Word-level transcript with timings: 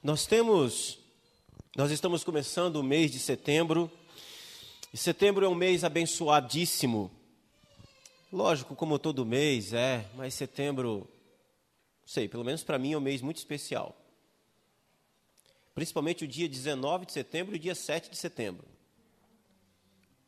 Nós 0.00 0.26
temos, 0.26 0.96
nós 1.76 1.90
estamos 1.90 2.22
começando 2.22 2.76
o 2.76 2.84
mês 2.84 3.10
de 3.10 3.18
setembro, 3.18 3.90
e 4.94 4.96
setembro 4.96 5.44
é 5.44 5.48
um 5.48 5.56
mês 5.56 5.82
abençoadíssimo. 5.82 7.10
Lógico, 8.32 8.76
como 8.76 8.96
todo 8.96 9.26
mês 9.26 9.72
é, 9.72 10.08
mas 10.14 10.34
setembro, 10.34 11.10
sei, 12.06 12.28
pelo 12.28 12.44
menos 12.44 12.62
para 12.62 12.78
mim 12.78 12.92
é 12.92 12.96
um 12.96 13.00
mês 13.00 13.20
muito 13.20 13.38
especial. 13.38 14.00
Principalmente 15.74 16.24
o 16.24 16.28
dia 16.28 16.48
19 16.48 17.04
de 17.04 17.12
setembro 17.12 17.56
e 17.56 17.58
o 17.58 17.60
dia 17.60 17.74
7 17.74 18.08
de 18.08 18.16
setembro. 18.16 18.68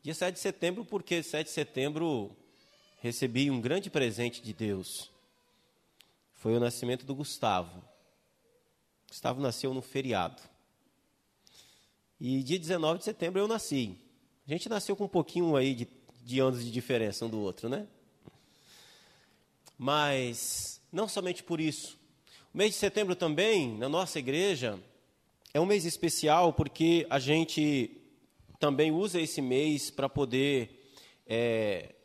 Dia 0.02 0.14
7 0.14 0.34
de 0.34 0.40
setembro, 0.40 0.84
porque 0.84 1.22
7 1.22 1.46
de 1.46 1.52
setembro 1.52 2.36
recebi 3.00 3.48
um 3.48 3.60
grande 3.60 3.88
presente 3.88 4.42
de 4.42 4.52
Deus. 4.52 5.12
Foi 6.34 6.56
o 6.56 6.60
nascimento 6.60 7.06
do 7.06 7.14
Gustavo. 7.14 7.89
Gustavo 9.10 9.40
nasceu 9.40 9.74
no 9.74 9.82
feriado. 9.82 10.40
E 12.20 12.44
dia 12.44 12.58
19 12.60 13.00
de 13.00 13.04
setembro 13.04 13.40
eu 13.40 13.48
nasci. 13.48 13.98
A 14.46 14.52
gente 14.52 14.68
nasceu 14.68 14.94
com 14.94 15.04
um 15.04 15.08
pouquinho 15.08 15.56
aí 15.56 15.74
de, 15.74 15.88
de 16.22 16.38
anos 16.38 16.64
de 16.64 16.70
diferença 16.70 17.26
um 17.26 17.28
do 17.28 17.40
outro, 17.40 17.68
né? 17.68 17.88
Mas 19.76 20.80
não 20.92 21.08
somente 21.08 21.42
por 21.42 21.60
isso. 21.60 21.98
O 22.54 22.58
mês 22.58 22.72
de 22.72 22.78
setembro 22.78 23.16
também, 23.16 23.76
na 23.78 23.88
nossa 23.88 24.18
igreja, 24.20 24.78
é 25.52 25.60
um 25.60 25.66
mês 25.66 25.84
especial 25.84 26.52
porque 26.52 27.04
a 27.10 27.18
gente 27.18 27.90
também 28.60 28.92
usa 28.92 29.20
esse 29.20 29.42
mês 29.42 29.90
para 29.90 30.08
poder 30.08 30.88
é, 31.26 31.96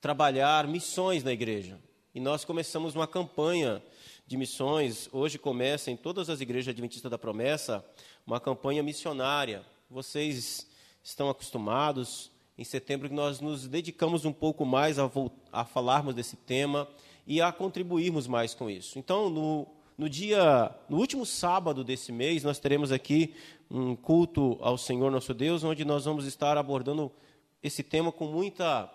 trabalhar 0.00 0.66
missões 0.66 1.22
na 1.22 1.32
igreja. 1.32 1.78
E 2.12 2.18
nós 2.18 2.44
começamos 2.44 2.96
uma 2.96 3.06
campanha 3.06 3.80
de 4.26 4.36
missões. 4.36 5.08
Hoje 5.12 5.38
começa 5.38 5.90
em 5.90 5.96
todas 5.96 6.30
as 6.30 6.40
igrejas 6.40 6.72
adventistas 6.72 7.10
da 7.10 7.18
promessa 7.18 7.84
uma 8.26 8.40
campanha 8.40 8.82
missionária. 8.82 9.62
Vocês 9.90 10.66
estão 11.02 11.28
acostumados. 11.28 12.30
Em 12.56 12.64
setembro 12.64 13.12
nós 13.12 13.40
nos 13.40 13.68
dedicamos 13.68 14.24
um 14.24 14.32
pouco 14.32 14.64
mais 14.64 14.98
a, 14.98 15.10
a 15.52 15.64
falarmos 15.64 16.14
desse 16.14 16.36
tema 16.36 16.88
e 17.26 17.40
a 17.42 17.52
contribuirmos 17.52 18.26
mais 18.26 18.54
com 18.54 18.70
isso. 18.70 18.98
Então, 18.98 19.28
no, 19.28 19.66
no 19.98 20.08
dia, 20.08 20.74
no 20.88 20.98
último 20.98 21.26
sábado 21.26 21.84
desse 21.84 22.12
mês, 22.12 22.42
nós 22.42 22.58
teremos 22.58 22.92
aqui 22.92 23.34
um 23.70 23.94
culto 23.94 24.56
ao 24.60 24.78
Senhor 24.78 25.10
nosso 25.10 25.34
Deus, 25.34 25.64
onde 25.64 25.84
nós 25.84 26.04
vamos 26.04 26.26
estar 26.26 26.56
abordando 26.56 27.10
esse 27.62 27.82
tema 27.82 28.12
com 28.12 28.26
muita, 28.26 28.90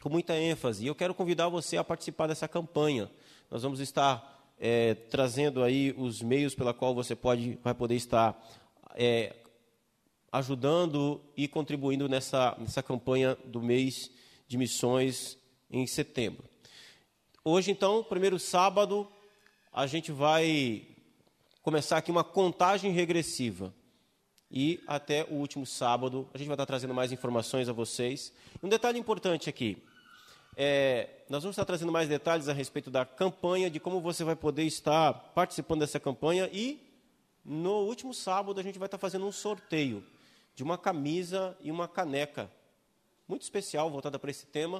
com 0.00 0.08
muita 0.08 0.36
ênfase. 0.36 0.84
E 0.84 0.86
eu 0.88 0.94
quero 0.94 1.14
convidar 1.14 1.48
você 1.48 1.76
a 1.76 1.84
participar 1.84 2.26
dessa 2.26 2.48
campanha. 2.48 3.10
Nós 3.50 3.62
vamos 3.62 3.80
estar 3.80 4.37
é, 4.58 4.94
trazendo 4.94 5.62
aí 5.62 5.94
os 5.96 6.20
meios 6.20 6.54
pela 6.54 6.74
qual 6.74 6.94
você 6.94 7.14
pode, 7.14 7.58
vai 7.62 7.74
poder 7.74 7.94
estar 7.94 8.36
é, 8.94 9.36
ajudando 10.32 11.20
e 11.36 11.46
contribuindo 11.46 12.08
nessa, 12.08 12.56
nessa 12.58 12.82
campanha 12.82 13.36
do 13.44 13.62
mês 13.62 14.10
de 14.46 14.58
missões 14.58 15.38
em 15.70 15.86
setembro. 15.86 16.44
Hoje, 17.44 17.70
então, 17.70 18.02
primeiro 18.02 18.38
sábado, 18.38 19.08
a 19.72 19.86
gente 19.86 20.10
vai 20.10 20.86
começar 21.62 21.98
aqui 21.98 22.10
uma 22.10 22.24
contagem 22.24 22.90
regressiva. 22.92 23.72
E 24.50 24.82
até 24.86 25.24
o 25.24 25.34
último 25.34 25.66
sábado, 25.66 26.28
a 26.32 26.38
gente 26.38 26.46
vai 26.46 26.54
estar 26.54 26.66
trazendo 26.66 26.94
mais 26.94 27.12
informações 27.12 27.68
a 27.68 27.72
vocês. 27.72 28.32
Um 28.62 28.68
detalhe 28.68 28.98
importante 28.98 29.48
aqui: 29.48 29.82
é, 30.56 31.17
nós 31.28 31.42
vamos 31.42 31.54
estar 31.54 31.66
trazendo 31.66 31.92
mais 31.92 32.08
detalhes 32.08 32.48
a 32.48 32.54
respeito 32.54 32.90
da 32.90 33.04
campanha, 33.04 33.68
de 33.68 33.78
como 33.78 34.00
você 34.00 34.24
vai 34.24 34.34
poder 34.34 34.64
estar 34.64 35.12
participando 35.12 35.80
dessa 35.80 36.00
campanha. 36.00 36.48
E 36.50 36.80
no 37.44 37.84
último 37.84 38.14
sábado 38.14 38.58
a 38.58 38.62
gente 38.62 38.78
vai 38.78 38.86
estar 38.86 38.96
fazendo 38.96 39.26
um 39.26 39.32
sorteio 39.32 40.02
de 40.54 40.62
uma 40.62 40.78
camisa 40.78 41.54
e 41.60 41.70
uma 41.70 41.86
caneca 41.86 42.50
muito 43.28 43.42
especial 43.42 43.90
voltada 43.90 44.18
para 44.18 44.30
esse 44.30 44.46
tema, 44.46 44.78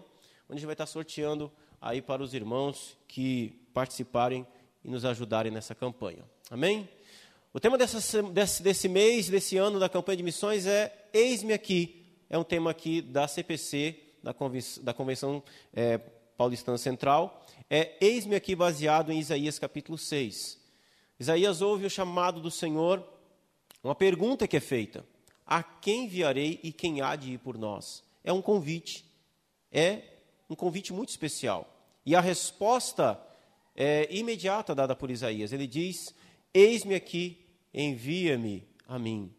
onde 0.48 0.52
a 0.52 0.54
gente 0.54 0.64
vai 0.64 0.72
estar 0.72 0.86
sorteando 0.86 1.52
aí 1.82 2.00
para 2.00 2.22
os 2.22 2.32
irmãos 2.32 2.96
que 3.06 3.54
participarem 3.74 4.46
e 4.82 4.88
nos 4.88 5.04
ajudarem 5.04 5.52
nessa 5.52 5.74
campanha. 5.74 6.24
Amém? 6.50 6.88
O 7.52 7.60
tema 7.60 7.76
dessa, 7.76 8.22
desse, 8.22 8.62
desse 8.62 8.88
mês, 8.88 9.28
desse 9.28 9.58
ano 9.58 9.78
da 9.78 9.88
campanha 9.88 10.16
de 10.16 10.22
missões 10.22 10.66
é 10.66 11.08
Eis-me 11.12 11.52
aqui. 11.52 12.06
É 12.30 12.38
um 12.38 12.44
tema 12.44 12.70
aqui 12.70 13.02
da 13.02 13.28
CPC, 13.28 13.98
da 14.22 14.32
Convenção, 14.32 14.82
da 14.82 14.94
convenção 14.94 15.42
é, 15.74 16.00
Paulistana 16.38 16.78
Central, 16.78 17.44
é 17.68 17.96
Eis-me 18.00 18.36
aqui 18.36 18.54
baseado 18.54 19.10
em 19.10 19.18
Isaías 19.18 19.58
capítulo 19.58 19.98
6. 19.98 20.56
Isaías 21.18 21.60
ouve 21.60 21.84
o 21.84 21.90
chamado 21.90 22.40
do 22.40 22.48
Senhor, 22.48 23.04
uma 23.82 23.94
pergunta 23.94 24.46
que 24.46 24.56
é 24.56 24.60
feita: 24.60 25.04
A 25.44 25.64
quem 25.64 26.04
enviarei 26.04 26.60
e 26.62 26.72
quem 26.72 27.00
há 27.00 27.16
de 27.16 27.32
ir 27.32 27.38
por 27.38 27.58
nós? 27.58 28.04
É 28.22 28.32
um 28.32 28.40
convite, 28.40 29.04
é 29.72 30.00
um 30.48 30.54
convite 30.54 30.92
muito 30.92 31.08
especial. 31.08 31.68
E 32.06 32.14
a 32.14 32.20
resposta 32.20 33.20
é 33.74 34.06
imediata 34.08 34.76
dada 34.76 34.94
por 34.94 35.10
Isaías. 35.10 35.52
Ele 35.52 35.66
diz: 35.66 36.14
Eis-me 36.54 36.94
aqui, 36.94 37.44
envia-me 37.74 38.64
a 38.86 38.96
mim. 38.96 39.34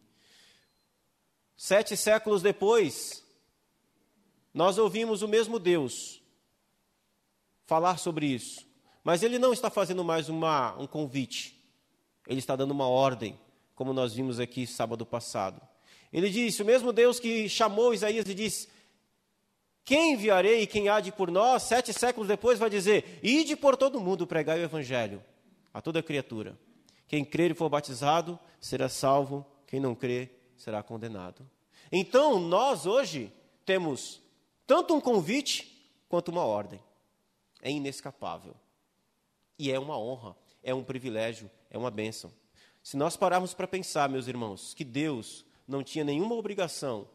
Sete 1.56 1.96
séculos 1.96 2.42
depois, 2.42 3.24
nós 4.54 4.78
ouvimos 4.78 5.22
o 5.22 5.30
mesmo 5.30 5.60
Deus 5.60 6.19
falar 7.70 8.00
sobre 8.00 8.26
isso, 8.26 8.66
mas 9.04 9.22
ele 9.22 9.38
não 9.38 9.54
está 9.54 9.70
fazendo 9.70 10.04
mais 10.04 10.28
uma, 10.28 10.76
um 10.80 10.88
convite, 10.88 11.56
ele 12.28 12.40
está 12.40 12.56
dando 12.56 12.72
uma 12.72 12.88
ordem, 12.88 13.40
como 13.76 13.94
nós 13.94 14.16
vimos 14.16 14.40
aqui 14.40 14.66
sábado 14.66 15.06
passado. 15.06 15.62
Ele 16.12 16.32
disse: 16.32 16.64
o 16.64 16.66
mesmo 16.66 16.92
Deus 16.92 17.20
que 17.20 17.48
chamou 17.48 17.94
Isaías 17.94 18.28
e 18.28 18.34
disse: 18.34 18.68
Quem 19.86 20.14
enviarei 20.14 20.64
e 20.64 20.68
quem 20.68 20.90
há 20.90 21.00
de 21.00 21.12
por 21.12 21.30
nós? 21.30 21.62
Sete 21.62 21.94
séculos 21.94 22.28
depois 22.28 22.58
vai 22.58 22.72
dizer: 22.72 23.20
Ide 23.22 23.56
por 23.56 23.78
todo 23.78 24.02
mundo 24.02 24.26
pregar 24.26 24.58
o 24.58 24.64
evangelho 24.64 25.24
a 25.72 25.80
toda 25.80 26.02
criatura. 26.02 26.58
Quem 27.08 27.24
crer 27.24 27.52
e 27.52 27.54
for 27.54 27.70
batizado 27.70 28.40
será 28.60 28.90
salvo, 28.90 29.46
quem 29.68 29.80
não 29.80 29.94
crer 29.94 30.52
será 30.58 30.82
condenado. 30.82 31.48
Então, 31.92 32.40
nós 32.40 32.88
hoje 32.88 33.32
temos 33.64 34.20
tanto 34.66 34.96
um 34.96 35.00
convite 35.00 35.94
quanto 36.10 36.30
uma 36.30 36.44
ordem. 36.44 36.80
É 37.62 37.72
inescapável. 37.72 38.56
E 39.58 39.72
é 39.72 39.78
uma 39.78 39.98
honra, 39.98 40.36
é 40.64 40.74
um 40.74 40.84
privilégio, 40.84 41.50
é 41.70 41.78
uma 41.78 41.92
bênção. 41.92 42.32
Se 42.82 42.96
nós 42.96 43.18
pararmos 43.18 43.54
para 43.54 43.68
pensar, 43.68 44.10
meus 44.10 44.28
irmãos, 44.28 44.74
que 44.74 44.84
Deus 44.84 45.46
não 45.68 45.84
tinha 45.84 46.04
nenhuma 46.04 46.36
obrigação 46.36 47.08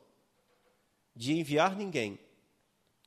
de 1.16 1.32
enviar 1.32 1.74
ninguém, 1.74 2.18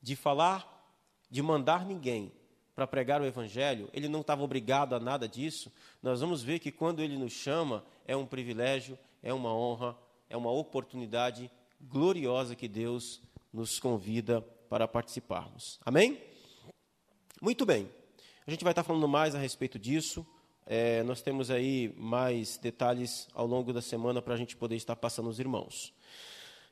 de 0.01 0.15
falar, 0.15 0.95
de 1.29 1.41
mandar 1.41 1.85
ninguém 1.85 2.31
para 2.75 2.87
pregar 2.87 3.21
o 3.21 3.25
Evangelho, 3.25 3.89
ele 3.93 4.07
não 4.07 4.21
estava 4.21 4.43
obrigado 4.43 4.93
a 4.93 4.99
nada 4.99 5.27
disso. 5.27 5.71
Nós 6.01 6.21
vamos 6.21 6.43
ver 6.43 6.59
que 6.59 6.71
quando 6.71 7.01
ele 7.01 7.17
nos 7.17 7.33
chama, 7.33 7.83
é 8.05 8.15
um 8.15 8.25
privilégio, 8.25 8.97
é 9.21 9.33
uma 9.33 9.53
honra, 9.53 9.97
é 10.29 10.37
uma 10.37 10.51
oportunidade 10.51 11.49
gloriosa 11.81 12.55
que 12.55 12.67
Deus 12.67 13.21
nos 13.51 13.79
convida 13.79 14.41
para 14.69 14.87
participarmos. 14.87 15.79
Amém? 15.85 16.21
Muito 17.39 17.67
bem. 17.67 17.87
A 18.47 18.51
gente 18.51 18.63
vai 18.63 18.71
estar 18.71 18.83
falando 18.83 19.07
mais 19.07 19.35
a 19.35 19.37
respeito 19.37 19.77
disso. 19.77 20.25
É, 20.65 21.03
nós 21.03 21.21
temos 21.21 21.51
aí 21.51 21.93
mais 21.95 22.57
detalhes 22.57 23.27
ao 23.31 23.45
longo 23.45 23.71
da 23.71 23.81
semana 23.81 24.23
para 24.23 24.33
a 24.33 24.37
gente 24.37 24.57
poder 24.57 24.75
estar 24.75 24.95
passando 24.95 25.29
os 25.29 25.39
irmãos. 25.39 25.93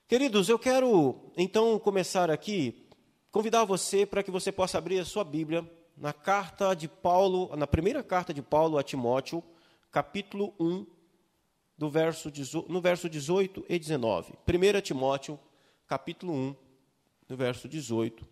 Queridos, 0.08 0.50
eu 0.50 0.58
quero 0.58 1.32
então 1.38 1.78
começar 1.78 2.32
aqui, 2.32 2.88
convidar 3.32 3.64
você 3.64 4.08
para 4.08 4.24
que 4.24 4.32
você 4.32 4.52
possa 4.52 4.80
abrir 4.80 4.98
a 4.98 5.06
sua 5.06 5.24
Bíblia 5.24 5.70
na 5.96 6.12
carta 6.12 6.74
de 6.74 6.88
Paulo, 6.88 7.56
na 7.56 7.68
primeira 7.68 8.02
carta 8.02 8.34
de 8.34 8.42
Paulo 8.42 8.80
a 8.80 8.84
Timóteo, 8.84 9.44
capítulo 9.92 10.52
1, 10.60 10.86
do 11.78 11.92
verso, 11.92 12.32
no 12.68 12.82
verso 12.82 13.08
18 13.08 13.66
e 13.70 13.78
19. 13.78 14.34
1 14.48 14.82
Timóteo, 14.82 15.40
capítulo 15.86 16.34
1, 16.34 16.56
no 17.30 17.38
verso 17.38 17.70
18 17.70 18.26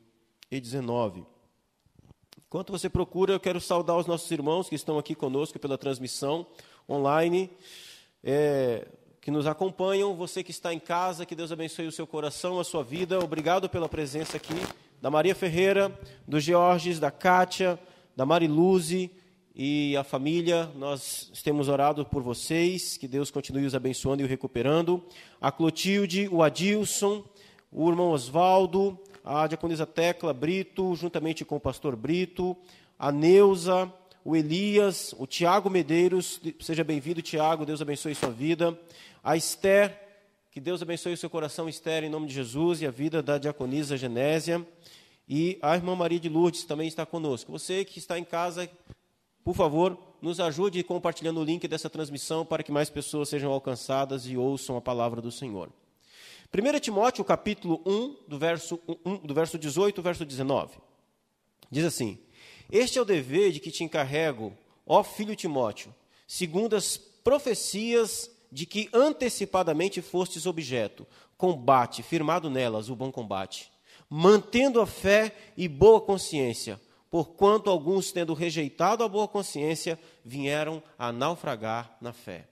e 0.49 0.59
19. 0.59 1.32
Enquanto 2.53 2.71
você 2.71 2.87
procura, 2.87 3.33
eu 3.33 3.39
quero 3.39 3.59
saudar 3.59 3.97
os 3.97 4.05
nossos 4.05 4.29
irmãos 4.29 4.69
que 4.69 4.75
estão 4.75 4.99
aqui 4.99 5.15
conosco 5.15 5.57
pela 5.57 5.75
transmissão 5.75 6.45
online, 6.87 7.49
é, 8.23 8.87
que 9.19 9.31
nos 9.31 9.47
acompanham. 9.47 10.15
Você 10.15 10.43
que 10.43 10.51
está 10.51 10.71
em 10.71 10.77
casa, 10.77 11.25
que 11.25 11.33
Deus 11.33 11.51
abençoe 11.51 11.87
o 11.87 11.91
seu 11.91 12.05
coração, 12.05 12.59
a 12.59 12.63
sua 12.63 12.83
vida. 12.83 13.17
Obrigado 13.17 13.67
pela 13.67 13.89
presença 13.89 14.37
aqui 14.37 14.53
da 15.01 15.09
Maria 15.09 15.33
Ferreira, 15.33 15.99
do 16.27 16.39
Georges, 16.39 16.99
da 16.99 17.09
Kátia, 17.09 17.79
da 18.15 18.23
Mariluze 18.23 19.09
e 19.55 19.97
a 19.97 20.03
família. 20.03 20.69
Nós 20.75 21.31
temos 21.43 21.67
orado 21.67 22.05
por 22.05 22.21
vocês, 22.21 22.97
que 22.97 23.07
Deus 23.07 23.31
continue 23.31 23.65
os 23.65 23.73
abençoando 23.73 24.21
e 24.21 24.25
o 24.25 24.29
recuperando. 24.29 25.03
A 25.41 25.51
Clotilde, 25.51 26.29
o 26.31 26.43
Adilson, 26.43 27.23
o 27.71 27.89
irmão 27.89 28.11
Oswaldo, 28.11 28.99
a 29.23 29.47
diaconisa 29.47 29.85
Tecla 29.85 30.33
Brito, 30.33 30.95
juntamente 30.95 31.45
com 31.45 31.55
o 31.55 31.59
pastor 31.59 31.95
Brito, 31.95 32.57
a 32.99 33.11
Neuza, 33.11 33.91
o 34.25 34.35
Elias, 34.35 35.15
o 35.17 35.25
Tiago 35.25 35.69
Medeiros, 35.69 36.41
seja 36.59 36.83
bem-vindo, 36.83 37.21
Tiago, 37.21 37.65
Deus 37.65 37.81
abençoe 37.81 38.15
sua 38.15 38.31
vida. 38.31 38.77
A 39.23 39.37
Esther, 39.37 39.97
que 40.51 40.59
Deus 40.59 40.81
abençoe 40.81 41.13
o 41.13 41.17
seu 41.17 41.29
coração, 41.29 41.69
Esther, 41.69 42.03
em 42.03 42.09
nome 42.09 42.27
de 42.27 42.33
Jesus, 42.33 42.81
e 42.81 42.85
a 42.85 42.91
vida 42.91 43.23
da 43.23 43.37
diaconisa 43.37 43.97
Genésia. 43.97 44.65
E 45.27 45.57
a 45.61 45.75
irmã 45.75 45.95
Maria 45.95 46.19
de 46.19 46.27
Lourdes 46.29 46.65
também 46.65 46.87
está 46.87 47.05
conosco. 47.05 47.51
Você 47.51 47.85
que 47.85 47.99
está 47.99 48.19
em 48.19 48.25
casa, 48.25 48.69
por 49.43 49.55
favor, 49.55 49.97
nos 50.21 50.39
ajude 50.39 50.83
compartilhando 50.83 51.39
o 51.39 51.43
link 51.43 51.67
dessa 51.67 51.89
transmissão 51.89 52.45
para 52.45 52.61
que 52.61 52.71
mais 52.71 52.89
pessoas 52.89 53.29
sejam 53.29 53.51
alcançadas 53.51 54.25
e 54.27 54.35
ouçam 54.35 54.75
a 54.75 54.81
palavra 54.81 55.21
do 55.21 55.31
Senhor. 55.31 55.69
1 56.55 56.79
Timóteo, 56.79 57.25
capítulo 57.25 57.81
1, 57.83 58.15
do 58.27 58.37
verso, 58.37 58.79
1, 59.03 59.17
do 59.17 59.33
verso 59.33 59.57
18 59.57 59.97
ao 59.97 60.03
verso 60.03 60.23
19. 60.23 60.77
Diz 61.71 61.83
assim: 61.83 62.19
Este 62.71 62.99
é 62.99 63.01
o 63.01 63.05
dever 63.05 63.51
de 63.51 63.59
que 63.59 63.71
te 63.71 63.83
encarrego, 63.83 64.53
ó 64.85 65.03
filho 65.03 65.35
Timóteo, 65.35 65.93
segundo 66.27 66.75
as 66.75 66.95
profecias 66.97 68.29
de 68.51 68.67
que 68.67 68.87
antecipadamente 68.93 70.01
fostes 70.01 70.45
objeto, 70.45 71.07
combate, 71.35 72.03
firmado 72.03 72.49
nelas 72.49 72.89
o 72.89 72.95
bom 72.95 73.11
combate, 73.11 73.71
mantendo 74.07 74.79
a 74.79 74.85
fé 74.85 75.35
e 75.57 75.67
boa 75.67 75.99
consciência 75.99 76.79
porquanto 77.13 77.69
alguns, 77.69 78.11
tendo 78.11 78.33
rejeitado 78.33 79.03
a 79.03 79.07
boa 79.07 79.27
consciência, 79.27 79.99
vieram 80.25 80.81
a 80.97 81.11
naufragar 81.11 81.95
na 82.01 82.11
fé. 82.11 82.47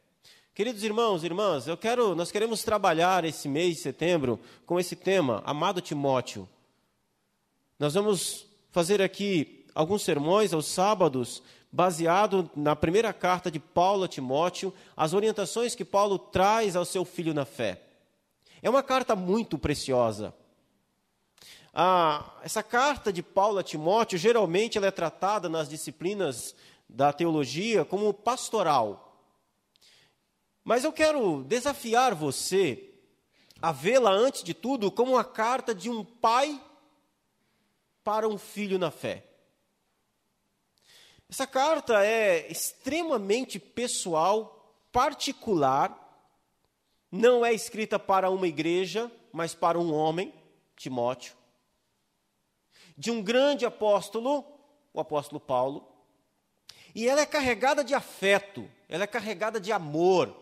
Queridos 0.53 0.83
irmãos 0.83 1.23
e 1.23 1.27
irmãs, 1.27 1.65
eu 1.65 1.77
quero, 1.77 2.13
nós 2.13 2.29
queremos 2.29 2.61
trabalhar 2.61 3.23
esse 3.23 3.47
mês 3.47 3.77
de 3.77 3.83
setembro 3.83 4.37
com 4.65 4.77
esse 4.77 4.97
tema, 4.97 5.41
amado 5.45 5.79
Timóteo. 5.79 6.47
Nós 7.79 7.93
vamos 7.93 8.45
fazer 8.69 9.01
aqui 9.01 9.65
alguns 9.73 10.01
sermões 10.01 10.51
aos 10.51 10.65
sábados, 10.65 11.41
baseado 11.71 12.51
na 12.53 12.75
primeira 12.75 13.13
carta 13.13 13.49
de 13.49 13.61
Paulo 13.61 14.03
a 14.03 14.09
Timóteo, 14.09 14.73
as 14.95 15.13
orientações 15.13 15.73
que 15.73 15.85
Paulo 15.85 16.19
traz 16.19 16.75
ao 16.75 16.83
seu 16.83 17.05
filho 17.05 17.33
na 17.33 17.45
fé. 17.45 17.81
É 18.61 18.69
uma 18.69 18.83
carta 18.83 19.15
muito 19.15 19.57
preciosa. 19.57 20.33
Ah, 21.73 22.29
essa 22.43 22.61
carta 22.61 23.13
de 23.13 23.23
Paulo 23.23 23.57
a 23.57 23.63
Timóteo, 23.63 24.19
geralmente 24.19 24.77
ela 24.77 24.87
é 24.87 24.91
tratada 24.91 25.47
nas 25.47 25.69
disciplinas 25.69 26.53
da 26.89 27.13
teologia 27.13 27.85
como 27.85 28.13
pastoral. 28.13 29.07
Mas 30.63 30.83
eu 30.83 30.93
quero 30.93 31.43
desafiar 31.43 32.13
você 32.13 32.93
a 33.61 33.71
vê-la, 33.71 34.11
antes 34.11 34.43
de 34.43 34.53
tudo, 34.53 34.91
como 34.91 35.13
uma 35.13 35.23
carta 35.23 35.73
de 35.73 35.89
um 35.89 36.03
pai 36.03 36.61
para 38.03 38.27
um 38.27 38.37
filho 38.37 38.79
na 38.79 38.89
fé. 38.89 39.25
Essa 41.29 41.47
carta 41.47 42.03
é 42.05 42.51
extremamente 42.51 43.59
pessoal, 43.59 44.75
particular, 44.91 45.97
não 47.11 47.45
é 47.45 47.53
escrita 47.53 47.97
para 47.97 48.29
uma 48.29 48.47
igreja, 48.47 49.11
mas 49.31 49.53
para 49.53 49.79
um 49.79 49.93
homem, 49.93 50.33
Timóteo 50.75 51.41
de 53.01 53.09
um 53.09 53.21
grande 53.21 53.65
apóstolo, 53.65 54.45
o 54.93 54.99
apóstolo 54.99 55.39
Paulo, 55.39 55.87
e 56.93 57.07
ela 57.07 57.21
é 57.21 57.25
carregada 57.25 57.83
de 57.83 57.95
afeto, 57.95 58.69
ela 58.87 59.05
é 59.05 59.07
carregada 59.07 59.59
de 59.59 59.71
amor, 59.71 60.40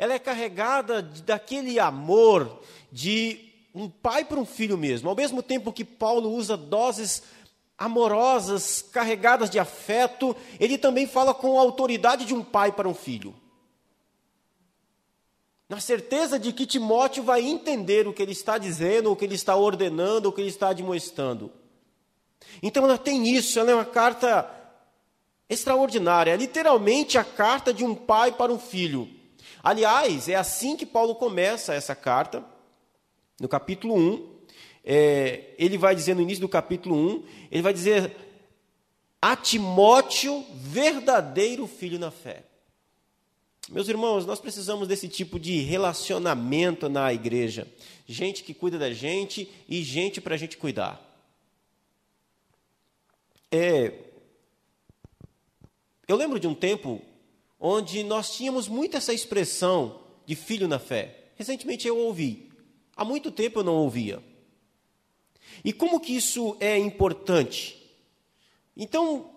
ela 0.00 0.14
é 0.14 0.18
carregada 0.18 1.02
daquele 1.02 1.78
amor 1.78 2.60
de 2.90 3.52
um 3.74 3.88
pai 3.88 4.24
para 4.24 4.40
um 4.40 4.46
filho 4.46 4.76
mesmo. 4.76 5.08
Ao 5.08 5.14
mesmo 5.14 5.42
tempo 5.42 5.72
que 5.72 5.84
Paulo 5.84 6.30
usa 6.30 6.56
doses 6.56 7.22
amorosas, 7.78 8.82
carregadas 8.82 9.48
de 9.48 9.58
afeto, 9.58 10.34
ele 10.58 10.76
também 10.76 11.06
fala 11.06 11.32
com 11.32 11.56
a 11.58 11.62
autoridade 11.62 12.24
de 12.24 12.34
um 12.34 12.42
pai 12.42 12.72
para 12.72 12.88
um 12.88 12.94
filho 12.94 13.34
na 15.70 15.78
certeza 15.78 16.36
de 16.36 16.52
que 16.52 16.66
Timóteo 16.66 17.22
vai 17.22 17.42
entender 17.42 18.08
o 18.08 18.12
que 18.12 18.20
ele 18.20 18.32
está 18.32 18.58
dizendo, 18.58 19.12
o 19.12 19.14
que 19.14 19.24
ele 19.24 19.36
está 19.36 19.54
ordenando, 19.54 20.28
o 20.28 20.32
que 20.32 20.40
ele 20.40 20.48
está 20.48 20.70
admoestando. 20.70 21.48
Então 22.60 22.82
ela 22.82 22.98
tem 22.98 23.28
isso, 23.28 23.56
ela 23.56 23.70
é 23.70 23.74
uma 23.76 23.84
carta 23.84 24.50
extraordinária, 25.48 26.32
é 26.32 26.36
literalmente 26.36 27.16
a 27.16 27.22
carta 27.22 27.72
de 27.72 27.84
um 27.84 27.94
pai 27.94 28.32
para 28.32 28.52
um 28.52 28.58
filho. 28.58 29.08
Aliás, 29.62 30.28
é 30.28 30.34
assim 30.34 30.76
que 30.76 30.86
Paulo 30.86 31.14
começa 31.14 31.74
essa 31.74 31.94
carta, 31.94 32.44
no 33.40 33.48
capítulo 33.48 33.94
1. 33.94 34.40
É, 34.82 35.54
ele 35.58 35.76
vai 35.76 35.94
dizer 35.94 36.14
no 36.14 36.22
início 36.22 36.40
do 36.40 36.48
capítulo 36.48 36.96
1, 36.96 37.24
ele 37.50 37.62
vai 37.62 37.72
dizer 37.72 38.16
a 39.20 39.36
Timóteo, 39.36 40.44
verdadeiro 40.54 41.66
filho 41.66 41.98
na 41.98 42.10
fé. 42.10 42.44
Meus 43.68 43.88
irmãos, 43.88 44.26
nós 44.26 44.40
precisamos 44.40 44.88
desse 44.88 45.08
tipo 45.08 45.38
de 45.38 45.60
relacionamento 45.60 46.88
na 46.88 47.12
igreja. 47.12 47.68
Gente 48.06 48.42
que 48.42 48.54
cuida 48.54 48.78
da 48.78 48.92
gente 48.92 49.48
e 49.68 49.82
gente 49.82 50.20
para 50.20 50.34
a 50.34 50.38
gente 50.38 50.56
cuidar. 50.56 51.00
É, 53.52 53.92
eu 56.08 56.16
lembro 56.16 56.40
de 56.40 56.48
um 56.48 56.54
tempo 56.54 57.02
onde 57.60 58.02
nós 58.02 58.34
tínhamos 58.34 58.66
muito 58.66 58.96
essa 58.96 59.12
expressão 59.12 60.00
de 60.24 60.34
filho 60.34 60.66
na 60.66 60.78
fé. 60.78 61.32
Recentemente 61.36 61.86
eu 61.86 61.96
ouvi. 61.96 62.50
Há 62.96 63.04
muito 63.04 63.30
tempo 63.30 63.60
eu 63.60 63.64
não 63.64 63.74
ouvia. 63.74 64.22
E 65.64 65.72
como 65.72 66.00
que 66.00 66.16
isso 66.16 66.56
é 66.58 66.78
importante? 66.78 67.76
Então, 68.76 69.30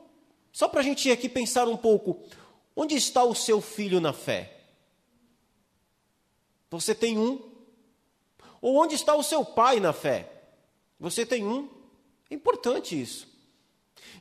só 0.51 0.67
para 0.67 0.79
a 0.79 0.83
gente 0.83 1.11
aqui 1.11 1.27
pensar 1.27 1.67
um 1.67 1.75
pouco, 1.75 2.23
Onde 2.75 2.95
está 2.95 3.23
o 3.23 3.35
seu 3.35 3.61
filho 3.61 3.99
na 3.99 4.13
fé? 4.13 4.61
Você 6.71 6.95
tem 6.95 7.17
um? 7.17 7.51
Ou 8.59 8.77
onde 8.77 8.95
está 8.95 9.15
o 9.15 9.23
seu 9.23 9.45
pai 9.45 9.79
na 9.79 9.93
fé? 9.93 10.31
Você 10.99 11.25
tem 11.25 11.45
um? 11.45 11.69
É 12.29 12.33
importante 12.33 12.99
isso. 12.99 13.27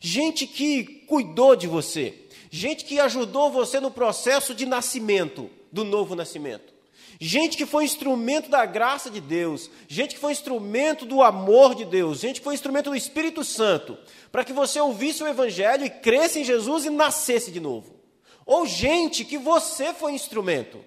Gente 0.01 0.47
que 0.47 0.85
cuidou 1.07 1.55
de 1.55 1.67
você, 1.67 2.15
gente 2.51 2.85
que 2.85 2.99
ajudou 2.99 3.51
você 3.51 3.79
no 3.81 3.91
processo 3.91 4.55
de 4.55 4.67
nascimento, 4.67 5.51
do 5.71 5.85
novo 5.85 6.15
nascimento. 6.15 6.73
Gente 7.21 7.57
que 7.57 7.65
foi 7.65 7.85
instrumento 7.85 8.51
da 8.51 8.67
graça 8.67 9.09
de 9.09 9.21
Deus, 9.21 9.71
gente 9.87 10.17
que 10.17 10.21
foi 10.21 10.33
instrumento 10.33 11.07
do 11.07 11.23
amor 11.23 11.75
de 11.75 11.85
Deus, 11.85 12.19
gente 12.19 12.41
que 12.41 12.45
foi 12.45 12.55
instrumento 12.55 12.91
do 12.91 12.97
Espírito 12.97 13.45
Santo, 13.45 13.97
para 14.33 14.45
que 14.45 14.53
você 14.53 14.81
ouvisse 14.81 15.23
o 15.23 15.29
Evangelho 15.29 15.85
e 15.85 15.91
cresça 15.91 16.41
em 16.41 16.45
Jesus 16.45 16.85
e 16.85 16.91
nascesse 16.91 17.53
de 17.53 17.61
novo. 17.61 17.95
Ou 18.45 18.67
gente 18.67 19.25
que 19.25 19.39
você 19.39 19.95
foi 19.95 20.15
instrumento. 20.15 20.85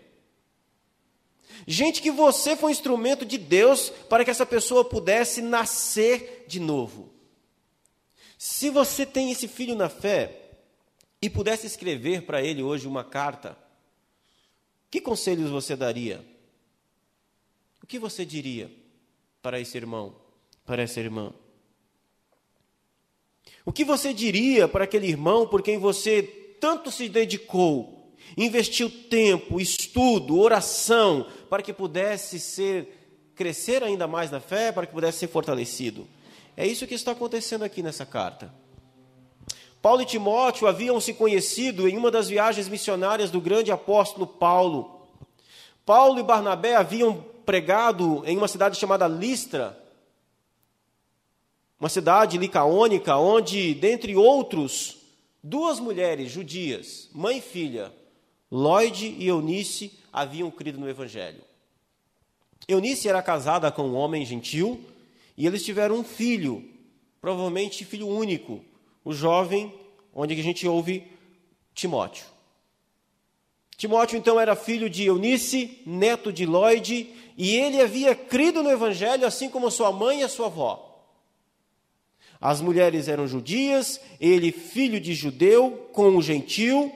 Gente 1.65 2.01
que 2.01 2.11
você 2.11 2.55
foi 2.55 2.71
instrumento 2.71 3.25
de 3.25 3.37
Deus 3.37 3.89
para 4.09 4.25
que 4.25 4.29
essa 4.29 4.45
pessoa 4.45 4.83
pudesse 4.83 5.41
nascer 5.41 6.43
de 6.47 6.59
novo. 6.59 7.14
Se 8.47 8.69
você 8.69 9.07
tem 9.07 9.31
esse 9.31 9.47
filho 9.47 9.73
na 9.73 9.89
fé 9.89 10.51
e 11.19 11.31
pudesse 11.31 11.65
escrever 11.65 12.27
para 12.27 12.43
ele 12.43 12.61
hoje 12.61 12.87
uma 12.87 13.03
carta, 13.03 13.57
que 14.91 15.01
conselhos 15.01 15.49
você 15.49 15.75
daria? 15.75 16.23
O 17.81 17.87
que 17.87 17.97
você 17.97 18.23
diria 18.23 18.71
para 19.41 19.59
esse 19.59 19.75
irmão, 19.75 20.15
para 20.63 20.83
essa 20.83 20.99
irmã? 20.99 21.33
O 23.65 23.73
que 23.73 23.83
você 23.83 24.13
diria 24.13 24.67
para 24.67 24.83
aquele 24.83 25.07
irmão 25.07 25.47
por 25.47 25.63
quem 25.63 25.79
você 25.79 26.21
tanto 26.61 26.91
se 26.91 27.09
dedicou, 27.09 28.13
investiu 28.37 28.91
tempo, 29.09 29.59
estudo, 29.59 30.39
oração, 30.39 31.27
para 31.49 31.63
que 31.63 31.73
pudesse 31.73 32.39
ser 32.39 33.31
crescer 33.33 33.81
ainda 33.81 34.05
mais 34.07 34.29
na 34.29 34.39
fé, 34.39 34.71
para 34.71 34.85
que 34.85 34.93
pudesse 34.93 35.17
ser 35.17 35.29
fortalecido. 35.29 36.07
É 36.57 36.65
isso 36.65 36.87
que 36.87 36.93
está 36.93 37.11
acontecendo 37.11 37.63
aqui 37.63 37.81
nessa 37.83 38.05
carta. 38.05 38.53
Paulo 39.81 40.01
e 40.01 40.05
Timóteo 40.05 40.67
haviam 40.67 40.99
se 40.99 41.13
conhecido 41.13 41.87
em 41.87 41.97
uma 41.97 42.09
das 42.09 42.27
viagens 42.27 42.67
missionárias 42.67 43.29
do 43.29 43.39
grande 43.39 43.71
apóstolo 43.71 44.25
Paulo. 44.25 45.07
Paulo 45.85 46.19
e 46.19 46.23
Barnabé 46.23 46.75
haviam 46.75 47.23
pregado 47.45 48.23
em 48.25 48.37
uma 48.37 48.47
cidade 48.47 48.77
chamada 48.77 49.07
Listra, 49.07 49.77
uma 51.79 51.89
cidade 51.89 52.37
licaônica, 52.37 53.15
onde, 53.17 53.75
dentre 53.75 54.15
outros, 54.15 55.05
Duas 55.47 55.79
mulheres 55.79 56.31
judias, 56.31 57.07
mãe 57.13 57.37
e 57.37 57.41
filha, 57.41 57.93
Lloyd 58.51 59.15
e 59.19 59.27
Eunice, 59.27 59.93
haviam 60.11 60.49
crido 60.49 60.79
no 60.79 60.89
Evangelho. 60.89 61.43
Eunice 62.67 63.07
era 63.07 63.21
casada 63.21 63.71
com 63.71 63.83
um 63.83 63.93
homem 63.93 64.25
gentil 64.25 64.83
e 65.37 65.45
eles 65.45 65.63
tiveram 65.63 65.95
um 65.95 66.03
filho, 66.03 66.63
provavelmente 67.19 67.85
filho 67.85 68.07
único, 68.07 68.63
o 69.03 69.13
jovem 69.13 69.73
onde 70.13 70.33
a 70.33 70.43
gente 70.43 70.67
ouve 70.67 71.03
Timóteo. 71.73 72.25
Timóteo 73.77 74.17
então 74.17 74.39
era 74.39 74.55
filho 74.55 74.89
de 74.89 75.03
Eunice, 75.03 75.81
neto 75.85 76.31
de 76.31 76.45
Lloyd, 76.45 77.13
e 77.37 77.55
ele 77.55 77.81
havia 77.81 78.15
crido 78.15 78.63
no 78.63 78.71
Evangelho 78.71 79.27
assim 79.27 79.49
como 79.49 79.69
sua 79.69 79.91
mãe 79.91 80.21
e 80.21 80.23
a 80.23 80.29
sua 80.29 80.45
avó. 80.45 80.85
As 82.39 82.61
mulheres 82.61 83.07
eram 83.07 83.27
judias, 83.27 83.99
ele 84.19 84.51
filho 84.51 84.99
de 84.99 85.13
judeu 85.13 85.89
com 85.91 86.15
o 86.15 86.21
gentil, 86.21 86.93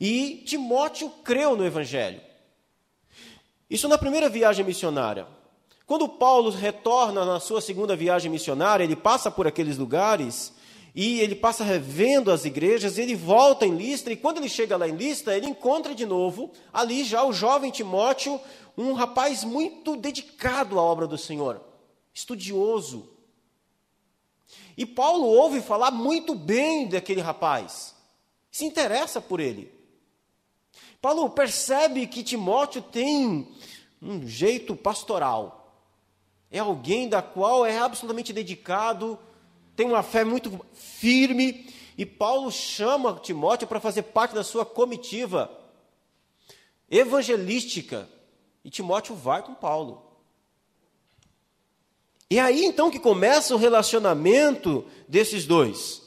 e 0.00 0.42
Timóteo 0.46 1.10
creu 1.24 1.56
no 1.56 1.64
evangelho. 1.64 2.20
Isso 3.70 3.88
na 3.88 3.96
primeira 3.96 4.28
viagem 4.28 4.64
missionária. 4.64 5.26
Quando 5.86 6.08
Paulo 6.08 6.50
retorna 6.50 7.24
na 7.24 7.40
sua 7.40 7.60
segunda 7.60 7.96
viagem 7.96 8.30
missionária, 8.30 8.84
ele 8.84 8.96
passa 8.96 9.30
por 9.30 9.46
aqueles 9.46 9.76
lugares 9.78 10.52
e 10.94 11.20
ele 11.20 11.34
passa 11.34 11.64
revendo 11.64 12.30
as 12.30 12.44
igrejas, 12.44 12.98
ele 12.98 13.14
volta 13.14 13.66
em 13.66 13.74
Listra, 13.74 14.12
e 14.12 14.16
quando 14.16 14.38
ele 14.38 14.48
chega 14.48 14.76
lá 14.76 14.86
em 14.86 14.94
Listra, 14.94 15.36
ele 15.36 15.46
encontra 15.46 15.94
de 15.94 16.04
novo 16.04 16.52
ali 16.72 17.02
já 17.02 17.24
o 17.24 17.32
jovem 17.32 17.70
Timóteo, 17.70 18.38
um 18.76 18.92
rapaz 18.92 19.42
muito 19.42 19.96
dedicado 19.96 20.78
à 20.78 20.82
obra 20.82 21.06
do 21.06 21.16
Senhor, 21.16 21.60
estudioso. 22.12 23.08
E 24.76 24.84
Paulo 24.84 25.26
ouve 25.26 25.60
falar 25.60 25.90
muito 25.90 26.34
bem 26.34 26.86
daquele 26.88 27.20
rapaz, 27.20 27.94
se 28.50 28.64
interessa 28.64 29.20
por 29.20 29.40
ele. 29.40 29.72
Paulo 31.00 31.28
percebe 31.30 32.06
que 32.06 32.22
Timóteo 32.22 32.82
tem 32.82 33.48
um 34.00 34.26
jeito 34.26 34.76
pastoral, 34.76 35.61
é 36.52 36.60
alguém 36.60 37.08
da 37.08 37.20
qual 37.20 37.66
é 37.66 37.78
absolutamente 37.78 38.32
dedicado 38.32 39.18
tem 39.74 39.86
uma 39.86 40.02
fé 40.02 40.24
muito 40.24 40.60
firme, 40.74 41.66
e 41.96 42.04
Paulo 42.04 42.50
chama 42.50 43.18
Timóteo 43.22 43.66
para 43.66 43.80
fazer 43.80 44.02
parte 44.02 44.34
da 44.34 44.44
sua 44.44 44.64
comitiva 44.64 45.50
evangelística, 46.90 48.08
e 48.64 48.70
Timóteo 48.70 49.14
vai 49.14 49.42
com 49.42 49.54
Paulo. 49.54 50.02
E 52.30 52.38
é 52.38 52.42
aí 52.42 52.64
então 52.64 52.90
que 52.90 52.98
começa 52.98 53.54
o 53.54 53.58
relacionamento 53.58 54.86
desses 55.08 55.46
dois. 55.46 56.02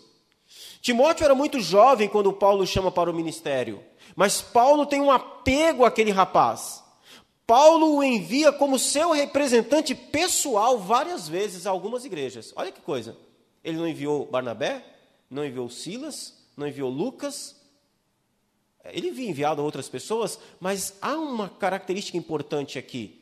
Timóteo 0.82 1.24
era 1.24 1.36
muito 1.36 1.60
jovem 1.60 2.08
quando 2.08 2.32
Paulo 2.32 2.66
chama 2.66 2.92
para 2.92 3.10
o 3.10 3.14
ministério, 3.14 3.84
mas 4.16 4.42
Paulo 4.42 4.86
tem 4.86 5.02
um 5.02 5.12
apego 5.12 5.84
àquele 5.84 6.12
rapaz. 6.12 6.84
Paulo 7.48 7.96
o 7.96 8.04
envia 8.04 8.52
como 8.52 8.80
seu 8.80 9.12
representante 9.12 9.94
pessoal 9.94 10.80
várias 10.80 11.28
vezes 11.28 11.68
a 11.68 11.70
algumas 11.70 12.04
igrejas. 12.04 12.52
Olha 12.56 12.72
que 12.72 12.82
coisa. 12.82 13.16
Ele 13.64 13.78
não 13.78 13.88
enviou 13.88 14.26
Barnabé, 14.26 14.84
não 15.30 15.46
enviou 15.46 15.70
Silas, 15.70 16.34
não 16.58 16.68
enviou 16.68 16.90
Lucas. 16.90 17.56
Ele 18.86 19.10
havia 19.10 19.30
enviado 19.30 19.64
outras 19.64 19.90
pessoas, 19.90 20.40
mas 20.60 20.96
há 21.02 21.16
uma 21.16 21.50
característica 21.50 22.18
importante 22.18 22.78
aqui. 22.80 23.22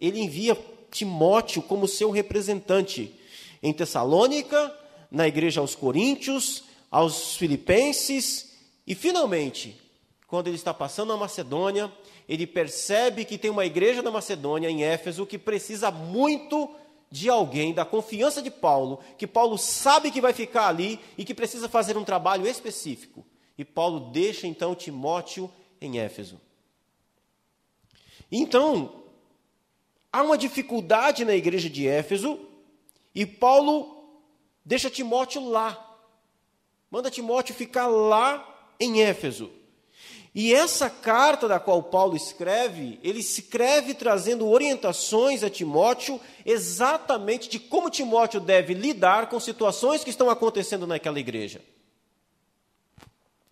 Ele 0.00 0.20
envia 0.20 0.56
Timóteo 0.90 1.62
como 1.62 1.88
seu 1.88 2.10
representante 2.10 3.18
em 3.62 3.72
Tessalônica, 3.72 4.76
na 5.10 5.28
igreja 5.28 5.60
aos 5.60 5.74
Coríntios, 5.74 6.64
aos 6.90 7.36
Filipenses 7.36 8.54
e, 8.86 8.94
finalmente, 8.94 9.80
quando 10.26 10.48
ele 10.48 10.56
está 10.56 10.74
passando 10.74 11.12
a 11.12 11.16
Macedônia, 11.16 11.92
ele 12.28 12.46
percebe 12.46 13.24
que 13.24 13.38
tem 13.38 13.50
uma 13.50 13.66
igreja 13.66 14.02
na 14.02 14.10
Macedônia, 14.10 14.70
em 14.70 14.84
Éfeso, 14.84 15.26
que 15.26 15.38
precisa 15.38 15.90
muito 15.90 16.74
de 17.10 17.28
alguém, 17.28 17.74
da 17.74 17.84
confiança 17.84 18.40
de 18.40 18.50
Paulo, 18.50 18.98
que 19.18 19.26
Paulo 19.26 19.58
sabe 19.58 20.10
que 20.10 20.20
vai 20.20 20.32
ficar 20.32 20.68
ali 20.68 20.98
e 21.18 21.24
que 21.24 21.34
precisa 21.34 21.68
fazer 21.68 21.96
um 21.98 22.04
trabalho 22.04 22.46
específico. 22.46 23.24
E 23.58 23.64
Paulo 23.64 24.10
deixa 24.10 24.46
então 24.46 24.74
Timóteo 24.74 25.50
em 25.78 25.98
Éfeso. 25.98 26.40
Então, 28.30 29.02
há 30.10 30.22
uma 30.22 30.38
dificuldade 30.38 31.22
na 31.22 31.34
igreja 31.34 31.68
de 31.68 31.86
Éfeso 31.86 32.40
e 33.14 33.26
Paulo 33.26 34.08
deixa 34.64 34.88
Timóteo 34.88 35.46
lá. 35.46 36.00
Manda 36.90 37.10
Timóteo 37.10 37.54
ficar 37.54 37.86
lá 37.86 38.74
em 38.80 39.02
Éfeso. 39.02 39.50
E 40.34 40.54
essa 40.54 40.88
carta 40.88 41.46
da 41.46 41.60
qual 41.60 41.82
Paulo 41.82 42.16
escreve, 42.16 42.98
ele 43.02 43.20
escreve 43.20 43.92
trazendo 43.92 44.48
orientações 44.48 45.42
a 45.42 45.50
Timóteo 45.50 46.18
exatamente 46.46 47.50
de 47.50 47.58
como 47.58 47.90
Timóteo 47.90 48.40
deve 48.40 48.72
lidar 48.72 49.28
com 49.28 49.38
situações 49.38 50.02
que 50.02 50.08
estão 50.08 50.30
acontecendo 50.30 50.86
naquela 50.86 51.20
igreja. 51.20 51.60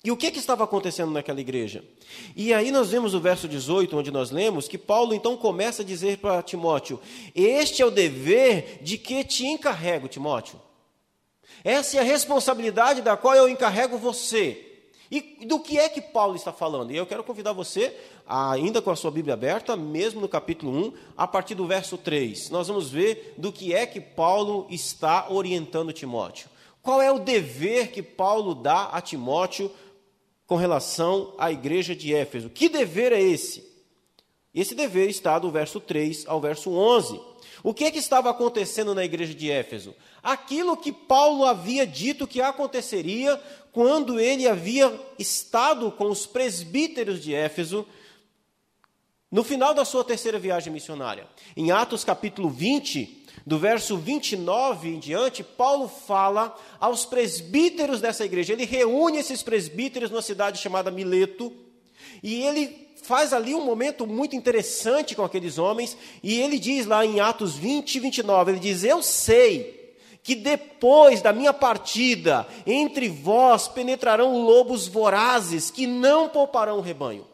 E 0.03 0.11
o 0.11 0.17
que, 0.17 0.31
que 0.31 0.39
estava 0.39 0.65
acontecendo 0.65 1.13
naquela 1.13 1.43
igreja? 1.43 1.85
E 2.35 2.55
aí 2.55 2.71
nós 2.71 2.89
vemos 2.89 3.13
o 3.13 3.21
verso 3.21 3.47
18, 3.47 3.99
onde 3.99 4.11
nós 4.11 4.31
lemos 4.31 4.67
que 4.67 4.79
Paulo 4.79 5.13
então 5.13 5.37
começa 5.37 5.83
a 5.83 5.85
dizer 5.85 6.17
para 6.17 6.43
Timóteo: 6.43 6.99
Este 7.35 7.83
é 7.83 7.85
o 7.85 7.91
dever 7.91 8.79
de 8.81 8.97
que 8.97 9.23
te 9.23 9.45
encarrego, 9.45 10.09
Timóteo. 10.09 10.59
Essa 11.63 11.99
é 11.99 12.01
a 12.01 12.05
responsabilidade 12.05 13.03
da 13.03 13.19
qual 13.19 13.35
eu 13.35 13.51
encarrego 13.51 13.99
você. 13.99 14.70
E 15.11 15.45
do 15.45 15.59
que 15.59 15.77
é 15.77 15.89
que 15.89 16.01
Paulo 16.01 16.37
está 16.37 16.53
falando? 16.53 16.93
E 16.93 16.97
eu 16.97 17.05
quero 17.05 17.25
convidar 17.25 17.53
você, 17.53 17.97
ainda 18.25 18.81
com 18.81 18.91
a 18.91 18.97
sua 18.97 19.11
Bíblia 19.11 19.35
aberta, 19.35 19.77
mesmo 19.77 20.21
no 20.21 20.29
capítulo 20.29 20.71
1, 20.71 20.93
a 21.17 21.27
partir 21.27 21.57
do 21.57 21.67
verso 21.67 21.99
3. 21.99 22.49
Nós 22.51 22.69
vamos 22.69 22.91
ver 22.91 23.35
do 23.37 23.51
que 23.51 23.75
é 23.75 23.87
que 23.87 24.01
Paulo 24.01 24.67
está 24.71 25.29
orientando 25.29 25.93
Timóteo. 25.93 26.49
Qual 26.81 27.03
é 27.03 27.11
o 27.11 27.19
dever 27.19 27.91
que 27.91 28.03
Paulo 28.03 28.55
dá 28.55 28.85
a 28.85 29.01
Timóteo 29.01 29.71
com 30.47 30.55
relação 30.55 31.35
à 31.39 31.51
igreja 31.51 31.95
de 31.95 32.15
Éfeso? 32.15 32.49
Que 32.49 32.69
dever 32.69 33.13
é 33.13 33.21
esse? 33.21 33.69
Esse 34.55 34.75
dever 34.75 35.09
está 35.09 35.39
do 35.39 35.51
verso 35.51 35.81
3 35.81 36.25
ao 36.27 36.41
verso 36.41 36.71
11. 36.71 37.21
O 37.63 37.75
que, 37.75 37.85
é 37.85 37.91
que 37.91 37.99
estava 37.99 38.31
acontecendo 38.31 38.95
na 38.95 39.05
igreja 39.05 39.35
de 39.35 39.51
Éfeso? 39.51 39.95
Aquilo 40.23 40.77
que 40.77 40.93
Paulo 40.93 41.45
havia 41.45 41.87
dito 41.87 42.27
que 42.27 42.41
aconteceria 42.41 43.41
quando 43.73 44.19
ele 44.19 44.49
havia 44.49 44.93
estado 45.19 45.91
com 45.93 46.11
os 46.11 46.27
presbíteros 46.27 47.23
de 47.23 47.35
Éfeso 47.35 47.87
no 49.31 49.45
final 49.45 49.73
da 49.73 49.85
sua 49.85 50.03
terceira 50.03 50.39
viagem 50.39 50.73
missionária. 50.73 51.27
Em 51.57 51.71
Atos 51.71 52.03
capítulo 52.03 52.51
20, 52.51 53.27
do 53.47 53.59
verso 53.59 53.97
29 53.97 54.89
em 54.89 54.99
diante, 54.99 55.45
Paulo 55.45 55.89
fala 55.89 56.57
aos 56.81 57.05
presbíteros 57.05 58.01
dessa 58.01 58.25
igreja. 58.25 58.53
Ele 58.53 58.65
reúne 58.65 59.19
esses 59.19 59.43
presbíteros 59.43 60.11
numa 60.11 60.23
cidade 60.23 60.59
chamada 60.59 60.91
Mileto 60.91 61.53
e 62.23 62.43
ele 62.43 62.91
faz 63.03 63.33
ali 63.33 63.55
um 63.55 63.65
momento 63.65 64.07
muito 64.07 64.37
interessante 64.37 65.15
com 65.15 65.25
aqueles 65.25 65.59
homens, 65.59 65.97
e 66.23 66.41
ele 66.41 66.59
diz 66.59 66.87
lá 66.87 67.05
em 67.05 67.21
Atos 67.21 67.57
20 67.57 67.95
e 67.95 68.01
29, 68.01 68.53
ele 68.53 68.61
diz: 68.61 68.85
Eu 68.85 69.03
sei 69.03 69.80
que 70.23 70.35
depois 70.35 71.23
da 71.23 71.33
minha 71.33 71.53
partida, 71.53 72.47
entre 72.67 73.09
vós 73.09 73.69
penetrarão 73.69 74.43
lobos 74.43 74.87
vorazes 74.87 75.71
que 75.71 75.87
não 75.87 76.29
pouparão 76.29 76.79
o 76.79 76.83
rebanho. 76.83 77.27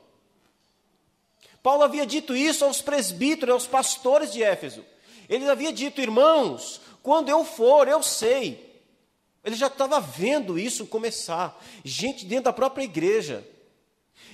Paulo 1.62 1.83
havia 1.83 2.07
dito 2.07 2.37
isso 2.37 2.64
aos 2.64 2.81
presbíteros, 2.81 3.52
aos 3.52 3.66
pastores 3.66 4.33
de 4.33 4.43
Éfeso. 4.43 4.85
Ele 5.28 5.49
havia 5.50 5.73
dito, 5.73 6.00
irmãos, 6.00 6.81
quando 7.02 7.28
eu 7.28 7.45
for, 7.45 7.88
eu 7.88 8.02
sei. 8.02 8.64
Ele 9.45 9.57
já 9.57 9.66
estava 9.66 10.00
vendo 10.00 10.59
isso 10.59 10.87
começar. 10.87 11.61
Gente 11.85 12.25
dentro 12.25 12.45
da 12.45 12.52
própria 12.52 12.85
igreja 12.85 13.45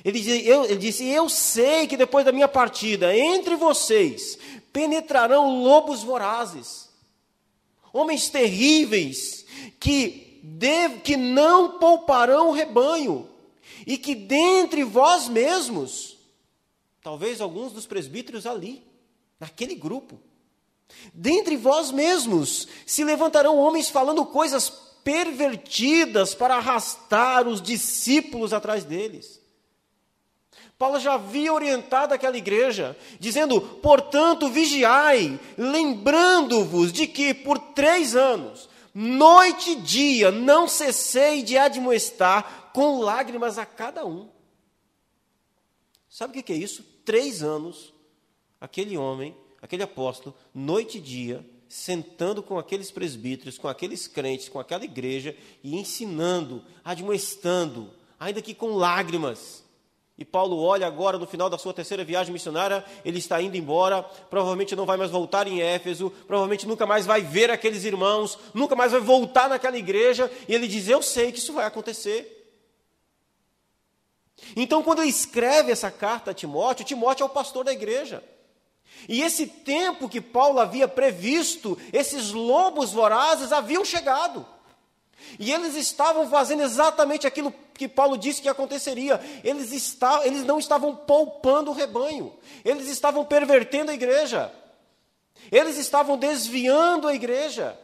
ele, 0.04 0.20
disse, 0.20 0.46
eu, 0.46 0.64
ele 0.64 0.76
disse: 0.76 1.06
Eu 1.06 1.28
sei 1.28 1.86
que 1.86 1.96
depois 1.96 2.24
da 2.24 2.32
minha 2.32 2.48
partida, 2.48 3.16
entre 3.16 3.54
vocês 3.56 4.38
penetrarão 4.72 5.62
lobos 5.62 6.02
vorazes, 6.02 6.81
homens 7.92 8.28
terríveis, 8.28 9.44
que, 9.78 10.40
dev, 10.42 11.00
que 11.02 11.16
não 11.16 11.78
pouparão 11.78 12.48
o 12.48 12.52
rebanho, 12.52 13.28
e 13.86 13.98
que 13.98 14.14
dentre 14.14 14.84
vós 14.84 15.28
mesmos, 15.28 16.16
talvez 17.02 17.40
alguns 17.40 17.72
dos 17.72 17.86
presbíteros 17.86 18.46
ali, 18.46 18.82
naquele 19.38 19.74
grupo, 19.74 20.20
dentre 21.12 21.56
vós 21.56 21.90
mesmos 21.90 22.68
se 22.86 23.02
levantarão 23.02 23.58
homens 23.58 23.88
falando 23.88 24.24
coisas 24.24 24.70
pervertidas 25.02 26.34
para 26.34 26.56
arrastar 26.56 27.48
os 27.48 27.60
discípulos 27.60 28.52
atrás 28.52 28.84
deles. 28.84 29.41
Paulo 30.82 30.98
já 30.98 31.14
havia 31.14 31.52
orientado 31.52 32.12
aquela 32.12 32.36
igreja, 32.36 32.96
dizendo: 33.20 33.60
portanto, 33.60 34.48
vigiai, 34.48 35.38
lembrando-vos 35.56 36.92
de 36.92 37.06
que 37.06 37.32
por 37.32 37.56
três 37.56 38.16
anos, 38.16 38.68
noite 38.92 39.70
e 39.70 39.76
dia, 39.76 40.32
não 40.32 40.66
cessei 40.66 41.44
de 41.44 41.56
admoestar 41.56 42.72
com 42.74 42.98
lágrimas 42.98 43.58
a 43.58 43.64
cada 43.64 44.04
um. 44.04 44.28
Sabe 46.10 46.36
o 46.36 46.42
que 46.42 46.52
é 46.52 46.56
isso? 46.56 46.82
Três 47.04 47.44
anos, 47.44 47.94
aquele 48.60 48.98
homem, 48.98 49.36
aquele 49.62 49.84
apóstolo, 49.84 50.34
noite 50.52 50.98
e 50.98 51.00
dia, 51.00 51.48
sentando 51.68 52.42
com 52.42 52.58
aqueles 52.58 52.90
presbíteros, 52.90 53.56
com 53.56 53.68
aqueles 53.68 54.08
crentes, 54.08 54.48
com 54.48 54.58
aquela 54.58 54.82
igreja 54.82 55.36
e 55.62 55.76
ensinando, 55.76 56.60
admoestando, 56.84 57.92
ainda 58.18 58.42
que 58.42 58.52
com 58.52 58.74
lágrimas 58.74 59.62
E 60.22 60.24
Paulo 60.24 60.62
olha 60.62 60.86
agora 60.86 61.18
no 61.18 61.26
final 61.26 61.50
da 61.50 61.58
sua 61.58 61.74
terceira 61.74 62.04
viagem 62.04 62.32
missionária, 62.32 62.84
ele 63.04 63.18
está 63.18 63.42
indo 63.42 63.56
embora, 63.56 64.04
provavelmente 64.30 64.76
não 64.76 64.86
vai 64.86 64.96
mais 64.96 65.10
voltar 65.10 65.48
em 65.48 65.60
Éfeso, 65.60 66.10
provavelmente 66.28 66.64
nunca 66.64 66.86
mais 66.86 67.04
vai 67.04 67.22
ver 67.22 67.50
aqueles 67.50 67.82
irmãos, 67.82 68.38
nunca 68.54 68.76
mais 68.76 68.92
vai 68.92 69.00
voltar 69.00 69.48
naquela 69.48 69.76
igreja, 69.76 70.30
e 70.46 70.54
ele 70.54 70.68
diz: 70.68 70.86
Eu 70.86 71.02
sei 71.02 71.32
que 71.32 71.40
isso 71.40 71.52
vai 71.52 71.66
acontecer. 71.66 72.54
Então, 74.54 74.80
quando 74.80 75.00
ele 75.00 75.10
escreve 75.10 75.72
essa 75.72 75.90
carta 75.90 76.30
a 76.30 76.34
Timóteo, 76.34 76.86
Timóteo 76.86 77.24
é 77.24 77.26
o 77.26 77.28
pastor 77.28 77.64
da 77.64 77.72
igreja. 77.72 78.22
E 79.08 79.22
esse 79.22 79.48
tempo 79.48 80.08
que 80.08 80.20
Paulo 80.20 80.60
havia 80.60 80.86
previsto, 80.86 81.76
esses 81.92 82.30
lobos 82.30 82.92
vorazes 82.92 83.50
haviam 83.50 83.84
chegado. 83.84 84.46
E 85.36 85.52
eles 85.52 85.74
estavam 85.74 86.30
fazendo 86.30 86.62
exatamente 86.62 87.26
aquilo 87.26 87.52
que 87.82 87.88
Paulo 87.88 88.16
disse 88.16 88.40
que 88.40 88.48
aconteceria. 88.48 89.20
Eles, 89.42 89.72
está, 89.72 90.24
eles 90.24 90.44
não 90.44 90.58
estavam 90.60 90.94
poupando 90.94 91.70
o 91.70 91.74
rebanho, 91.74 92.32
eles 92.64 92.88
estavam 92.88 93.24
pervertendo 93.24 93.90
a 93.90 93.94
igreja, 93.94 94.52
eles 95.50 95.76
estavam 95.76 96.16
desviando 96.16 97.08
a 97.08 97.14
igreja. 97.14 97.76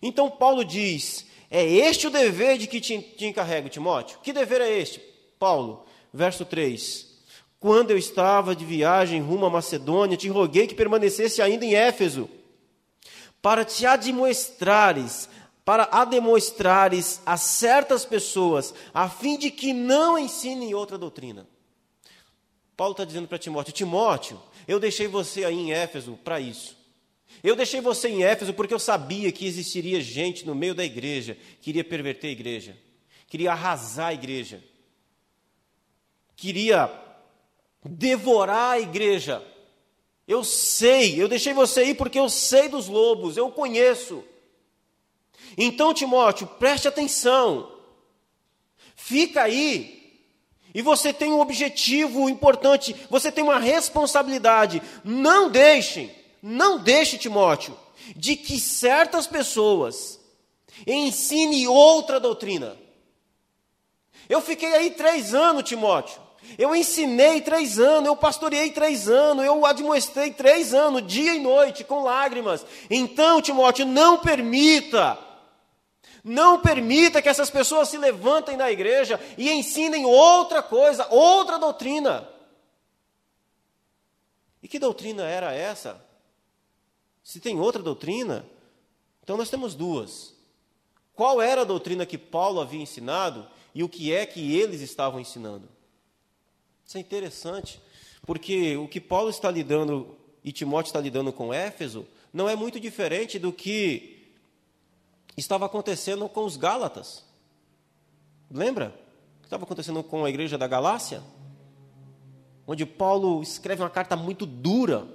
Então 0.00 0.30
Paulo 0.30 0.64
diz: 0.64 1.26
É 1.50 1.62
este 1.62 2.06
o 2.06 2.10
dever 2.10 2.56
de 2.56 2.66
que 2.66 2.80
te, 2.80 2.98
te 2.98 3.26
encarrego, 3.26 3.68
Timóteo. 3.68 4.18
Que 4.22 4.32
dever 4.32 4.62
é 4.62 4.70
este? 4.78 5.00
Paulo, 5.38 5.84
verso 6.12 6.46
3. 6.46 7.12
Quando 7.60 7.90
eu 7.90 7.98
estava 7.98 8.56
de 8.56 8.64
viagem 8.64 9.20
rumo 9.20 9.44
à 9.46 9.50
Macedônia, 9.50 10.16
te 10.16 10.28
roguei 10.28 10.66
que 10.66 10.74
permanecesse 10.74 11.42
ainda 11.42 11.64
em 11.64 11.74
Éfeso, 11.74 12.28
para 13.42 13.64
te 13.64 13.84
admoestrares 13.84 15.28
para 15.64 15.88
a 15.90 16.04
demonstrares 16.04 17.22
a 17.24 17.36
certas 17.36 18.04
pessoas, 18.04 18.74
a 18.92 19.08
fim 19.08 19.38
de 19.38 19.50
que 19.50 19.72
não 19.72 20.18
ensinem 20.18 20.74
outra 20.74 20.98
doutrina. 20.98 21.46
Paulo 22.76 22.92
está 22.92 23.04
dizendo 23.04 23.26
para 23.26 23.38
Timóteo: 23.38 23.72
Timóteo, 23.72 24.40
eu 24.68 24.78
deixei 24.78 25.06
você 25.06 25.44
aí 25.44 25.54
em 25.54 25.72
Éfeso 25.72 26.18
para 26.22 26.38
isso. 26.40 26.76
Eu 27.42 27.56
deixei 27.56 27.80
você 27.80 28.08
em 28.08 28.22
Éfeso 28.22 28.52
porque 28.52 28.74
eu 28.74 28.78
sabia 28.78 29.32
que 29.32 29.46
existiria 29.46 30.00
gente 30.00 30.46
no 30.46 30.54
meio 30.54 30.74
da 30.74 30.84
igreja 30.84 31.36
que 31.60 31.70
iria 31.70 31.84
perverter 31.84 32.28
a 32.30 32.32
igreja, 32.32 32.76
queria 33.26 33.52
arrasar 33.52 34.08
a 34.08 34.14
igreja, 34.14 34.62
queria 36.36 36.90
devorar 37.84 38.72
a 38.72 38.80
igreja. 38.80 39.42
Eu 40.26 40.42
sei, 40.42 41.20
eu 41.20 41.28
deixei 41.28 41.52
você 41.52 41.80
aí 41.80 41.94
porque 41.94 42.18
eu 42.18 42.28
sei 42.28 42.68
dos 42.68 42.88
lobos, 42.88 43.36
eu 43.36 43.50
conheço. 43.50 44.24
Então, 45.56 45.94
Timóteo, 45.94 46.46
preste 46.46 46.88
atenção. 46.88 47.70
Fica 48.94 49.42
aí. 49.42 50.02
E 50.74 50.82
você 50.82 51.12
tem 51.12 51.30
um 51.32 51.40
objetivo 51.40 52.28
importante, 52.28 52.96
você 53.08 53.30
tem 53.30 53.44
uma 53.44 53.60
responsabilidade. 53.60 54.82
Não 55.04 55.48
deixem, 55.48 56.10
não 56.42 56.78
deixe, 56.78 57.16
Timóteo, 57.16 57.78
de 58.16 58.34
que 58.34 58.58
certas 58.58 59.26
pessoas 59.26 60.18
ensinem 60.84 61.68
outra 61.68 62.18
doutrina. 62.18 62.76
Eu 64.28 64.40
fiquei 64.40 64.74
aí 64.74 64.90
três 64.90 65.32
anos, 65.32 65.62
Timóteo. 65.62 66.20
Eu 66.58 66.74
ensinei 66.74 67.40
três 67.40 67.78
anos, 67.78 68.06
eu 68.06 68.16
pastoreei 68.16 68.70
três 68.70 69.08
anos, 69.08 69.44
eu 69.44 69.64
admoestrei 69.64 70.30
três 70.30 70.74
anos, 70.74 71.06
dia 71.06 71.34
e 71.34 71.40
noite, 71.40 71.84
com 71.84 72.02
lágrimas. 72.02 72.66
Então, 72.90 73.40
Timóteo, 73.40 73.86
não 73.86 74.18
permita 74.18 75.18
não 76.24 76.58
permita 76.58 77.20
que 77.20 77.28
essas 77.28 77.50
pessoas 77.50 77.90
se 77.90 77.98
levantem 77.98 78.56
na 78.56 78.72
igreja 78.72 79.20
e 79.36 79.50
ensinem 79.52 80.06
outra 80.06 80.62
coisa, 80.62 81.06
outra 81.10 81.58
doutrina. 81.58 82.26
E 84.62 84.66
que 84.66 84.78
doutrina 84.78 85.24
era 85.24 85.52
essa? 85.52 86.02
Se 87.22 87.38
tem 87.38 87.60
outra 87.60 87.82
doutrina, 87.82 88.46
então 89.22 89.36
nós 89.36 89.50
temos 89.50 89.74
duas. 89.74 90.34
Qual 91.14 91.42
era 91.42 91.60
a 91.60 91.64
doutrina 91.64 92.06
que 92.06 92.16
Paulo 92.16 92.60
havia 92.60 92.80
ensinado 92.80 93.46
e 93.74 93.84
o 93.84 93.88
que 93.88 94.10
é 94.12 94.24
que 94.24 94.56
eles 94.56 94.80
estavam 94.80 95.20
ensinando? 95.20 95.68
Isso 96.86 96.96
é 96.96 97.00
interessante, 97.00 97.80
porque 98.26 98.76
o 98.78 98.88
que 98.88 99.00
Paulo 99.00 99.28
está 99.28 99.50
lidando 99.50 100.16
e 100.42 100.52
Timóteo 100.52 100.88
está 100.88 101.00
lidando 101.00 101.32
com 101.32 101.52
Éfeso 101.52 102.06
não 102.32 102.48
é 102.48 102.56
muito 102.56 102.80
diferente 102.80 103.38
do 103.38 103.52
que 103.52 104.13
estava 105.36 105.66
acontecendo 105.66 106.28
com 106.28 106.44
os 106.44 106.56
Gálatas. 106.56 107.24
Lembra? 108.50 108.94
O 109.38 109.40
que 109.40 109.46
estava 109.46 109.64
acontecendo 109.64 110.02
com 110.02 110.24
a 110.24 110.30
igreja 110.30 110.56
da 110.56 110.66
Galácia? 110.66 111.22
Onde 112.66 112.86
Paulo 112.86 113.42
escreve 113.42 113.82
uma 113.82 113.90
carta 113.90 114.16
muito 114.16 114.46
dura. 114.46 115.06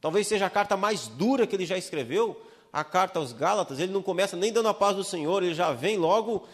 Talvez 0.00 0.26
seja 0.26 0.46
a 0.46 0.50
carta 0.50 0.76
mais 0.76 1.08
dura 1.08 1.46
que 1.46 1.56
ele 1.56 1.66
já 1.66 1.76
escreveu, 1.76 2.40
a 2.72 2.84
carta 2.84 3.18
aos 3.18 3.32
Gálatas. 3.32 3.78
Ele 3.78 3.92
não 3.92 4.02
começa 4.02 4.36
nem 4.36 4.52
dando 4.52 4.68
a 4.68 4.74
paz 4.74 4.96
do 4.96 5.02
Senhor, 5.02 5.42
ele 5.42 5.54
já 5.54 5.72
vem 5.72 5.96
logo 5.96 6.46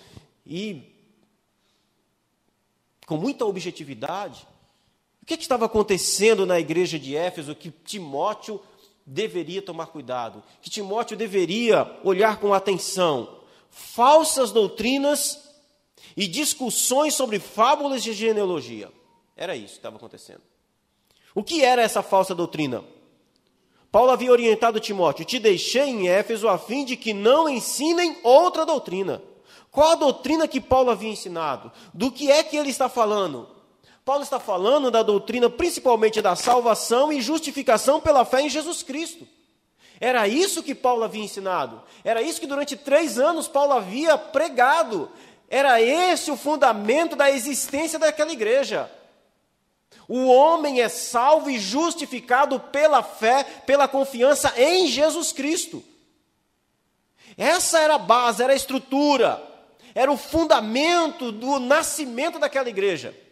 e 0.46 0.94
com 3.06 3.16
muita 3.16 3.44
objetividade. 3.44 4.46
O 5.22 5.26
que, 5.26 5.36
que 5.36 5.42
estava 5.42 5.66
acontecendo 5.66 6.44
na 6.44 6.60
igreja 6.60 6.98
de 6.98 7.16
Éfeso 7.16 7.54
que 7.54 7.70
Timóteo 7.70 8.60
deveria 9.06 9.60
tomar 9.60 9.86
cuidado, 9.86 10.42
que 10.62 10.70
Timóteo 10.70 11.16
deveria 11.16 11.98
olhar 12.02 12.38
com 12.38 12.54
atenção. 12.54 13.40
Falsas 13.70 14.52
doutrinas 14.52 15.50
e 16.16 16.26
discussões 16.26 17.14
sobre 17.14 17.38
fábulas 17.38 18.02
de 18.02 18.12
genealogia. 18.12 18.90
Era 19.36 19.56
isso 19.56 19.72
que 19.72 19.78
estava 19.78 19.96
acontecendo. 19.96 20.42
O 21.34 21.42
que 21.42 21.64
era 21.64 21.82
essa 21.82 22.02
falsa 22.02 22.34
doutrina? 22.34 22.84
Paulo 23.90 24.10
havia 24.10 24.30
orientado 24.30 24.80
Timóteo: 24.80 25.24
Te 25.24 25.38
deixei 25.38 25.88
em 25.88 26.08
Éfeso 26.08 26.48
a 26.48 26.58
fim 26.58 26.84
de 26.84 26.96
que 26.96 27.12
não 27.12 27.48
ensinem 27.48 28.16
outra 28.22 28.64
doutrina. 28.64 29.22
Qual 29.70 29.90
a 29.90 29.96
doutrina 29.96 30.46
que 30.46 30.60
Paulo 30.60 30.90
havia 30.90 31.10
ensinado? 31.10 31.70
Do 31.92 32.12
que 32.12 32.30
é 32.30 32.44
que 32.44 32.56
ele 32.56 32.70
está 32.70 32.88
falando? 32.88 33.53
Paulo 34.04 34.22
está 34.22 34.38
falando 34.38 34.90
da 34.90 35.02
doutrina 35.02 35.48
principalmente 35.48 36.20
da 36.20 36.36
salvação 36.36 37.10
e 37.10 37.22
justificação 37.22 38.00
pela 38.00 38.24
fé 38.24 38.42
em 38.42 38.50
Jesus 38.50 38.82
Cristo. 38.82 39.26
Era 39.98 40.28
isso 40.28 40.62
que 40.62 40.74
Paulo 40.74 41.04
havia 41.04 41.24
ensinado. 41.24 41.82
Era 42.04 42.20
isso 42.20 42.40
que 42.40 42.46
durante 42.46 42.76
três 42.76 43.18
anos 43.18 43.48
Paulo 43.48 43.72
havia 43.72 44.18
pregado. 44.18 45.10
Era 45.48 45.80
esse 45.80 46.30
o 46.30 46.36
fundamento 46.36 47.16
da 47.16 47.30
existência 47.30 47.98
daquela 47.98 48.32
igreja. 48.32 48.90
O 50.06 50.26
homem 50.26 50.82
é 50.82 50.88
salvo 50.90 51.48
e 51.48 51.58
justificado 51.58 52.60
pela 52.60 53.02
fé, 53.02 53.44
pela 53.64 53.88
confiança 53.88 54.52
em 54.58 54.86
Jesus 54.86 55.32
Cristo. 55.32 55.82
Essa 57.38 57.78
era 57.78 57.94
a 57.94 57.98
base, 57.98 58.42
era 58.42 58.52
a 58.52 58.56
estrutura, 58.56 59.42
era 59.94 60.12
o 60.12 60.16
fundamento 60.18 61.32
do 61.32 61.58
nascimento 61.58 62.38
daquela 62.38 62.68
igreja. 62.68 63.23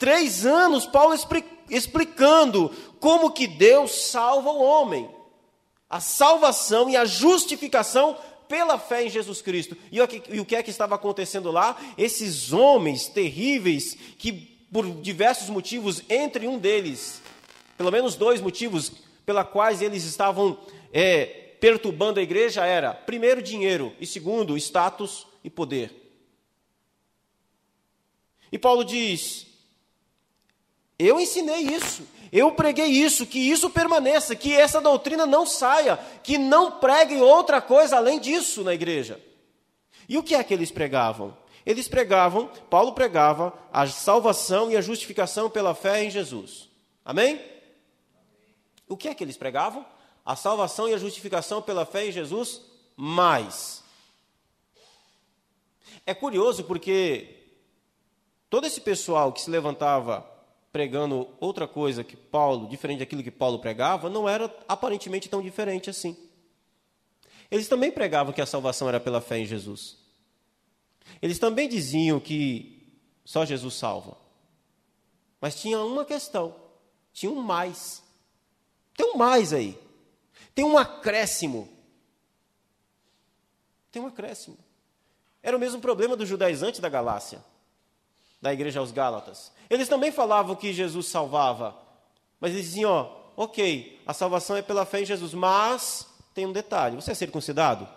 Três 0.00 0.46
anos, 0.46 0.86
Paulo 0.86 1.14
explicando 1.68 2.74
como 2.98 3.32
que 3.32 3.46
Deus 3.46 3.92
salva 4.06 4.50
o 4.50 4.62
homem. 4.62 5.10
A 5.90 6.00
salvação 6.00 6.88
e 6.88 6.96
a 6.96 7.04
justificação 7.04 8.16
pela 8.48 8.78
fé 8.78 9.04
em 9.04 9.10
Jesus 9.10 9.42
Cristo. 9.42 9.76
E 9.92 10.00
o 10.40 10.46
que 10.46 10.56
é 10.56 10.62
que 10.62 10.70
estava 10.70 10.94
acontecendo 10.94 11.50
lá? 11.50 11.78
Esses 11.98 12.50
homens 12.50 13.08
terríveis 13.08 13.94
que, 14.16 14.32
por 14.72 14.88
diversos 15.02 15.50
motivos, 15.50 16.02
entre 16.08 16.48
um 16.48 16.58
deles, 16.58 17.20
pelo 17.76 17.92
menos 17.92 18.16
dois 18.16 18.40
motivos 18.40 18.90
pela 19.26 19.44
quais 19.44 19.82
eles 19.82 20.04
estavam 20.04 20.58
é, 20.94 21.26
perturbando 21.60 22.20
a 22.20 22.22
igreja 22.22 22.64
era, 22.64 22.94
primeiro, 22.94 23.42
dinheiro 23.42 23.94
e 24.00 24.06
segundo, 24.06 24.56
status 24.56 25.26
e 25.44 25.50
poder. 25.50 25.92
E 28.50 28.58
Paulo 28.58 28.82
diz: 28.82 29.49
eu 31.06 31.18
ensinei 31.18 31.60
isso, 31.60 32.06
eu 32.32 32.52
preguei 32.52 32.86
isso, 32.86 33.26
que 33.26 33.38
isso 33.38 33.70
permaneça, 33.70 34.36
que 34.36 34.52
essa 34.54 34.80
doutrina 34.80 35.26
não 35.26 35.46
saia, 35.46 35.96
que 36.22 36.36
não 36.36 36.72
preguem 36.72 37.20
outra 37.20 37.60
coisa 37.60 37.96
além 37.96 38.20
disso 38.20 38.62
na 38.62 38.74
igreja. 38.74 39.20
E 40.08 40.18
o 40.18 40.22
que 40.22 40.34
é 40.34 40.44
que 40.44 40.52
eles 40.52 40.70
pregavam? 40.70 41.36
Eles 41.64 41.88
pregavam, 41.88 42.48
Paulo 42.68 42.92
pregava 42.92 43.52
a 43.72 43.86
salvação 43.86 44.70
e 44.70 44.76
a 44.76 44.80
justificação 44.80 45.48
pela 45.48 45.74
fé 45.74 46.04
em 46.04 46.10
Jesus. 46.10 46.68
Amém? 47.04 47.40
O 48.88 48.96
que 48.96 49.08
é 49.08 49.14
que 49.14 49.22
eles 49.22 49.36
pregavam? 49.36 49.84
A 50.24 50.36
salvação 50.36 50.88
e 50.88 50.94
a 50.94 50.98
justificação 50.98 51.62
pela 51.62 51.86
fé 51.86 52.06
em 52.06 52.12
Jesus, 52.12 52.60
mais. 52.96 53.82
É 56.04 56.14
curioso 56.14 56.64
porque 56.64 57.36
todo 58.48 58.66
esse 58.66 58.80
pessoal 58.80 59.32
que 59.32 59.40
se 59.40 59.50
levantava 59.50 60.28
pregando 60.72 61.28
outra 61.40 61.66
coisa 61.66 62.04
que 62.04 62.16
Paulo, 62.16 62.68
diferente 62.68 63.00
daquilo 63.00 63.22
que 63.22 63.30
Paulo 63.30 63.58
pregava, 63.58 64.08
não 64.08 64.28
era 64.28 64.54
aparentemente 64.68 65.28
tão 65.28 65.42
diferente 65.42 65.90
assim. 65.90 66.16
Eles 67.50 67.68
também 67.68 67.90
pregavam 67.90 68.32
que 68.32 68.40
a 68.40 68.46
salvação 68.46 68.88
era 68.88 69.00
pela 69.00 69.20
fé 69.20 69.38
em 69.38 69.46
Jesus. 69.46 69.98
Eles 71.20 71.38
também 71.38 71.68
diziam 71.68 72.20
que 72.20 72.96
só 73.24 73.44
Jesus 73.44 73.74
salva. 73.74 74.16
Mas 75.40 75.60
tinha 75.60 75.80
uma 75.80 76.04
questão: 76.04 76.54
tinha 77.12 77.32
um 77.32 77.42
mais. 77.42 78.02
Tem 78.94 79.06
um 79.06 79.16
mais 79.16 79.52
aí. 79.52 79.78
Tem 80.54 80.64
um 80.64 80.78
acréscimo. 80.78 81.68
Tem 83.90 84.00
um 84.00 84.06
acréscimo. 84.06 84.58
Era 85.42 85.56
o 85.56 85.60
mesmo 85.60 85.80
problema 85.80 86.16
dos 86.16 86.28
judaizantes 86.28 86.80
da 86.80 86.88
Galácia, 86.88 87.42
da 88.40 88.52
igreja 88.52 88.80
aos 88.80 88.90
Gálatas. 88.92 89.52
Eles 89.68 89.88
também 89.88 90.10
falavam 90.10 90.56
que 90.56 90.72
Jesus 90.72 91.06
salvava, 91.06 91.76
mas 92.40 92.52
eles 92.52 92.66
diziam: 92.66 92.90
ó, 92.90 93.20
ok, 93.36 94.00
a 94.06 94.12
salvação 94.12 94.56
é 94.56 94.62
pela 94.62 94.86
fé 94.86 95.02
em 95.02 95.06
Jesus, 95.06 95.34
mas 95.34 96.06
tem 96.34 96.46
um 96.46 96.52
detalhe: 96.52 96.96
você 96.96 97.12
é 97.12 97.14
circuncidado? 97.14 97.88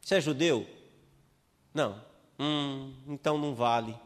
Você 0.00 0.16
é 0.16 0.20
judeu? 0.20 0.66
Não. 1.74 2.00
Hum, 2.38 2.94
então 3.08 3.38
não 3.38 3.54
vale. 3.54 3.98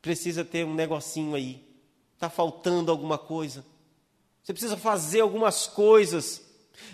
Precisa 0.00 0.44
ter 0.44 0.64
um 0.64 0.74
negocinho 0.74 1.34
aí. 1.34 1.64
Está 2.14 2.30
faltando 2.30 2.90
alguma 2.90 3.18
coisa. 3.18 3.64
Você 4.42 4.52
precisa 4.52 4.76
fazer 4.76 5.20
algumas 5.20 5.66
coisas. 5.66 6.45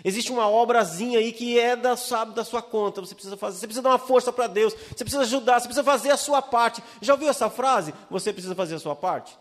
Existe 0.03 0.31
uma 0.31 0.49
obrazinha 0.49 1.19
aí 1.19 1.31
que 1.31 1.59
é 1.59 1.75
da, 1.75 1.95
sabe, 1.95 2.33
da 2.33 2.43
sua 2.43 2.61
conta. 2.61 3.01
Você 3.01 3.13
precisa 3.13 3.37
fazer. 3.37 3.59
Você 3.59 3.67
precisa 3.67 3.81
dar 3.81 3.89
uma 3.91 3.99
força 3.99 4.31
para 4.31 4.47
Deus. 4.47 4.73
Você 4.73 5.03
precisa 5.03 5.23
ajudar. 5.23 5.59
Você 5.59 5.67
precisa 5.67 5.83
fazer 5.83 6.11
a 6.11 6.17
sua 6.17 6.41
parte. 6.41 6.83
Já 7.01 7.13
ouviu 7.13 7.29
essa 7.29 7.49
frase? 7.49 7.93
Você 8.09 8.31
precisa 8.33 8.55
fazer 8.55 8.75
a 8.75 8.79
sua 8.79 8.95
parte. 8.95 9.37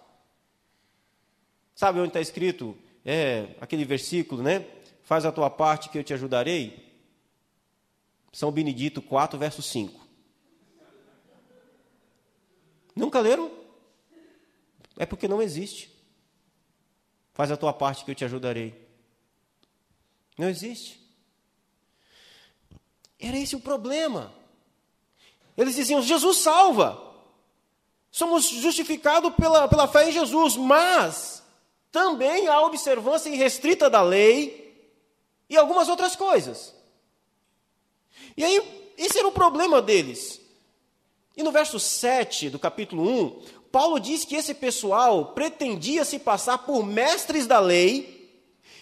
Sabe 1.75 1.99
onde 1.99 2.09
está 2.09 2.21
escrito? 2.21 2.77
É 3.05 3.49
aquele 3.61 3.85
versículo, 3.85 4.43
né? 4.43 4.67
Faz 5.03 5.25
a 5.25 5.33
tua 5.33 5.51
parte 5.51 5.89
que 5.89 5.99
eu 5.99 6.05
te 6.05 6.15
ajudarei. 6.15 6.93
São 8.33 8.51
Benedito 8.51 9.03
4, 9.03 9.39
verso 9.39 9.63
5. 9.63 10.01
Nunca 12.95 13.21
leram? 13.21 13.51
É 14.97 15.07
porque 15.07 15.27
não 15.27 15.43
existe. 15.43 15.91
Faz 17.35 17.51
a 17.51 17.57
tua 17.57 17.73
parte 17.73 18.05
que 18.05 18.11
eu 18.11 18.15
te 18.15 18.25
ajudarei. 18.25 18.82
Não 20.37 20.49
existe. 20.49 21.01
Era 23.19 23.39
esse 23.39 23.55
o 23.55 23.61
problema. 23.61 24.33
Eles 25.57 25.75
diziam: 25.75 26.03
Jesus 26.03 26.39
salva. 26.39 27.11
Somos 28.11 28.45
justificados 28.45 29.35
pela, 29.35 29.67
pela 29.69 29.89
fé 29.89 30.09
em 30.09 30.13
Jesus, 30.13 30.57
mas 30.57 31.43
também 31.91 32.47
há 32.47 32.61
observância 32.61 33.31
irrestrita 33.31 33.89
da 33.89 34.03
lei 34.03 34.91
e 35.49 35.57
algumas 35.57 35.89
outras 35.89 36.15
coisas. 36.15 36.75
E 38.37 38.45
aí, 38.45 38.93
esse 38.99 39.19
era 39.19 39.29
o 39.29 39.33
problema 39.33 39.81
deles. 39.81 40.41
E 41.35 41.43
no 41.43 41.51
verso 41.51 41.81
7 41.81 42.51
do 42.51 42.59
capítulo 42.59 43.03
1, 43.03 43.43
Paulo 43.71 43.99
diz 43.99 44.25
que 44.25 44.37
esse 44.37 44.53
pessoal 44.53 45.33
pretendia 45.33 46.05
se 46.05 46.19
passar 46.19 46.59
por 46.59 46.85
mestres 46.85 47.47
da 47.47 47.59
lei 47.59 48.12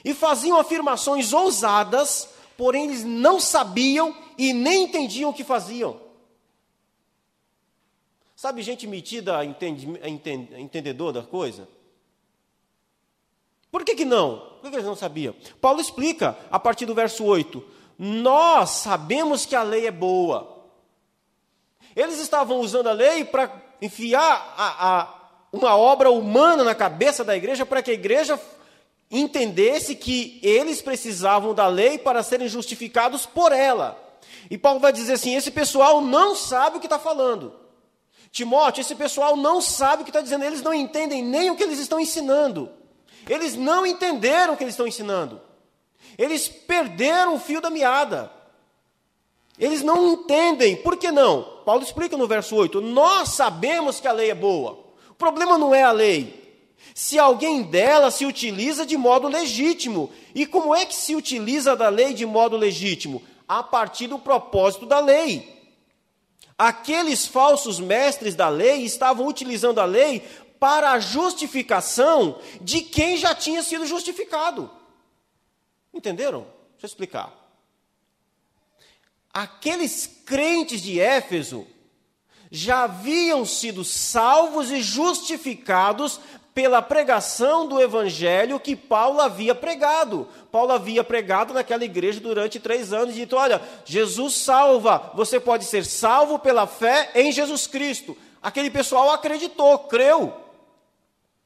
e 0.04 0.14
faziam 0.14 0.58
afirmações 0.58 1.32
ousadas, 1.32 2.28
porém 2.56 2.84
eles 2.84 3.04
não 3.04 3.40
sabiam 3.40 4.14
e 4.36 4.52
nem 4.52 4.84
entendiam 4.84 5.30
o 5.30 5.34
que 5.34 5.44
faziam. 5.44 6.00
Sabe, 8.34 8.62
gente 8.62 8.86
metida 8.86 9.44
entendedor 10.58 11.12
da 11.12 11.22
coisa? 11.22 11.68
Por 13.70 13.84
que, 13.84 13.94
que 13.94 14.04
não? 14.04 14.56
Por 14.60 14.70
que 14.70 14.76
eles 14.76 14.86
não 14.86 14.96
sabiam? 14.96 15.34
Paulo 15.60 15.80
explica 15.80 16.36
a 16.50 16.58
partir 16.58 16.86
do 16.86 16.94
verso 16.94 17.24
8: 17.24 17.62
Nós 17.98 18.70
sabemos 18.70 19.44
que 19.44 19.54
a 19.54 19.62
lei 19.62 19.86
é 19.86 19.90
boa 19.90 20.60
eles 21.94 22.18
estavam 22.18 22.60
usando 22.60 22.88
a 22.88 22.92
lei 22.92 23.24
para 23.24 23.50
enfiar 23.80 24.54
a, 24.56 24.88
a, 24.88 25.14
uma 25.52 25.76
obra 25.76 26.10
humana 26.10 26.62
na 26.62 26.74
cabeça 26.74 27.24
da 27.24 27.36
igreja, 27.36 27.66
para 27.66 27.82
que 27.82 27.90
a 27.90 27.94
igreja 27.94 28.40
entendesse 29.10 29.94
que 29.94 30.38
eles 30.42 30.80
precisavam 30.80 31.52
da 31.52 31.66
lei 31.66 31.98
para 31.98 32.22
serem 32.22 32.48
justificados 32.48 33.26
por 33.26 33.52
ela. 33.52 33.98
E 34.50 34.56
Paulo 34.56 34.78
vai 34.78 34.92
dizer 34.92 35.14
assim: 35.14 35.34
esse 35.34 35.50
pessoal 35.50 36.00
não 36.00 36.36
sabe 36.36 36.76
o 36.76 36.80
que 36.80 36.86
está 36.86 36.98
falando. 36.98 37.54
Timóteo, 38.30 38.80
esse 38.80 38.94
pessoal 38.94 39.36
não 39.36 39.60
sabe 39.60 40.02
o 40.02 40.04
que 40.04 40.10
está 40.10 40.20
dizendo, 40.20 40.44
eles 40.44 40.62
não 40.62 40.72
entendem 40.72 41.22
nem 41.22 41.50
o 41.50 41.56
que 41.56 41.62
eles 41.64 41.80
estão 41.80 41.98
ensinando. 41.98 42.70
Eles 43.28 43.56
não 43.56 43.84
entenderam 43.84 44.54
o 44.54 44.56
que 44.56 44.62
eles 44.62 44.74
estão 44.74 44.86
ensinando. 44.86 45.40
Eles 46.16 46.48
perderam 46.48 47.34
o 47.34 47.40
fio 47.40 47.60
da 47.60 47.70
meada. 47.70 48.30
Eles 49.58 49.82
não 49.82 50.12
entendem. 50.12 50.76
Por 50.76 50.96
que 50.96 51.10
não? 51.10 51.42
Paulo 51.64 51.82
explica 51.82 52.16
no 52.16 52.26
verso 52.26 52.54
8: 52.56 52.80
Nós 52.80 53.30
sabemos 53.30 54.00
que 54.00 54.08
a 54.08 54.12
lei 54.12 54.30
é 54.30 54.34
boa. 54.34 54.78
O 55.10 55.14
problema 55.14 55.58
não 55.58 55.74
é 55.74 55.82
a 55.82 55.92
lei. 55.92 56.39
Se 56.94 57.18
alguém 57.18 57.62
dela 57.62 58.10
se 58.10 58.26
utiliza 58.26 58.84
de 58.84 58.96
modo 58.96 59.28
legítimo. 59.28 60.10
E 60.34 60.46
como 60.46 60.74
é 60.74 60.84
que 60.84 60.94
se 60.94 61.14
utiliza 61.14 61.76
da 61.76 61.88
lei 61.88 62.14
de 62.14 62.26
modo 62.26 62.56
legítimo? 62.56 63.22
A 63.46 63.62
partir 63.62 64.06
do 64.06 64.18
propósito 64.18 64.86
da 64.86 65.00
lei. 65.00 65.58
Aqueles 66.58 67.26
falsos 67.26 67.80
mestres 67.80 68.34
da 68.34 68.48
lei 68.48 68.82
estavam 68.82 69.26
utilizando 69.26 69.80
a 69.80 69.84
lei 69.84 70.20
para 70.58 70.92
a 70.92 71.00
justificação 71.00 72.38
de 72.60 72.82
quem 72.82 73.16
já 73.16 73.34
tinha 73.34 73.62
sido 73.62 73.86
justificado. 73.86 74.70
Entenderam? 75.92 76.46
Deixa 76.72 76.84
eu 76.84 76.88
explicar 76.88 77.40
aqueles 79.32 80.06
crentes 80.26 80.82
de 80.82 81.00
Éfeso 81.00 81.66
já 82.50 82.82
haviam 82.82 83.46
sido 83.46 83.84
salvos 83.84 84.70
e 84.72 84.82
justificados 84.82 86.20
pela 86.60 86.82
pregação 86.82 87.66
do 87.66 87.80
evangelho 87.80 88.60
que 88.60 88.76
Paulo 88.76 89.18
havia 89.18 89.54
pregado. 89.54 90.28
Paulo 90.52 90.72
havia 90.72 91.02
pregado 91.02 91.54
naquela 91.54 91.86
igreja 91.86 92.20
durante 92.20 92.60
três 92.60 92.92
anos 92.92 93.14
e 93.16 93.20
dito: 93.20 93.34
Olha, 93.34 93.62
Jesus 93.82 94.34
salva, 94.34 95.10
você 95.14 95.40
pode 95.40 95.64
ser 95.64 95.86
salvo 95.86 96.38
pela 96.38 96.66
fé 96.66 97.12
em 97.14 97.32
Jesus 97.32 97.66
Cristo. 97.66 98.14
Aquele 98.42 98.70
pessoal 98.70 99.10
acreditou, 99.10 99.78
creu, 99.78 100.36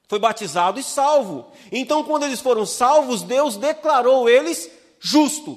foi 0.08 0.18
batizado 0.18 0.80
e 0.80 0.82
salvo. 0.82 1.46
Então, 1.70 2.02
quando 2.02 2.24
eles 2.24 2.40
foram 2.40 2.66
salvos, 2.66 3.22
Deus 3.22 3.56
declarou 3.56 4.28
eles 4.28 4.68
justo. 4.98 5.56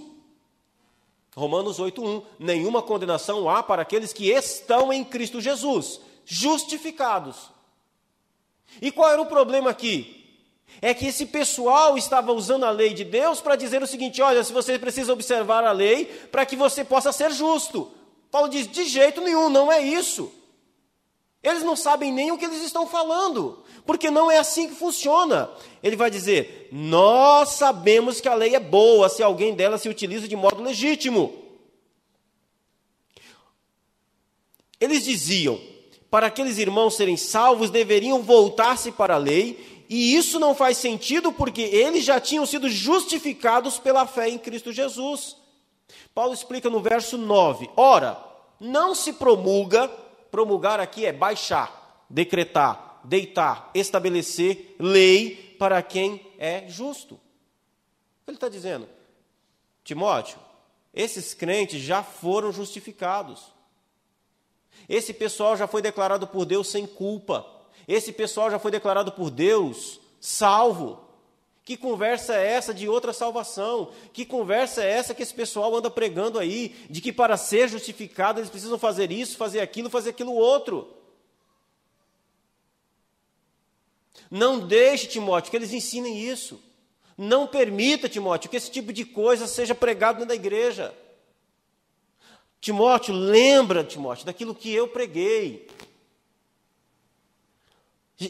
Romanos 1.36 1.80
8:1, 1.80 2.22
nenhuma 2.38 2.84
condenação 2.84 3.50
há 3.50 3.64
para 3.64 3.82
aqueles 3.82 4.14
que 4.14 4.30
estão 4.30 4.94
em 4.94 5.04
Cristo 5.04 5.42
Jesus, 5.42 6.00
justificados. 6.26 7.57
E 8.82 8.92
qual 8.92 9.10
era 9.10 9.22
o 9.22 9.26
problema 9.26 9.70
aqui? 9.70 10.14
É 10.82 10.94
que 10.94 11.08
esse 11.08 11.26
pessoal 11.26 11.98
estava 11.98 12.32
usando 12.32 12.66
a 12.66 12.70
lei 12.70 12.94
de 12.94 13.04
Deus 13.04 13.42
para 13.42 13.56
dizer 13.56 13.82
o 13.82 13.88
seguinte: 13.88 14.22
olha, 14.22 14.44
se 14.44 14.54
você 14.54 14.78
precisa 14.78 15.14
observar 15.14 15.64
a 15.64 15.72
lei 15.72 16.06
para 16.32 16.46
que 16.46 16.56
você 16.56 16.84
possa 16.84 17.12
ser 17.12 17.32
justo. 17.32 17.92
Paulo 18.30 18.50
diz: 18.50 18.68
de 18.68 18.84
jeito 18.86 19.22
nenhum, 19.22 19.50
não 19.50 19.72
é 19.72 19.82
isso. 19.82 20.32
Eles 21.42 21.64
não 21.64 21.76
sabem 21.76 22.12
nem 22.12 22.32
o 22.32 22.38
que 22.38 22.46
eles 22.46 22.62
estão 22.62 22.88
falando, 22.88 23.64
porque 23.86 24.12
não 24.12 24.30
é 24.30 24.38
assim 24.38 24.68
que 24.68 24.76
funciona. 24.76 25.50
Ele 25.82 25.96
vai 25.96 26.12
dizer: 26.12 26.68
Nós 26.72 27.50
sabemos 27.50 28.20
que 28.20 28.28
a 28.28 28.36
lei 28.36 28.56
é 28.56 28.60
boa 28.60 29.08
se 29.10 29.24
alguém 29.24 29.56
dela 29.56 29.78
se 29.78 29.90
utiliza 29.90 30.28
de 30.28 30.36
modo 30.36 30.62
legítimo. 30.62 31.44
Eles 34.80 35.06
diziam: 35.06 35.60
para 36.10 36.28
aqueles 36.28 36.58
irmãos 36.58 36.96
serem 36.96 37.18
salvos, 37.18 37.70
deveriam 37.70 38.22
voltar-se 38.22 38.92
para 38.92 39.16
a 39.16 39.18
lei, 39.18 39.86
e 39.90 40.16
isso 40.16 40.40
não 40.40 40.56
faz 40.56 40.78
sentido 40.78 41.32
porque 41.32 41.62
eles 41.62 42.04
já 42.04 42.20
tinham 42.20 42.46
sido 42.46 42.70
justificados 42.70 43.78
pela 43.80 44.06
fé 44.06 44.30
em 44.30 44.38
Cristo 44.38 44.72
Jesus. 44.72 45.38
Paulo 46.14 46.34
explica 46.34 46.70
no 46.70 46.82
verso 46.82 47.18
9: 47.18 47.70
Ora, 47.76 48.22
não 48.60 48.94
se 48.94 49.14
promulga 49.14 49.90
promulgar 50.32 50.80
aqui 50.80 51.06
é 51.06 51.12
baixar, 51.12 52.06
decretar, 52.10 53.00
deitar, 53.04 53.72
estabelecer 53.74 54.76
lei 54.80 55.56
para 55.58 55.82
quem 55.82 56.26
é 56.38 56.68
justo. 56.68 57.20
Ele 58.28 58.38
está 58.38 58.50
dizendo, 58.50 58.88
Timóteo, 59.84 60.38
esses 60.94 61.34
crentes 61.34 61.82
já 61.82 62.04
foram 62.04 62.52
justificados. 62.52 63.54
Esse 64.88 65.14
pessoal 65.14 65.58
já 65.58 65.68
foi 65.68 65.82
declarado 65.82 66.28
por 66.28 66.46
Deus 66.46 66.70
sem 66.70 66.86
culpa. 66.86 67.46
Esse 67.88 68.12
pessoal 68.12 68.50
já 68.52 68.60
foi 68.60 68.72
declarado 68.72 69.12
por 69.12 69.30
Deus 69.30 70.00
salvo. 70.20 71.06
Que 71.64 71.76
conversa 71.76 72.34
é 72.36 72.48
essa 72.48 72.74
de 72.74 72.88
outra 72.88 73.12
salvação? 73.12 73.92
Que 74.14 74.26
conversa 74.26 74.84
é 74.84 74.90
essa 74.90 75.14
que 75.14 75.22
esse 75.22 75.34
pessoal 75.34 75.76
anda 75.76 75.90
pregando 75.90 76.40
aí? 76.40 76.74
De 76.90 77.02
que 77.02 77.12
para 77.12 77.36
ser 77.36 77.68
justificado 77.68 78.40
eles 78.40 78.50
precisam 78.50 78.80
fazer 78.80 79.12
isso, 79.12 79.36
fazer 79.36 79.60
aquilo, 79.60 79.90
fazer 79.90 80.12
aquilo 80.12 80.34
outro. 80.34 80.94
Não 84.32 84.60
deixe, 84.60 85.08
Timóteo, 85.08 85.52
que 85.52 85.58
eles 85.58 85.74
ensinem 85.74 86.18
isso. 86.18 86.62
Não 87.18 87.48
permita, 87.48 88.08
Timóteo, 88.08 88.50
que 88.50 88.58
esse 88.58 88.72
tipo 88.72 88.94
de 88.94 89.04
coisa 89.04 89.48
seja 89.48 89.76
pregado 89.76 90.20
dentro 90.20 90.30
da 90.30 90.36
igreja. 90.36 90.96
Timóteo, 92.60 93.14
lembra, 93.14 93.84
Timóteo, 93.84 94.26
daquilo 94.26 94.56
que 94.56 94.74
eu 94.74 94.88
preguei. 94.88 95.68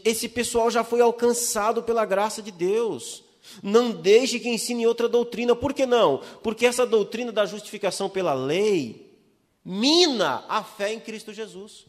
Esse 0.04 0.28
pessoal 0.28 0.70
já 0.70 0.84
foi 0.84 1.02
alcançado 1.02 1.82
pela 1.82 2.06
graça 2.06 2.42
de 2.42 2.52
Deus. 2.52 3.24
Não 3.64 3.92
deixe 3.92 4.40
que 4.40 4.50
ensine 4.50 4.86
outra 4.86 5.08
doutrina. 5.08 5.56
Por 5.56 5.74
que 5.74 5.86
não? 5.86 6.18
Porque 6.44 6.66
essa 6.66 6.86
doutrina 6.86 7.32
da 7.32 7.46
justificação 7.46 8.10
pela 8.10 8.34
lei 8.34 9.08
mina 9.64 10.46
a 10.48 10.64
fé 10.64 10.94
em 10.94 11.00
Cristo 11.00 11.34
Jesus. 11.34 11.86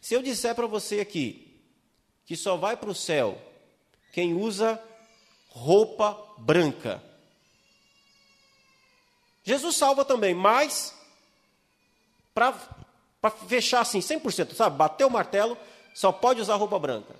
Se 0.00 0.14
eu 0.14 0.22
disser 0.22 0.54
para 0.54 0.66
você 0.66 1.00
aqui 1.00 1.60
que 2.24 2.36
só 2.36 2.56
vai 2.56 2.76
para 2.76 2.90
o 2.90 2.94
céu 2.94 3.40
quem 4.12 4.34
usa 4.34 4.82
roupa 5.48 6.18
branca, 6.38 7.02
Jesus 9.46 9.76
salva 9.76 10.04
também, 10.04 10.34
mas 10.34 10.92
para 12.34 12.52
fechar 13.46 13.80
assim 13.80 14.00
100%, 14.00 14.54
sabe? 14.54 14.76
Bater 14.76 15.04
o 15.04 15.10
martelo, 15.10 15.56
só 15.94 16.10
pode 16.10 16.40
usar 16.40 16.56
roupa 16.56 16.76
branca. 16.80 17.14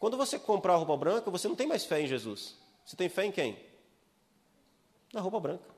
Quando 0.00 0.16
você 0.16 0.38
comprar 0.38 0.76
roupa 0.76 0.96
branca, 0.96 1.30
você 1.30 1.46
não 1.46 1.54
tem 1.54 1.66
mais 1.66 1.84
fé 1.84 2.00
em 2.00 2.06
Jesus. 2.06 2.56
Você 2.86 2.96
tem 2.96 3.10
fé 3.10 3.26
em 3.26 3.30
quem? 3.30 3.62
Na 5.12 5.20
roupa 5.20 5.38
branca. 5.38 5.68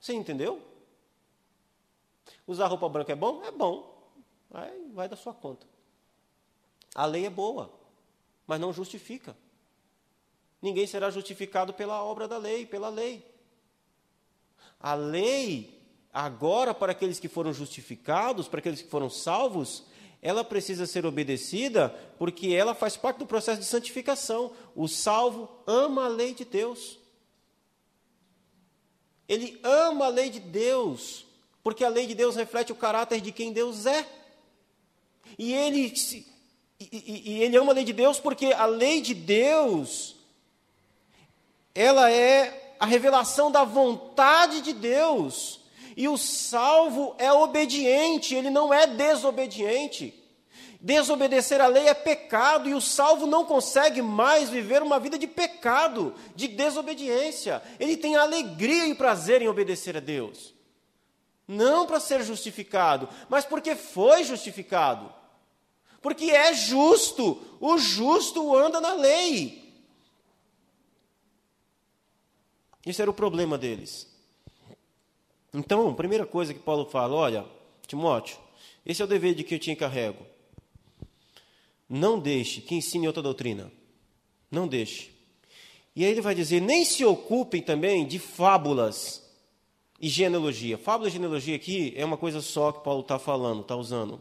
Você 0.00 0.14
entendeu? 0.14 0.62
Usar 2.46 2.68
roupa 2.68 2.88
branca 2.88 3.10
é 3.10 3.16
bom? 3.16 3.42
É 3.42 3.50
bom. 3.50 4.00
Aí 4.54 4.92
vai 4.94 5.08
da 5.08 5.16
sua 5.16 5.34
conta. 5.34 5.66
A 6.94 7.04
lei 7.04 7.26
é 7.26 7.30
boa, 7.30 7.68
mas 8.46 8.60
não 8.60 8.72
justifica. 8.72 9.36
Ninguém 10.62 10.86
será 10.86 11.10
justificado 11.10 11.74
pela 11.74 12.02
obra 12.04 12.28
da 12.28 12.38
lei, 12.38 12.64
pela 12.64 12.88
lei. 12.88 13.26
A 14.78 14.94
lei, 14.94 15.82
agora, 16.12 16.72
para 16.72 16.92
aqueles 16.92 17.18
que 17.18 17.28
foram 17.28 17.52
justificados, 17.52 18.46
para 18.46 18.60
aqueles 18.60 18.80
que 18.80 18.88
foram 18.88 19.10
salvos, 19.10 19.84
ela 20.22 20.44
precisa 20.44 20.86
ser 20.86 21.04
obedecida 21.04 21.88
porque 22.16 22.54
ela 22.54 22.76
faz 22.76 22.96
parte 22.96 23.18
do 23.18 23.26
processo 23.26 23.60
de 23.60 23.66
santificação. 23.66 24.52
O 24.76 24.86
salvo 24.86 25.50
ama 25.66 26.04
a 26.04 26.08
lei 26.08 26.32
de 26.32 26.44
Deus. 26.44 26.96
Ele 29.28 29.58
ama 29.64 30.06
a 30.06 30.08
lei 30.08 30.30
de 30.30 30.38
Deus, 30.38 31.26
porque 31.62 31.84
a 31.84 31.88
lei 31.88 32.06
de 32.06 32.14
Deus 32.14 32.36
reflete 32.36 32.70
o 32.70 32.76
caráter 32.76 33.20
de 33.20 33.32
quem 33.32 33.52
Deus 33.52 33.84
é. 33.84 34.06
E 35.36 35.52
ele, 35.52 35.92
e, 36.78 37.32
e 37.32 37.42
ele 37.42 37.56
ama 37.56 37.72
a 37.72 37.74
lei 37.74 37.84
de 37.84 37.92
Deus 37.92 38.20
porque 38.20 38.46
a 38.46 38.66
lei 38.66 39.00
de 39.00 39.14
Deus, 39.14 40.21
ela 41.74 42.10
é 42.10 42.74
a 42.78 42.86
revelação 42.86 43.50
da 43.50 43.64
vontade 43.64 44.60
de 44.60 44.72
Deus. 44.72 45.60
E 45.96 46.08
o 46.08 46.16
salvo 46.16 47.14
é 47.18 47.32
obediente, 47.32 48.34
ele 48.34 48.50
não 48.50 48.72
é 48.72 48.86
desobediente. 48.86 50.18
Desobedecer 50.80 51.60
a 51.60 51.68
lei 51.68 51.86
é 51.86 51.94
pecado 51.94 52.68
e 52.68 52.74
o 52.74 52.80
salvo 52.80 53.24
não 53.24 53.44
consegue 53.44 54.02
mais 54.02 54.48
viver 54.48 54.82
uma 54.82 54.98
vida 54.98 55.16
de 55.16 55.28
pecado, 55.28 56.12
de 56.34 56.48
desobediência. 56.48 57.62
Ele 57.78 57.96
tem 57.96 58.16
alegria 58.16 58.88
e 58.88 58.94
prazer 58.94 59.40
em 59.42 59.48
obedecer 59.48 59.96
a 59.96 60.00
Deus. 60.00 60.52
Não 61.46 61.86
para 61.86 62.00
ser 62.00 62.24
justificado, 62.24 63.08
mas 63.28 63.44
porque 63.44 63.76
foi 63.76 64.24
justificado. 64.24 65.12
Porque 66.00 66.32
é 66.32 66.52
justo, 66.52 67.40
o 67.60 67.78
justo 67.78 68.56
anda 68.56 68.80
na 68.80 68.94
lei. 68.94 69.61
Esse 72.84 73.00
era 73.00 73.10
o 73.10 73.14
problema 73.14 73.56
deles. 73.56 74.08
Então, 75.54 75.88
a 75.90 75.94
primeira 75.94 76.26
coisa 76.26 76.54
que 76.54 76.60
Paulo 76.60 76.86
fala, 76.86 77.14
olha, 77.14 77.46
Timóteo, 77.86 78.38
esse 78.84 79.02
é 79.02 79.04
o 79.04 79.08
dever 79.08 79.34
de 79.34 79.44
que 79.44 79.54
eu 79.54 79.58
te 79.58 79.70
encarrego. 79.70 80.24
Não 81.88 82.18
deixe 82.18 82.60
que 82.60 82.74
ensine 82.74 83.06
outra 83.06 83.22
doutrina. 83.22 83.70
Não 84.50 84.66
deixe. 84.66 85.10
E 85.94 86.04
aí 86.04 86.10
ele 86.10 86.22
vai 86.22 86.34
dizer, 86.34 86.60
nem 86.60 86.84
se 86.84 87.04
ocupem 87.04 87.60
também 87.60 88.06
de 88.06 88.18
fábulas 88.18 89.22
e 90.00 90.08
genealogia. 90.08 90.78
Fábula 90.78 91.08
e 91.08 91.12
genealogia 91.12 91.54
aqui 91.54 91.92
é 91.96 92.04
uma 92.04 92.16
coisa 92.16 92.40
só 92.40 92.72
que 92.72 92.82
Paulo 92.82 93.02
está 93.02 93.18
falando, 93.18 93.60
está 93.60 93.76
usando. 93.76 94.20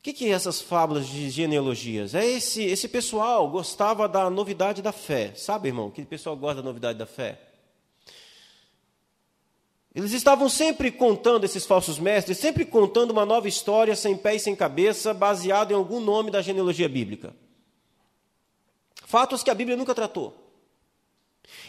O 0.00 0.02
que, 0.02 0.14
que 0.14 0.26
é 0.26 0.30
essas 0.30 0.62
fábulas 0.62 1.06
de 1.06 1.28
genealogias? 1.28 2.14
É 2.14 2.24
esse, 2.24 2.64
esse 2.64 2.88
pessoal 2.88 3.50
gostava 3.50 4.08
da 4.08 4.30
novidade 4.30 4.80
da 4.80 4.92
fé. 4.92 5.34
Sabe, 5.36 5.68
irmão, 5.68 5.90
que 5.90 6.02
pessoal 6.06 6.34
gosta 6.34 6.62
da 6.62 6.62
novidade 6.62 6.98
da 6.98 7.04
fé? 7.04 7.38
Eles 9.94 10.12
estavam 10.12 10.48
sempre 10.48 10.90
contando, 10.90 11.44
esses 11.44 11.66
falsos 11.66 11.98
mestres, 11.98 12.38
sempre 12.38 12.64
contando 12.64 13.10
uma 13.10 13.26
nova 13.26 13.46
história 13.46 13.94
sem 13.94 14.16
pé 14.16 14.36
e 14.36 14.40
sem 14.40 14.56
cabeça, 14.56 15.12
baseada 15.12 15.74
em 15.74 15.76
algum 15.76 16.00
nome 16.00 16.30
da 16.30 16.40
genealogia 16.40 16.88
bíblica. 16.88 17.36
Fatos 19.04 19.42
que 19.42 19.50
a 19.50 19.54
Bíblia 19.54 19.76
nunca 19.76 19.94
tratou. 19.94 20.50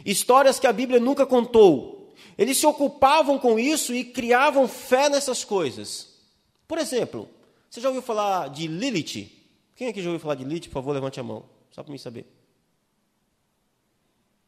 Histórias 0.06 0.58
que 0.58 0.68
a 0.68 0.72
Bíblia 0.72 1.02
nunca 1.02 1.26
contou. 1.26 2.14
Eles 2.38 2.58
se 2.58 2.66
ocupavam 2.66 3.38
com 3.38 3.60
isso 3.60 3.94
e 3.94 4.06
criavam 4.06 4.70
fé 4.70 5.10
nessas 5.10 5.44
coisas. 5.44 6.16
Por 6.66 6.78
exemplo, 6.78 7.28
você 7.72 7.80
já 7.80 7.88
ouviu 7.88 8.02
falar 8.02 8.50
de 8.50 8.68
Lilith? 8.68 9.32
Quem 9.78 9.88
aqui 9.88 10.02
já 10.02 10.10
ouviu 10.10 10.20
falar 10.20 10.36
de 10.36 10.44
Lilith? 10.44 10.68
Por 10.68 10.74
favor, 10.74 10.92
levante 10.92 11.22
a 11.22 11.24
mão, 11.24 11.46
só 11.72 11.82
para 11.82 11.90
mim 11.90 11.98
saber. 11.98 12.26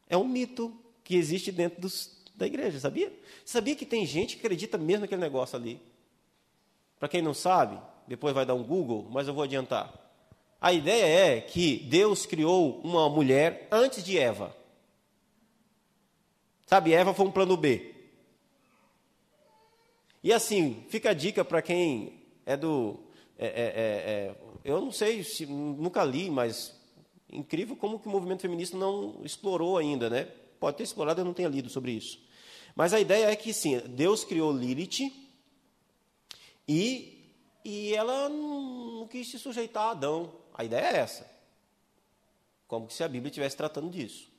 É 0.09 0.17
um 0.17 0.25
mito 0.25 0.77
que 1.05 1.15
existe 1.15 1.49
dentro 1.49 1.79
dos, 1.79 2.21
da 2.35 2.45
igreja, 2.45 2.77
sabia? 2.81 3.17
Sabia 3.45 3.77
que 3.77 3.85
tem 3.85 4.05
gente 4.05 4.35
que 4.35 4.41
acredita 4.41 4.77
mesmo 4.77 5.01
naquele 5.01 5.21
negócio 5.21 5.57
ali? 5.57 5.79
Para 6.99 7.07
quem 7.07 7.21
não 7.21 7.33
sabe, 7.33 7.79
depois 8.05 8.35
vai 8.35 8.45
dar 8.45 8.55
um 8.55 8.63
Google, 8.63 9.07
mas 9.09 9.25
eu 9.25 9.33
vou 9.33 9.45
adiantar. 9.45 9.93
A 10.59 10.73
ideia 10.73 11.37
é 11.37 11.39
que 11.39 11.77
Deus 11.77 12.25
criou 12.25 12.81
uma 12.81 13.07
mulher 13.07 13.69
antes 13.71 14.03
de 14.03 14.17
Eva. 14.17 14.53
Sabe, 16.65 16.91
Eva 16.91 17.13
foi 17.13 17.25
um 17.25 17.31
plano 17.31 17.55
B. 17.55 17.95
E 20.21 20.33
assim, 20.33 20.85
fica 20.89 21.11
a 21.11 21.13
dica 21.13 21.45
para 21.45 21.61
quem 21.61 22.21
é 22.45 22.57
do. 22.57 22.99
É, 23.43 23.47
é, 23.47 23.49
é, 23.49 24.29
é, 24.29 24.35
eu 24.63 24.79
não 24.79 24.89
sei, 24.89 25.21
se, 25.21 25.45
nunca 25.45 26.01
li, 26.05 26.29
mas 26.29 26.73
incrível 27.29 27.75
como 27.75 27.99
que 27.99 28.07
o 28.07 28.09
movimento 28.09 28.41
feminista 28.41 28.77
não 28.77 29.19
explorou 29.21 29.77
ainda, 29.77 30.09
né? 30.09 30.29
Pode 30.61 30.77
ter 30.77 30.83
explorado, 30.83 31.19
eu 31.19 31.25
não 31.25 31.33
tenho 31.33 31.49
lido 31.49 31.69
sobre 31.69 31.91
isso. 31.91 32.23
Mas 32.73 32.93
a 32.93 33.01
ideia 33.01 33.25
é 33.29 33.35
que 33.35 33.51
sim, 33.51 33.79
Deus 33.79 34.23
criou 34.23 34.49
Lilith 34.49 35.11
e, 36.65 37.33
e 37.65 37.93
ela 37.93 38.29
não 38.29 39.05
quis 39.09 39.29
se 39.29 39.37
sujeitar 39.37 39.87
a 39.87 39.91
Adão. 39.91 40.31
A 40.53 40.63
ideia 40.63 40.85
é 40.85 40.99
essa. 40.99 41.29
Como 42.65 42.89
se 42.89 43.03
a 43.03 43.09
Bíblia 43.09 43.29
estivesse 43.29 43.57
tratando 43.57 43.89
disso. 43.89 44.29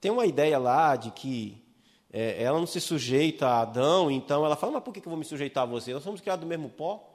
Tem 0.00 0.10
uma 0.10 0.24
ideia 0.24 0.58
lá 0.58 0.96
de 0.96 1.10
que 1.10 1.62
é, 2.10 2.42
ela 2.42 2.58
não 2.58 2.66
se 2.66 2.80
sujeita 2.80 3.46
a 3.46 3.60
Adão, 3.60 4.10
então 4.10 4.42
ela 4.42 4.56
fala, 4.56 4.72
mas 4.72 4.82
por 4.82 4.94
que 4.94 5.00
eu 5.00 5.10
vou 5.10 5.18
me 5.18 5.24
sujeitar 5.26 5.64
a 5.64 5.66
você? 5.66 5.92
Nós 5.92 6.02
somos 6.02 6.22
criados 6.22 6.46
do 6.46 6.48
mesmo 6.48 6.70
pó. 6.70 7.07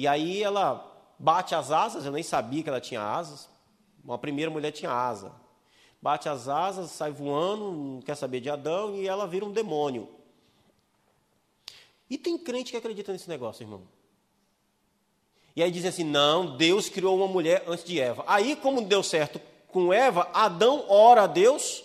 E 0.00 0.08
aí 0.08 0.42
ela 0.42 0.86
bate 1.18 1.54
as 1.54 1.70
asas, 1.70 2.06
eu 2.06 2.12
nem 2.12 2.22
sabia 2.22 2.62
que 2.62 2.68
ela 2.68 2.80
tinha 2.80 3.02
asas. 3.02 3.48
Uma 4.04 4.18
primeira 4.18 4.50
mulher 4.50 4.72
tinha 4.72 4.90
asa 4.90 5.32
bate 6.00 6.28
as 6.28 6.48
asas, 6.48 6.90
sai 6.90 7.10
voando, 7.10 7.72
não 7.72 8.00
quer 8.00 8.14
saber 8.14 8.40
de 8.40 8.48
Adão 8.48 8.96
e 8.96 9.06
ela 9.06 9.26
vira 9.26 9.44
um 9.44 9.52
demônio. 9.52 10.08
E 12.08 12.16
tem 12.16 12.36
crente 12.38 12.70
que 12.72 12.76
acredita 12.76 13.12
nesse 13.12 13.28
negócio, 13.28 13.62
irmão. 13.62 13.82
E 15.54 15.62
aí 15.62 15.70
dizem 15.70 15.90
assim: 15.90 16.04
não, 16.04 16.56
Deus 16.56 16.88
criou 16.88 17.16
uma 17.16 17.28
mulher 17.28 17.64
antes 17.66 17.84
de 17.84 18.00
Eva. 18.00 18.24
Aí, 18.26 18.56
como 18.56 18.82
deu 18.82 19.02
certo 19.02 19.40
com 19.68 19.92
Eva, 19.92 20.28
Adão 20.32 20.84
ora 20.88 21.22
a 21.22 21.26
Deus, 21.26 21.84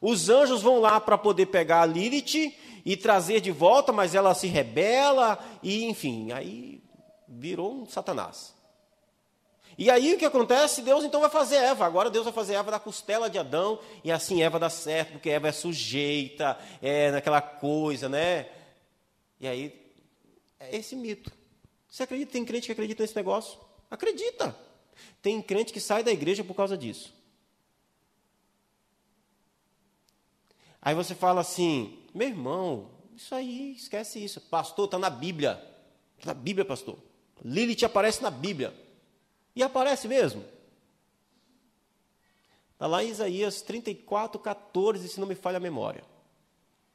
os 0.00 0.30
anjos 0.30 0.62
vão 0.62 0.80
lá 0.80 0.98
para 1.00 1.18
poder 1.18 1.46
pegar 1.46 1.82
a 1.82 1.86
Lilith 1.86 2.54
e 2.84 2.96
trazer 2.96 3.40
de 3.40 3.50
volta, 3.50 3.92
mas 3.92 4.14
ela 4.14 4.34
se 4.34 4.46
rebela, 4.46 5.38
e 5.62 5.84
enfim, 5.84 6.32
aí 6.32 6.82
virou 7.30 7.72
um 7.72 7.86
Satanás. 7.86 8.52
E 9.78 9.90
aí 9.90 10.14
o 10.14 10.18
que 10.18 10.24
acontece? 10.24 10.82
Deus 10.82 11.04
então 11.04 11.20
vai 11.20 11.30
fazer 11.30 11.56
Eva. 11.56 11.86
Agora 11.86 12.10
Deus 12.10 12.24
vai 12.24 12.32
fazer 12.32 12.54
Eva 12.54 12.70
da 12.70 12.80
costela 12.80 13.30
de 13.30 13.38
Adão. 13.38 13.78
E 14.02 14.10
assim 14.10 14.42
Eva 14.42 14.58
dá 14.58 14.68
certo, 14.68 15.12
porque 15.12 15.30
Eva 15.30 15.48
é 15.48 15.52
sujeita, 15.52 16.58
é 16.82 17.10
naquela 17.10 17.40
coisa, 17.40 18.08
né? 18.08 18.48
E 19.38 19.46
aí, 19.46 19.94
é 20.58 20.76
esse 20.76 20.94
mito. 20.94 21.32
Você 21.88 22.02
acredita? 22.02 22.32
Tem 22.32 22.44
crente 22.44 22.66
que 22.66 22.72
acredita 22.72 23.02
nesse 23.02 23.16
negócio? 23.16 23.58
Acredita. 23.90 24.54
Tem 25.22 25.40
crente 25.40 25.72
que 25.72 25.80
sai 25.80 26.02
da 26.02 26.10
igreja 26.10 26.44
por 26.44 26.54
causa 26.54 26.76
disso. 26.76 27.14
Aí 30.82 30.94
você 30.94 31.14
fala 31.14 31.40
assim, 31.40 31.98
meu 32.14 32.28
irmão, 32.28 32.90
isso 33.14 33.34
aí, 33.34 33.72
esquece 33.72 34.22
isso. 34.22 34.40
Pastor, 34.40 34.86
está 34.86 34.98
na 34.98 35.10
Bíblia. 35.10 35.62
Está 36.18 36.34
na 36.34 36.40
Bíblia, 36.40 36.64
pastor. 36.64 36.98
Lilith 37.44 37.84
aparece 37.84 38.22
na 38.22 38.30
Bíblia. 38.30 38.74
E 39.54 39.62
aparece 39.62 40.06
mesmo. 40.06 40.44
Está 42.72 42.86
lá 42.86 43.04
em 43.04 43.08
Isaías 43.08 43.60
34, 43.62 44.38
14, 44.38 45.08
se 45.08 45.20
não 45.20 45.26
me 45.26 45.34
falha 45.34 45.58
a 45.58 45.60
memória. 45.60 46.02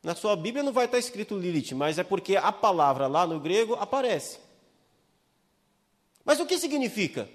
Na 0.02 0.16
sua 0.16 0.36
Bíblia 0.36 0.64
não 0.64 0.72
vai 0.72 0.86
estar 0.86 0.98
escrito 0.98 1.38
Lilith, 1.38 1.74
mas 1.74 1.98
é 2.00 2.04
porque 2.04 2.36
a 2.36 2.52
palavra 2.52 3.08
lá 3.08 3.26
no 3.26 3.40
grego 3.40 3.76
aparece. 3.76 4.40
Mas 6.24 6.40
o 6.40 6.46
que 6.46 6.58
significa? 6.58 7.30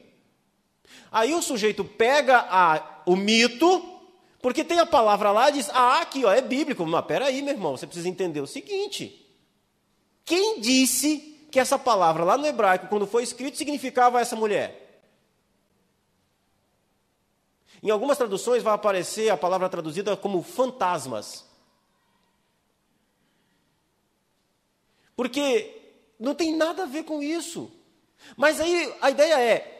Aí 1.13 1.35
o 1.35 1.43
sujeito 1.43 1.85
pega 1.85 2.47
a, 2.49 3.03
o 3.07 3.15
mito, 3.15 4.01
porque 4.43 4.65
tem 4.65 4.79
a 4.79 4.87
palavra 4.87 5.31
lá 5.31 5.49
e 5.49 5.55
diz: 5.55 5.69
Ah, 5.71 6.01
aqui 6.01 6.25
ó, 6.25 6.33
é 6.33 6.41
bíblico. 6.41 6.85
Mas 6.85 7.05
peraí, 7.05 7.43
meu 7.43 7.55
irmão, 7.55 7.77
você 7.77 7.87
precisa 7.87 8.09
entender 8.09 8.41
o 8.41 8.47
seguinte: 8.47 9.27
quem 10.25 10.61
disse 10.61 11.30
que 11.51 11.59
essa 11.59 11.79
palavra 11.79 12.25
lá 12.25 12.39
no 12.39 12.47
hebraico, 12.47 12.87
quando 12.89 13.07
foi 13.07 13.23
escrito, 13.23 13.57
significava 13.57 14.21
essa 14.21 14.37
mulher? 14.37 15.03
Em 17.83 17.91
algumas 17.91 18.19
traduções 18.19 18.63
vai 18.63 18.75
aparecer 18.75 19.31
a 19.31 19.37
palavra 19.37 19.69
traduzida 19.69 20.17
como 20.17 20.43
fantasmas. 20.43 21.47
Porque 25.17 25.81
não 26.19 26.35
tem 26.35 26.55
nada 26.55 26.83
a 26.83 26.87
ver 26.87 27.05
com 27.05 27.23
isso. 27.23 27.71
Mas 28.37 28.61
aí 28.61 28.95
a 29.01 29.11
ideia 29.11 29.41
é: 29.41 29.80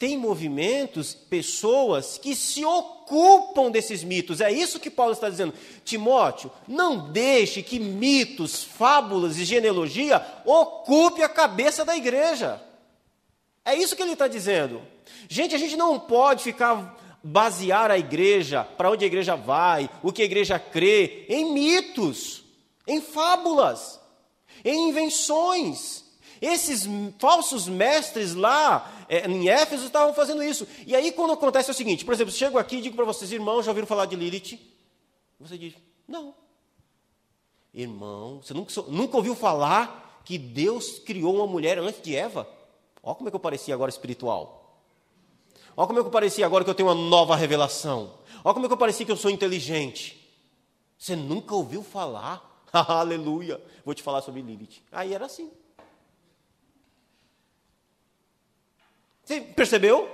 tem 0.00 0.16
movimentos, 0.16 1.12
pessoas 1.12 2.16
que 2.16 2.34
se 2.34 2.64
ocupam 2.64 3.70
desses 3.70 4.02
mitos. 4.02 4.40
É 4.40 4.50
isso 4.50 4.80
que 4.80 4.90
Paulo 4.90 5.12
está 5.12 5.28
dizendo. 5.28 5.52
Timóteo, 5.84 6.50
não 6.66 7.12
deixe 7.12 7.62
que 7.62 7.78
mitos, 7.78 8.64
fábulas 8.64 9.36
e 9.36 9.44
genealogia 9.44 10.24
ocupe 10.46 11.22
a 11.22 11.28
cabeça 11.28 11.84
da 11.84 11.94
igreja. 11.94 12.58
É 13.62 13.74
isso 13.74 13.94
que 13.94 14.02
ele 14.02 14.14
está 14.14 14.26
dizendo. 14.26 14.80
Gente, 15.28 15.54
a 15.54 15.58
gente 15.58 15.76
não 15.76 16.00
pode 16.00 16.42
ficar 16.42 16.98
basear 17.22 17.90
a 17.90 17.98
igreja, 17.98 18.64
para 18.64 18.90
onde 18.90 19.04
a 19.04 19.06
igreja 19.06 19.36
vai, 19.36 19.90
o 20.02 20.10
que 20.10 20.22
a 20.22 20.24
igreja 20.24 20.58
crê, 20.58 21.26
em 21.28 21.52
mitos, 21.52 22.42
em 22.86 23.02
fábulas 23.02 24.00
em 24.64 24.88
invenções. 24.88 26.04
Esses 26.40 26.88
falsos 27.18 27.68
mestres 27.68 28.34
lá 28.34 28.99
é, 29.12 29.26
em 29.26 29.48
Éfeso 29.48 29.86
estavam 29.86 30.14
fazendo 30.14 30.40
isso. 30.40 30.68
E 30.86 30.94
aí, 30.94 31.10
quando 31.10 31.32
acontece 31.32 31.68
é 31.68 31.72
o 31.72 31.76
seguinte: 31.76 32.04
por 32.04 32.14
exemplo, 32.14 32.32
chego 32.32 32.58
aqui 32.58 32.76
e 32.76 32.80
digo 32.80 32.94
para 32.94 33.04
vocês, 33.04 33.32
irmãos, 33.32 33.64
já 33.64 33.72
ouviram 33.72 33.88
falar 33.88 34.06
de 34.06 34.14
Lilith? 34.14 34.56
Você 35.40 35.58
diz, 35.58 35.74
não. 36.06 36.32
Irmão, 37.74 38.40
você 38.40 38.54
nunca, 38.54 38.72
nunca 38.82 39.16
ouviu 39.16 39.34
falar 39.34 40.22
que 40.24 40.38
Deus 40.38 41.00
criou 41.00 41.34
uma 41.34 41.46
mulher 41.46 41.76
antes 41.80 42.00
de 42.00 42.14
Eva? 42.14 42.48
Olha 43.02 43.16
como 43.16 43.28
é 43.28 43.32
que 43.32 43.36
eu 43.36 43.40
parecia 43.40 43.74
agora 43.74 43.90
espiritual. 43.90 44.78
Olha 45.76 45.88
como 45.88 45.98
é 45.98 46.02
que 46.02 46.08
eu 46.08 46.12
parecia 46.12 46.46
agora 46.46 46.62
que 46.62 46.70
eu 46.70 46.74
tenho 46.74 46.88
uma 46.88 46.94
nova 46.94 47.34
revelação. 47.34 48.14
Olha 48.44 48.54
como 48.54 48.66
é 48.66 48.68
que 48.68 48.74
eu 48.74 48.78
parecia 48.78 49.04
que 49.04 49.10
eu 49.10 49.16
sou 49.16 49.30
inteligente. 49.30 50.24
Você 50.96 51.16
nunca 51.16 51.52
ouviu 51.52 51.82
falar? 51.82 52.62
Aleluia. 52.72 53.60
Vou 53.84 53.92
te 53.92 54.04
falar 54.04 54.22
sobre 54.22 54.40
Lilith. 54.40 54.82
Aí 54.92 55.12
era 55.12 55.26
assim. 55.26 55.50
Você 59.30 59.40
percebeu? 59.40 60.10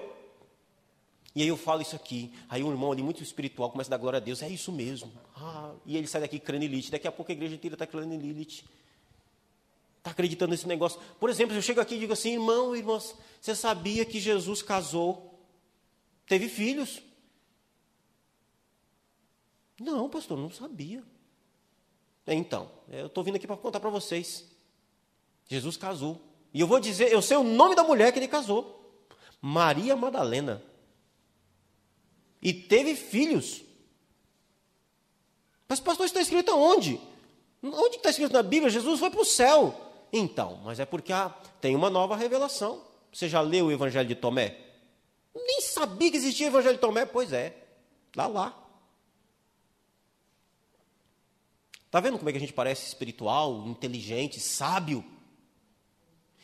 E 1.35 1.41
aí 1.41 1.49
eu 1.49 1.57
falo 1.57 1.81
isso 1.81 1.97
aqui. 1.97 2.35
Aí 2.51 2.63
um 2.63 2.71
irmão 2.71 2.93
ali 2.93 3.03
muito 3.03 3.23
espiritual 3.23 3.71
começa 3.71 3.89
a 3.89 3.93
dar 3.93 3.97
glória 3.97 4.19
a 4.19 4.21
Deus. 4.21 4.43
É 4.43 4.49
isso 4.49 4.71
mesmo. 4.71 5.11
Ah, 5.35 5.73
e 5.87 5.97
ele 5.97 6.07
sai 6.07 6.21
daqui 6.21 6.39
Lilith. 6.53 6.91
Daqui 6.91 7.09
a 7.09 7.13
pouco 7.13 7.33
a 7.33 7.35
igreja 7.35 7.55
inteira 7.55 7.83
está 7.83 7.99
Lilith. 7.99 8.63
Está 9.97 10.11
acreditando 10.11 10.51
nesse 10.51 10.69
negócio. 10.69 11.01
Por 11.19 11.31
exemplo, 11.31 11.57
eu 11.57 11.63
chego 11.63 11.81
aqui 11.81 11.95
e 11.95 11.99
digo 12.01 12.13
assim, 12.13 12.35
irmão, 12.35 12.77
irmãos, 12.77 13.15
você 13.41 13.55
sabia 13.55 14.05
que 14.05 14.21
Jesus 14.21 14.61
casou, 14.61 15.41
teve 16.27 16.51
filhos? 16.51 17.01
Não, 19.81 20.11
pastor, 20.11 20.37
não 20.37 20.51
sabia. 20.51 21.03
Então, 22.27 22.71
eu 22.91 23.07
estou 23.07 23.25
vindo 23.25 23.37
aqui 23.37 23.47
para 23.47 23.57
contar 23.57 23.81
para 23.81 23.89
vocês. 23.89 24.45
Jesus 25.49 25.79
casou. 25.79 26.21
E 26.53 26.61
eu 26.61 26.67
vou 26.67 26.79
dizer, 26.79 27.11
eu 27.11 27.23
sei 27.23 27.39
o 27.39 27.43
nome 27.43 27.75
da 27.75 27.83
mulher 27.83 28.13
que 28.13 28.19
ele 28.19 28.29
casou. 28.29 28.77
Maria 29.41 29.97
Madalena. 29.97 30.63
E 32.41 32.53
teve 32.53 32.95
filhos. 32.95 33.63
Mas, 35.69 35.81
pastor, 35.81 36.07
está 36.07 36.21
escrito 36.21 36.51
aonde? 36.51 37.01
Onde 37.63 37.97
está 37.97 38.11
escrito 38.11 38.33
na 38.33 38.43
Bíblia? 38.43 38.71
Jesus 38.71 39.01
foi 39.01 39.11
para 39.11 39.21
o 39.21 39.25
céu. 39.25 39.75
Então, 40.13 40.61
mas 40.65 40.79
é 40.79 40.87
porque 40.87 41.13
ah, 41.13 41.35
tem 41.61 41.75
uma 41.75 41.91
nova 41.91 42.17
revelação. 42.17 42.85
Você 43.13 43.29
já 43.29 43.41
leu 43.41 43.67
o 43.67 43.73
Evangelho 43.73 44.07
de 44.07 44.15
Tomé? 44.15 44.57
Nem 45.35 45.61
sabia 45.61 46.11
que 46.11 46.17
existia 46.17 46.47
o 46.47 46.51
Evangelho 46.51 46.75
de 46.75 46.81
Tomé? 46.81 47.05
Pois 47.05 47.33
é. 47.33 47.57
Lá, 48.15 48.27
lá. 48.27 48.63
Está 51.87 52.01
vendo 52.01 52.19
como 52.19 52.29
é 52.29 52.33
que 52.33 52.39
a 52.39 52.41
gente 52.41 52.53
parece 52.53 52.87
espiritual, 52.87 53.67
inteligente, 53.67 54.39
sábio? 54.39 55.05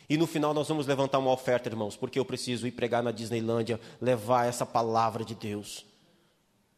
E 0.09 0.17
no 0.17 0.27
final 0.27 0.53
nós 0.53 0.67
vamos 0.67 0.85
levantar 0.85 1.19
uma 1.19 1.31
oferta, 1.31 1.69
irmãos, 1.69 1.95
porque 1.95 2.19
eu 2.19 2.25
preciso 2.25 2.67
ir 2.67 2.71
pregar 2.71 3.01
na 3.01 3.11
Disneylândia, 3.11 3.79
levar 4.01 4.47
essa 4.47 4.65
palavra 4.65 5.23
de 5.23 5.35
Deus. 5.35 5.85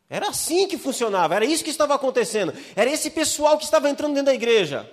Era 0.10 0.30
assim 0.30 0.68
que 0.68 0.78
funcionava, 0.78 1.36
era 1.36 1.46
isso 1.46 1.64
que 1.64 1.70
estava 1.70 1.96
acontecendo. 1.96 2.54
Era 2.76 2.90
esse 2.90 3.10
pessoal 3.10 3.58
que 3.58 3.64
estava 3.64 3.90
entrando 3.90 4.14
dentro 4.14 4.28
da 4.28 4.36
igreja. 4.36 4.90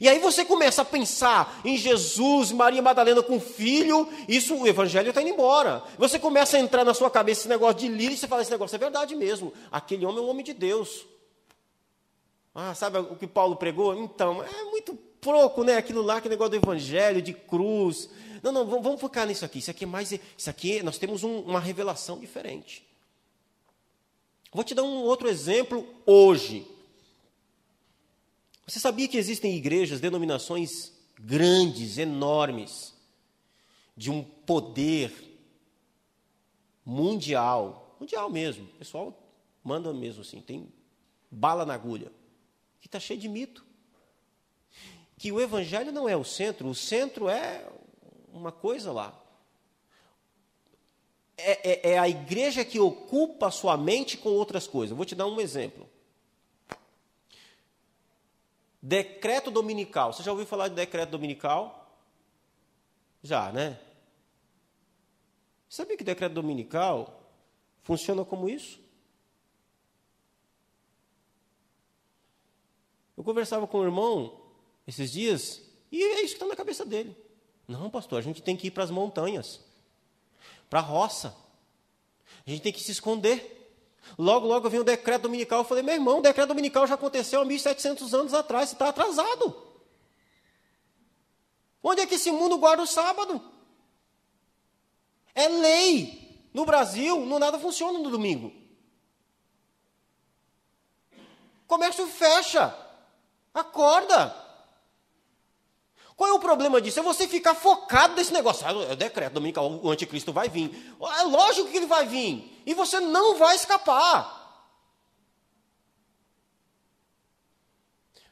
E 0.00 0.08
aí 0.08 0.18
você 0.18 0.44
começa 0.44 0.82
a 0.82 0.84
pensar 0.84 1.60
em 1.64 1.76
Jesus, 1.76 2.52
Maria 2.52 2.82
Madalena 2.82 3.22
com 3.22 3.40
filho, 3.40 4.08
isso 4.28 4.54
o 4.54 4.66
evangelho 4.66 5.08
está 5.08 5.22
indo 5.22 5.30
embora. 5.30 5.82
Você 5.98 6.18
começa 6.18 6.56
a 6.56 6.60
entrar 6.60 6.84
na 6.84 6.94
sua 6.94 7.10
cabeça 7.10 7.42
esse 7.42 7.48
negócio 7.48 7.78
de 7.78 7.86
e 7.86 8.16
você 8.16 8.28
fala: 8.28 8.42
esse 8.42 8.50
negócio 8.50 8.74
é 8.74 8.78
verdade 8.78 9.16
mesmo. 9.16 9.52
Aquele 9.70 10.04
homem 10.04 10.18
é 10.18 10.20
um 10.22 10.28
homem 10.28 10.44
de 10.44 10.52
Deus. 10.52 11.06
Ah, 12.54 12.74
sabe 12.74 12.98
o 12.98 13.16
que 13.16 13.26
Paulo 13.26 13.56
pregou? 13.56 13.94
Então, 13.94 14.42
é 14.42 14.64
muito 14.64 14.98
pouco, 15.20 15.64
né? 15.64 15.76
Aquilo 15.76 16.02
lá, 16.02 16.16
aquele 16.16 16.34
negócio 16.34 16.50
do 16.50 16.56
evangelho, 16.56 17.22
de 17.22 17.32
cruz. 17.32 18.08
Não, 18.42 18.52
não, 18.52 18.66
vamos 18.66 19.00
focar 19.00 19.26
nisso 19.26 19.44
aqui. 19.44 19.58
Isso 19.58 19.70
aqui 19.70 19.84
é 19.84 19.86
mais. 19.86 20.12
Isso 20.12 20.50
aqui, 20.50 20.82
nós 20.82 20.98
temos 20.98 21.22
um, 21.22 21.40
uma 21.40 21.60
revelação 21.60 22.18
diferente. 22.18 22.84
Vou 24.52 24.64
te 24.64 24.74
dar 24.74 24.82
um 24.82 25.02
outro 25.02 25.28
exemplo 25.28 25.86
hoje. 26.04 26.66
Você 28.66 28.80
sabia 28.80 29.08
que 29.08 29.16
existem 29.16 29.56
igrejas, 29.56 30.00
denominações 30.00 30.92
grandes, 31.18 31.98
enormes, 31.98 32.94
de 33.96 34.10
um 34.10 34.22
poder 34.22 35.12
mundial, 36.84 37.96
mundial 38.00 38.30
mesmo. 38.30 38.64
O 38.64 38.78
pessoal 38.78 39.16
manda 39.62 39.92
mesmo 39.92 40.22
assim, 40.22 40.40
tem 40.40 40.72
bala 41.30 41.66
na 41.66 41.74
agulha 41.74 42.10
que 42.80 42.88
está 42.88 42.98
cheio 42.98 43.20
de 43.20 43.28
mito. 43.28 43.64
Que 45.20 45.30
o 45.30 45.38
evangelho 45.38 45.92
não 45.92 46.08
é 46.08 46.16
o 46.16 46.24
centro, 46.24 46.66
o 46.66 46.74
centro 46.74 47.28
é 47.28 47.70
uma 48.32 48.50
coisa 48.50 48.90
lá. 48.90 49.22
É, 51.36 51.90
é, 51.90 51.92
é 51.92 51.98
a 51.98 52.08
igreja 52.08 52.64
que 52.64 52.80
ocupa 52.80 53.48
a 53.48 53.50
sua 53.50 53.76
mente 53.76 54.16
com 54.16 54.30
outras 54.30 54.66
coisas. 54.66 54.96
Vou 54.96 55.04
te 55.04 55.14
dar 55.14 55.26
um 55.26 55.38
exemplo. 55.38 55.86
Decreto 58.80 59.50
dominical. 59.50 60.14
Você 60.14 60.22
já 60.22 60.30
ouviu 60.30 60.46
falar 60.46 60.68
de 60.68 60.74
decreto 60.74 61.10
dominical? 61.10 61.94
Já, 63.22 63.52
né? 63.52 63.78
Sabia 65.68 65.98
que 65.98 66.02
decreto 66.02 66.32
dominical 66.32 67.30
funciona 67.82 68.24
como 68.24 68.48
isso? 68.48 68.80
Eu 73.18 73.22
conversava 73.22 73.66
com 73.66 73.80
o 73.80 73.84
irmão 73.84 74.39
esses 74.90 75.10
dias 75.10 75.62
e 75.90 76.02
é 76.02 76.20
isso 76.20 76.34
que 76.34 76.34
está 76.34 76.46
na 76.46 76.56
cabeça 76.56 76.84
dele. 76.84 77.16
Não, 77.66 77.88
pastor, 77.88 78.18
a 78.18 78.22
gente 78.22 78.42
tem 78.42 78.56
que 78.56 78.66
ir 78.66 78.70
para 78.70 78.84
as 78.84 78.90
montanhas, 78.90 79.60
para 80.68 80.80
a 80.80 80.82
roça. 80.82 81.34
A 82.46 82.50
gente 82.50 82.62
tem 82.62 82.72
que 82.72 82.82
se 82.82 82.92
esconder. 82.92 83.56
Logo, 84.18 84.46
logo 84.46 84.68
vem 84.68 84.80
o 84.80 84.84
decreto 84.84 85.22
dominical. 85.22 85.60
Eu 85.60 85.64
falei, 85.64 85.82
meu 85.82 85.94
irmão, 85.94 86.18
o 86.18 86.22
decreto 86.22 86.48
dominical 86.48 86.86
já 86.86 86.94
aconteceu 86.94 87.40
há 87.40 87.46
1.700 87.46 88.12
anos 88.12 88.34
atrás, 88.34 88.68
você 88.68 88.74
está 88.74 88.88
atrasado. 88.88 89.70
Onde 91.82 92.02
é 92.02 92.06
que 92.06 92.16
esse 92.16 92.30
mundo 92.30 92.58
guarda 92.58 92.82
o 92.82 92.86
sábado? 92.86 93.40
É 95.34 95.48
lei. 95.48 96.48
No 96.52 96.66
Brasil, 96.66 97.24
não 97.24 97.38
nada 97.38 97.58
funciona 97.58 97.98
no 97.98 98.10
domingo. 98.10 98.52
comércio 101.68 102.04
fecha. 102.08 102.76
Acorda! 103.54 104.49
Qual 106.20 106.28
é 106.28 106.34
o 106.34 106.38
problema 106.38 106.82
disso? 106.82 107.00
É 107.00 107.02
você 107.02 107.26
ficar 107.26 107.54
focado 107.54 108.14
nesse 108.14 108.30
negócio. 108.30 108.66
Ah, 108.66 108.72
é 108.72 108.92
o 108.92 108.94
decreto 108.94 109.32
dominical, 109.32 109.80
o 109.82 109.90
anticristo 109.90 110.34
vai 110.34 110.50
vir. 110.50 110.94
É 111.18 111.22
lógico 111.22 111.70
que 111.70 111.78
ele 111.78 111.86
vai 111.86 112.06
vir. 112.06 112.62
E 112.66 112.74
você 112.74 113.00
não 113.00 113.38
vai 113.38 113.56
escapar. 113.56 114.68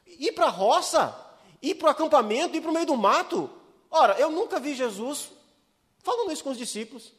Ir 0.05 0.31
para 0.33 0.45
a 0.45 0.51
roça, 0.51 1.19
ir 1.63 1.73
para 1.73 1.87
o 1.87 1.89
acampamento, 1.89 2.55
ir 2.55 2.61
para 2.61 2.69
o 2.69 2.73
meio 2.75 2.85
do 2.85 2.95
mato. 2.95 3.49
Ora, 3.89 4.19
eu 4.19 4.29
nunca 4.29 4.59
vi 4.59 4.75
Jesus 4.75 5.31
falando 6.03 6.31
isso 6.31 6.43
com 6.43 6.51
os 6.51 6.59
discípulos. 6.59 7.11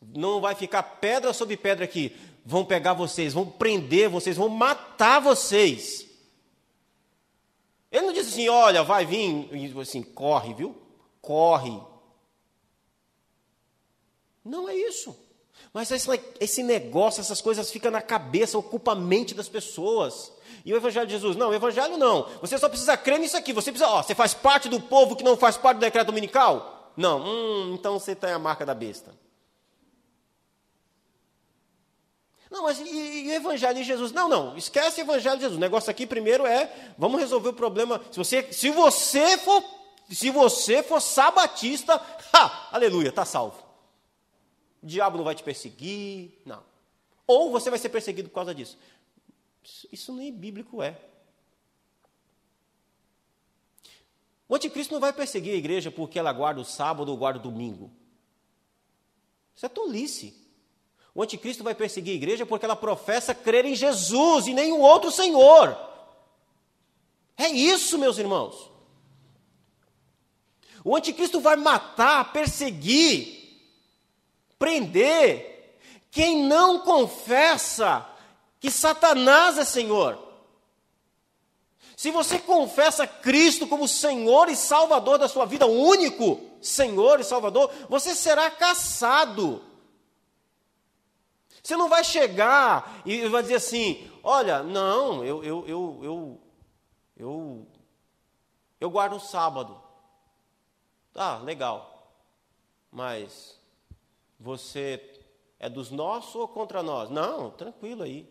Não 0.00 0.40
vai 0.40 0.54
ficar 0.54 0.84
pedra 0.84 1.32
sobre 1.32 1.56
pedra 1.56 1.84
aqui. 1.84 2.16
vão 2.46 2.64
pegar 2.64 2.92
vocês, 2.92 3.32
vão 3.32 3.50
prender 3.50 4.08
vocês, 4.08 4.36
vão 4.36 4.48
matar 4.48 5.18
vocês. 5.18 6.08
Ele 7.90 8.06
não 8.06 8.12
disse 8.12 8.30
assim, 8.30 8.48
olha, 8.48 8.84
vai 8.84 9.04
vir, 9.04 9.48
assim, 9.80 10.02
corre, 10.02 10.54
viu? 10.54 10.76
Corre. 11.20 11.80
Não 14.44 14.68
é 14.68 14.74
isso. 14.74 15.16
Mas 15.72 15.90
esse 16.40 16.62
negócio, 16.62 17.20
essas 17.20 17.40
coisas 17.40 17.70
ficam 17.70 17.90
na 17.90 18.02
cabeça, 18.02 18.58
ocupa 18.58 18.92
a 18.92 18.96
mente 18.96 19.34
das 19.34 19.48
pessoas. 19.48 20.32
E 20.64 20.72
o 20.72 20.76
Evangelho 20.76 21.06
de 21.06 21.12
Jesus? 21.12 21.36
Não, 21.36 21.50
o 21.50 21.54
Evangelho 21.54 21.96
não. 21.96 22.28
Você 22.40 22.58
só 22.58 22.68
precisa 22.68 22.96
crer 22.96 23.18
nisso 23.18 23.36
aqui. 23.36 23.52
Você 23.52 23.70
precisa, 23.70 23.90
ó, 23.90 24.02
você 24.02 24.14
faz 24.14 24.34
parte 24.34 24.68
do 24.68 24.80
povo 24.80 25.16
que 25.16 25.24
não 25.24 25.36
faz 25.36 25.56
parte 25.56 25.78
do 25.78 25.80
decreto 25.80 26.08
dominical? 26.08 26.92
Não, 26.96 27.24
hum, 27.24 27.74
então 27.74 27.98
você 27.98 28.14
tem 28.14 28.32
a 28.32 28.38
marca 28.38 28.66
da 28.66 28.74
besta. 28.74 29.14
Não, 32.50 32.64
mas 32.64 32.80
e, 32.80 32.84
e, 32.84 33.28
o 33.28 33.32
Evangelho 33.32 33.76
de 33.76 33.84
Jesus? 33.84 34.10
Não, 34.10 34.28
não, 34.28 34.56
esquece 34.56 35.00
o 35.00 35.04
Evangelho 35.04 35.36
de 35.36 35.42
Jesus. 35.42 35.56
O 35.56 35.60
negócio 35.60 35.90
aqui 35.90 36.06
primeiro 36.06 36.44
é, 36.44 36.92
vamos 36.98 37.20
resolver 37.20 37.50
o 37.50 37.54
problema. 37.54 38.02
Se 38.10 38.18
você, 38.18 38.52
se 38.52 38.70
você 38.70 39.38
for, 39.38 39.64
se 40.10 40.30
você 40.30 40.82
for 40.82 41.00
sabatista, 41.00 41.94
ha, 42.34 42.68
aleluia, 42.72 43.10
está 43.10 43.24
salvo. 43.24 43.62
O 44.82 44.86
diabo 44.86 45.16
não 45.16 45.24
vai 45.24 45.34
te 45.34 45.44
perseguir, 45.44 46.40
não. 46.44 46.62
Ou 47.26 47.52
você 47.52 47.70
vai 47.70 47.78
ser 47.78 47.90
perseguido 47.90 48.28
por 48.28 48.34
causa 48.34 48.52
disso. 48.52 48.76
Isso, 49.62 49.88
isso 49.92 50.12
nem 50.12 50.32
bíblico 50.32 50.82
é. 50.82 50.98
O 54.48 54.56
anticristo 54.56 54.92
não 54.92 55.00
vai 55.00 55.12
perseguir 55.12 55.54
a 55.54 55.56
igreja 55.56 55.92
porque 55.92 56.18
ela 56.18 56.32
guarda 56.32 56.60
o 56.60 56.64
sábado 56.64 57.10
ou 57.10 57.16
guarda 57.16 57.38
o 57.38 57.42
domingo. 57.42 57.92
Isso 59.54 59.64
é 59.64 59.68
tolice. 59.68 60.39
O 61.20 61.22
anticristo 61.22 61.62
vai 61.62 61.74
perseguir 61.74 62.14
a 62.14 62.16
igreja 62.16 62.46
porque 62.46 62.64
ela 62.64 62.74
professa 62.74 63.34
crer 63.34 63.66
em 63.66 63.74
Jesus 63.74 64.46
e 64.46 64.54
nenhum 64.54 64.80
outro 64.80 65.10
Senhor. 65.10 65.78
É 67.36 67.46
isso, 67.48 67.98
meus 67.98 68.16
irmãos. 68.16 68.70
O 70.82 70.96
anticristo 70.96 71.38
vai 71.38 71.56
matar, 71.56 72.32
perseguir, 72.32 73.60
prender 74.58 75.78
quem 76.10 76.42
não 76.42 76.78
confessa 76.78 78.08
que 78.58 78.70
Satanás 78.70 79.58
é 79.58 79.64
Senhor. 79.66 80.18
Se 81.98 82.10
você 82.10 82.38
confessa 82.38 83.06
Cristo 83.06 83.66
como 83.66 83.86
Senhor 83.86 84.48
e 84.48 84.56
Salvador 84.56 85.18
da 85.18 85.28
sua 85.28 85.44
vida, 85.44 85.66
único 85.66 86.40
Senhor 86.62 87.20
e 87.20 87.24
Salvador, 87.24 87.70
você 87.90 88.14
será 88.14 88.50
caçado. 88.50 89.68
Você 91.70 91.76
não 91.76 91.88
vai 91.88 92.02
chegar 92.02 93.00
e 93.06 93.28
vai 93.28 93.42
dizer 93.42 93.54
assim: 93.54 94.10
olha, 94.24 94.60
não, 94.60 95.24
eu, 95.24 95.44
eu, 95.44 95.68
eu, 95.68 96.00
eu, 96.02 96.40
eu, 97.16 97.66
eu 98.80 98.90
guardo 98.90 99.14
o 99.14 99.20
sábado. 99.20 99.80
Ah, 101.14 101.36
legal. 101.36 102.12
Mas 102.90 103.56
você 104.36 105.22
é 105.60 105.68
dos 105.68 105.92
nossos 105.92 106.34
ou 106.34 106.48
contra 106.48 106.82
nós? 106.82 107.08
Não, 107.08 107.52
tranquilo 107.52 108.02
aí. 108.02 108.28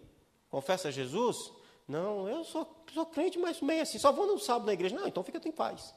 Confessa 0.49 0.91
Jesus? 0.91 1.53
Não, 1.87 2.27
eu 2.27 2.43
sou, 2.43 2.83
sou 2.93 3.05
crente, 3.05 3.39
mas 3.39 3.61
meio 3.61 3.83
assim, 3.83 3.97
só 3.97 4.11
vou 4.11 4.27
no 4.27 4.37
sábado 4.37 4.65
na 4.65 4.73
igreja. 4.73 4.97
Não, 4.97 5.07
então 5.07 5.23
fica 5.23 5.39
em 5.47 5.51
paz. 5.53 5.95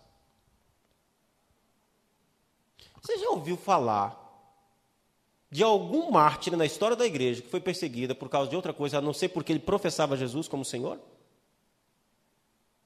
Você 3.01 3.19
já 3.19 3.31
ouviu 3.31 3.57
falar 3.57 4.22
de 5.53 5.63
algum 5.63 6.11
mártir 6.11 6.57
na 6.57 6.65
história 6.65 6.97
da 6.97 7.05
igreja 7.05 7.43
que 7.43 7.49
foi 7.51 7.61
perseguida 7.61 8.15
por 8.15 8.31
causa 8.31 8.49
de 8.49 8.57
outra 8.57 8.73
coisa, 8.73 8.97
a 8.97 9.03
não 9.03 9.13
ser 9.13 9.29
porque 9.29 9.53
ele 9.53 9.59
professava 9.59 10.17
Jesus 10.17 10.49
como 10.49 10.65
Senhor? 10.65 10.99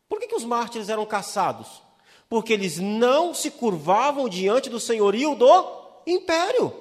Por 0.09 0.19
que, 0.19 0.27
que 0.27 0.35
os 0.35 0.45
mártires 0.45 0.89
eram 0.89 1.07
caçados? 1.07 1.81
Porque 2.29 2.53
eles 2.53 2.79
não 2.79 3.33
se 3.33 3.53
curvavam 3.53 4.29
diante 4.29 4.69
do 4.69 4.81
senhorio 4.81 5.37
do 5.37 5.65
império. 6.09 6.75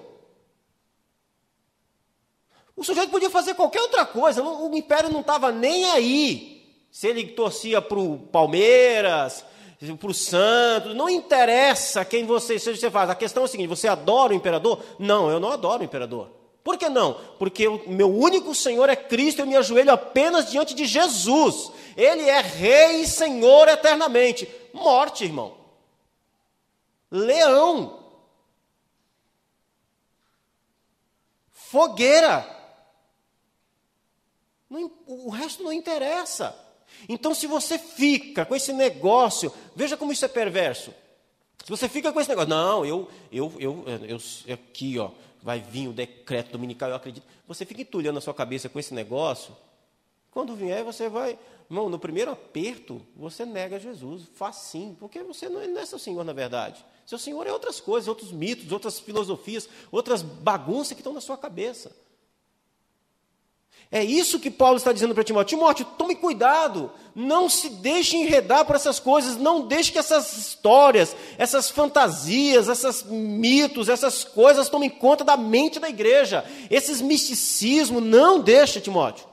O 2.75 2.83
sujeito 2.83 3.11
podia 3.11 3.29
fazer 3.29 3.53
qualquer 3.53 3.81
outra 3.81 4.07
coisa, 4.07 4.43
o 4.43 4.75
império 4.75 5.11
não 5.11 5.21
estava 5.21 5.51
nem 5.51 5.85
aí. 5.91 6.67
Se 6.89 7.07
ele 7.07 7.27
torcia 7.27 7.79
para 7.79 7.99
o 7.99 8.17
Palmeiras, 8.17 9.45
para 9.99 10.09
o 10.09 10.13
santo, 10.13 10.93
não 10.93 11.09
interessa 11.09 12.05
quem 12.05 12.25
você 12.25 12.57
seja, 12.57 12.79
você 12.79 12.91
faz. 12.91 13.09
A 13.09 13.15
questão 13.15 13.43
é 13.43 13.45
a 13.45 13.49
seguinte: 13.49 13.67
você 13.67 13.87
adora 13.87 14.33
o 14.33 14.35
imperador? 14.35 14.83
Não, 14.97 15.29
eu 15.29 15.39
não 15.39 15.51
adoro 15.51 15.81
o 15.81 15.85
imperador. 15.85 16.31
Por 16.63 16.77
que 16.77 16.89
não? 16.89 17.13
Porque 17.37 17.67
o 17.67 17.89
meu 17.89 18.11
único 18.11 18.55
Senhor 18.55 18.89
é 18.89 18.95
Cristo, 18.95 19.41
eu 19.41 19.45
me 19.45 19.55
ajoelho 19.55 19.91
apenas 19.91 20.49
diante 20.49 20.73
de 20.73 20.85
Jesus. 20.85 21.71
Ele 21.95 22.27
é 22.27 22.41
Rei 22.41 23.01
e 23.01 23.07
Senhor 23.07 23.67
eternamente. 23.67 24.49
Morte, 24.73 25.23
irmão. 25.23 25.55
Leão. 27.11 27.99
Fogueira. 31.51 32.51
O 35.05 35.29
resto 35.29 35.63
não 35.63 35.71
interessa. 35.71 36.64
Então, 37.07 37.33
se 37.33 37.47
você 37.47 37.77
fica 37.77 38.45
com 38.45 38.55
esse 38.55 38.73
negócio, 38.73 39.51
veja 39.75 39.97
como 39.97 40.11
isso 40.11 40.25
é 40.25 40.27
perverso. 40.27 40.93
Se 41.63 41.69
você 41.69 41.89
fica 41.89 42.13
com 42.13 42.19
esse 42.19 42.29
negócio, 42.29 42.49
não, 42.49 42.85
eu, 42.85 43.09
eu, 43.31 43.53
eu, 43.59 43.83
eu, 44.07 44.53
aqui, 44.53 44.99
ó, 44.99 45.09
vai 45.41 45.59
vir 45.59 45.87
o 45.87 45.93
decreto 45.93 46.51
dominical, 46.51 46.89
eu 46.89 46.95
acredito. 46.95 47.25
Você 47.47 47.65
fica 47.65 47.81
entulhando 47.81 48.17
a 48.17 48.21
sua 48.21 48.33
cabeça 48.33 48.69
com 48.69 48.79
esse 48.79 48.93
negócio. 48.93 49.55
Quando 50.31 50.55
vier, 50.55 50.83
você 50.83 51.07
vai, 51.07 51.39
irmão, 51.69 51.89
no 51.89 51.97
primeiro 51.97 52.31
aperto, 52.31 53.01
você 53.15 53.45
nega 53.45 53.79
Jesus, 53.79 54.23
facinho, 54.35 54.95
porque 54.99 55.23
você 55.23 55.47
não 55.47 55.61
é, 55.61 55.65
é 55.65 55.85
seu 55.85 55.97
Senhor, 55.97 56.23
na 56.23 56.33
verdade. 56.33 56.83
Seu 57.05 57.17
Senhor 57.17 57.45
é 57.47 57.51
outras 57.51 57.79
coisas, 57.79 58.07
outros 58.07 58.31
mitos, 58.31 58.71
outras 58.71 58.99
filosofias, 58.99 59.69
outras 59.91 60.21
bagunças 60.21 60.93
que 60.93 60.99
estão 60.99 61.13
na 61.13 61.21
sua 61.21 61.37
cabeça. 61.37 61.95
É 63.91 64.03
isso 64.03 64.39
que 64.39 64.51
Paulo 64.51 64.77
está 64.77 64.91
dizendo 64.91 65.13
para 65.13 65.23
Timóteo. 65.23 65.57
Timóteo, 65.57 65.85
tome 65.97 66.15
cuidado, 66.15 66.91
não 67.15 67.47
se 67.47 67.69
deixe 67.69 68.17
enredar 68.17 68.65
por 68.65 68.75
essas 68.75 68.99
coisas, 68.99 69.37
não 69.37 69.67
deixe 69.67 69.91
que 69.91 69.99
essas 69.99 70.35
histórias, 70.37 71.15
essas 71.37 71.69
fantasias, 71.69 72.67
esses 72.67 73.03
mitos, 73.03 73.87
essas 73.87 74.23
coisas 74.23 74.67
tomem 74.69 74.89
conta 74.89 75.23
da 75.23 75.37
mente 75.37 75.79
da 75.79 75.87
igreja. 75.87 76.43
Esses 76.69 76.99
misticismos, 76.99 78.03
não 78.03 78.39
deixe, 78.39 78.81
Timóteo. 78.81 79.25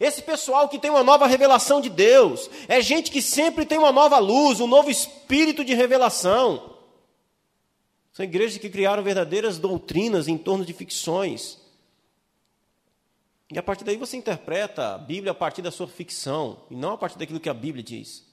Esse 0.00 0.22
pessoal 0.22 0.68
que 0.68 0.78
tem 0.78 0.90
uma 0.90 1.04
nova 1.04 1.26
revelação 1.26 1.80
de 1.80 1.88
Deus, 1.88 2.50
é 2.68 2.80
gente 2.80 3.10
que 3.10 3.22
sempre 3.22 3.64
tem 3.64 3.78
uma 3.78 3.92
nova 3.92 4.18
luz, 4.18 4.60
um 4.60 4.66
novo 4.66 4.90
espírito 4.90 5.64
de 5.64 5.74
revelação. 5.74 6.74
São 8.12 8.24
igrejas 8.24 8.58
que 8.58 8.70
criaram 8.70 9.02
verdadeiras 9.02 9.58
doutrinas 9.58 10.28
em 10.28 10.38
torno 10.38 10.64
de 10.64 10.72
ficções. 10.72 11.63
E 13.50 13.58
a 13.58 13.62
partir 13.62 13.84
daí 13.84 13.96
você 13.96 14.16
interpreta 14.16 14.94
a 14.94 14.98
Bíblia 14.98 15.32
a 15.32 15.34
partir 15.34 15.62
da 15.62 15.70
sua 15.70 15.86
ficção, 15.86 16.66
e 16.70 16.76
não 16.76 16.92
a 16.92 16.98
partir 16.98 17.18
daquilo 17.18 17.40
que 17.40 17.48
a 17.48 17.54
Bíblia 17.54 17.82
diz. 17.82 18.24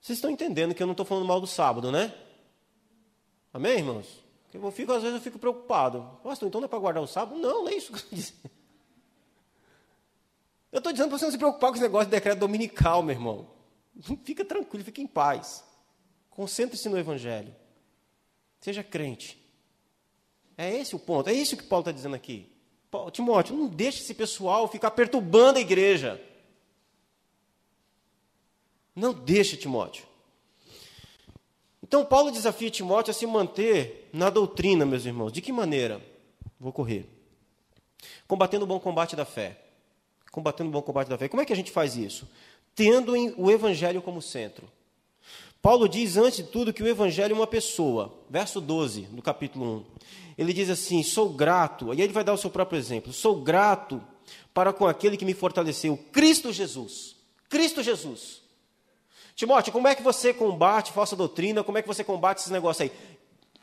Vocês 0.00 0.18
estão 0.18 0.30
entendendo 0.30 0.74
que 0.74 0.82
eu 0.82 0.86
não 0.86 0.92
estou 0.92 1.06
falando 1.06 1.26
mal 1.26 1.40
do 1.40 1.46
sábado, 1.46 1.90
né? 1.90 2.14
Amém, 3.52 3.78
irmãos? 3.78 4.22
Eu 4.52 4.70
fico, 4.70 4.92
às 4.92 5.02
vezes 5.02 5.16
eu 5.16 5.22
fico 5.22 5.38
preocupado. 5.38 6.18
Pastor, 6.22 6.46
então 6.46 6.60
não 6.60 6.66
é 6.66 6.68
para 6.68 6.78
guardar 6.78 7.02
o 7.02 7.06
sábado? 7.06 7.40
Não, 7.40 7.64
não 7.64 7.68
é 7.68 7.74
isso 7.74 7.88
que 7.88 7.94
eu 7.94 7.98
estou 7.98 8.16
dizendo. 8.16 8.50
Eu 10.70 10.78
estou 10.78 10.92
dizendo 10.92 11.08
para 11.08 11.18
você 11.18 11.24
não 11.24 11.32
se 11.32 11.38
preocupar 11.38 11.70
com 11.70 11.76
esse 11.76 11.82
negócio 11.82 12.06
de 12.06 12.10
decreto 12.10 12.38
dominical, 12.38 13.02
meu 13.02 13.14
irmão. 13.14 13.50
Fica 14.24 14.44
tranquilo, 14.44 14.84
fica 14.84 15.00
em 15.00 15.06
paz. 15.06 15.64
Concentre-se 16.30 16.88
no 16.88 16.98
Evangelho. 16.98 17.54
Seja 18.60 18.82
crente. 18.82 19.43
É 20.56 20.72
esse 20.76 20.94
o 20.94 20.98
ponto, 20.98 21.28
é 21.28 21.32
isso 21.32 21.56
que 21.56 21.64
Paulo 21.64 21.82
está 21.82 21.92
dizendo 21.92 22.14
aqui. 22.14 22.48
Timóteo, 23.12 23.56
não 23.56 23.66
deixe 23.66 24.00
esse 24.02 24.14
pessoal 24.14 24.68
ficar 24.68 24.92
perturbando 24.92 25.58
a 25.58 25.60
igreja. 25.60 26.20
Não 28.94 29.12
deixe, 29.12 29.56
Timóteo. 29.56 30.06
Então, 31.82 32.04
Paulo 32.04 32.30
desafia 32.30 32.70
Timóteo 32.70 33.10
a 33.10 33.14
se 33.14 33.26
manter 33.26 34.08
na 34.12 34.30
doutrina, 34.30 34.86
meus 34.86 35.04
irmãos. 35.04 35.32
De 35.32 35.40
que 35.40 35.52
maneira? 35.52 36.00
Vou 36.58 36.72
correr. 36.72 37.08
Combatendo 38.28 38.64
o 38.64 38.68
bom 38.68 38.78
combate 38.78 39.16
da 39.16 39.24
fé. 39.24 39.58
Combatendo 40.30 40.70
o 40.70 40.72
bom 40.72 40.82
combate 40.82 41.08
da 41.08 41.18
fé. 41.18 41.28
Como 41.28 41.42
é 41.42 41.44
que 41.44 41.52
a 41.52 41.56
gente 41.56 41.70
faz 41.70 41.96
isso? 41.96 42.28
Tendo 42.74 43.12
o 43.36 43.50
evangelho 43.50 44.00
como 44.00 44.22
centro. 44.22 44.70
Paulo 45.64 45.88
diz, 45.88 46.18
antes 46.18 46.36
de 46.36 46.42
tudo, 46.42 46.74
que 46.74 46.82
o 46.82 46.86
Evangelho 46.86 47.32
é 47.32 47.34
uma 47.34 47.46
pessoa. 47.46 48.12
Verso 48.28 48.60
12, 48.60 49.04
do 49.04 49.22
capítulo 49.22 49.64
1. 49.64 49.84
Ele 50.36 50.52
diz 50.52 50.68
assim: 50.68 51.02
Sou 51.02 51.30
grato, 51.30 51.88
e 51.88 51.92
aí 51.92 52.02
ele 52.02 52.12
vai 52.12 52.22
dar 52.22 52.34
o 52.34 52.36
seu 52.36 52.50
próprio 52.50 52.78
exemplo. 52.78 53.14
Sou 53.14 53.40
grato 53.40 53.98
para 54.52 54.74
com 54.74 54.86
aquele 54.86 55.16
que 55.16 55.24
me 55.24 55.32
fortaleceu, 55.32 55.98
Cristo 56.12 56.52
Jesus. 56.52 57.16
Cristo 57.48 57.82
Jesus. 57.82 58.42
Timóteo, 59.34 59.72
como 59.72 59.88
é 59.88 59.94
que 59.94 60.02
você 60.02 60.34
combate 60.34 60.92
falsa 60.92 61.16
doutrina? 61.16 61.64
Como 61.64 61.78
é 61.78 61.80
que 61.80 61.88
você 61.88 62.04
combate 62.04 62.40
esses 62.40 62.52
negócios 62.52 62.82
aí? 62.82 62.92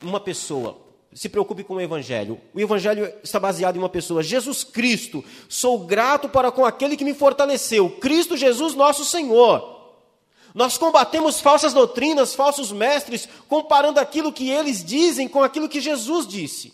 Uma 0.01 0.19
pessoa, 0.19 0.81
se 1.13 1.29
preocupe 1.29 1.63
com 1.63 1.75
o 1.75 1.81
Evangelho. 1.81 2.41
O 2.51 2.59
Evangelho 2.59 3.13
está 3.23 3.39
baseado 3.39 3.75
em 3.75 3.79
uma 3.79 3.89
pessoa, 3.89 4.23
Jesus 4.23 4.63
Cristo. 4.63 5.23
Sou 5.47 5.77
grato 5.85 6.27
para 6.27 6.51
com 6.51 6.65
aquele 6.65 6.97
que 6.97 7.05
me 7.05 7.13
fortaleceu, 7.13 7.91
Cristo 7.91 8.35
Jesus, 8.35 8.73
nosso 8.73 9.05
Senhor. 9.05 9.80
Nós 10.53 10.77
combatemos 10.77 11.39
falsas 11.39 11.73
doutrinas, 11.73 12.35
falsos 12.35 12.71
mestres, 12.71 13.27
comparando 13.47 13.99
aquilo 13.99 14.33
que 14.33 14.49
eles 14.49 14.83
dizem 14.83 15.27
com 15.27 15.43
aquilo 15.43 15.69
que 15.69 15.79
Jesus 15.79 16.27
disse. 16.27 16.73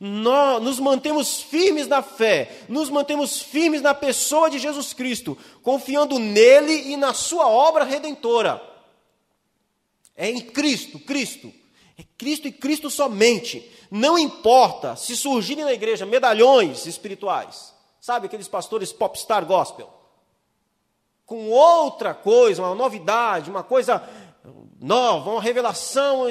Nós 0.00 0.62
nos 0.62 0.80
mantemos 0.80 1.40
firmes 1.40 1.86
na 1.86 2.02
fé, 2.02 2.64
nos 2.68 2.90
mantemos 2.90 3.40
firmes 3.40 3.80
na 3.80 3.94
pessoa 3.94 4.50
de 4.50 4.58
Jesus 4.58 4.92
Cristo, 4.92 5.38
confiando 5.62 6.18
nele 6.18 6.92
e 6.92 6.96
na 6.96 7.14
sua 7.14 7.48
obra 7.48 7.84
redentora. 7.84 8.62
É 10.16 10.28
em 10.28 10.40
Cristo, 10.40 10.98
Cristo. 10.98 11.52
É 11.96 12.04
Cristo 12.16 12.48
e 12.48 12.52
Cristo 12.52 12.90
somente. 12.90 13.70
Não 13.90 14.18
importa 14.18 14.96
se 14.96 15.16
surgirem 15.16 15.64
na 15.64 15.72
igreja 15.72 16.04
medalhões 16.04 16.86
espirituais, 16.86 17.72
sabe 18.00 18.26
aqueles 18.26 18.48
pastores 18.48 18.92
popstar 18.92 19.44
gospel, 19.46 19.92
com 21.28 21.50
outra 21.50 22.14
coisa, 22.14 22.62
uma 22.62 22.74
novidade, 22.74 23.50
uma 23.50 23.62
coisa 23.62 24.02
nova, 24.80 25.30
uma 25.32 25.42
revelação 25.42 26.26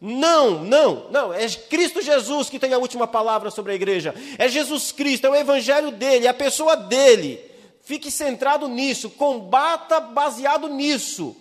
não, 0.00 0.64
não, 0.64 1.08
não. 1.08 1.32
É 1.32 1.48
Cristo 1.48 2.02
Jesus 2.02 2.50
que 2.50 2.58
tem 2.58 2.72
a 2.72 2.78
última 2.78 3.06
palavra 3.06 3.48
sobre 3.50 3.70
a 3.70 3.74
igreja. 3.76 4.12
É 4.36 4.48
Jesus 4.48 4.90
Cristo, 4.90 5.26
é 5.26 5.30
o 5.30 5.36
evangelho 5.36 5.92
dele, 5.92 6.26
é 6.26 6.30
a 6.30 6.34
pessoa 6.34 6.76
dele. 6.76 7.40
Fique 7.82 8.10
centrado 8.10 8.66
nisso, 8.66 9.10
combata 9.10 10.00
baseado 10.00 10.68
nisso. 10.68 11.36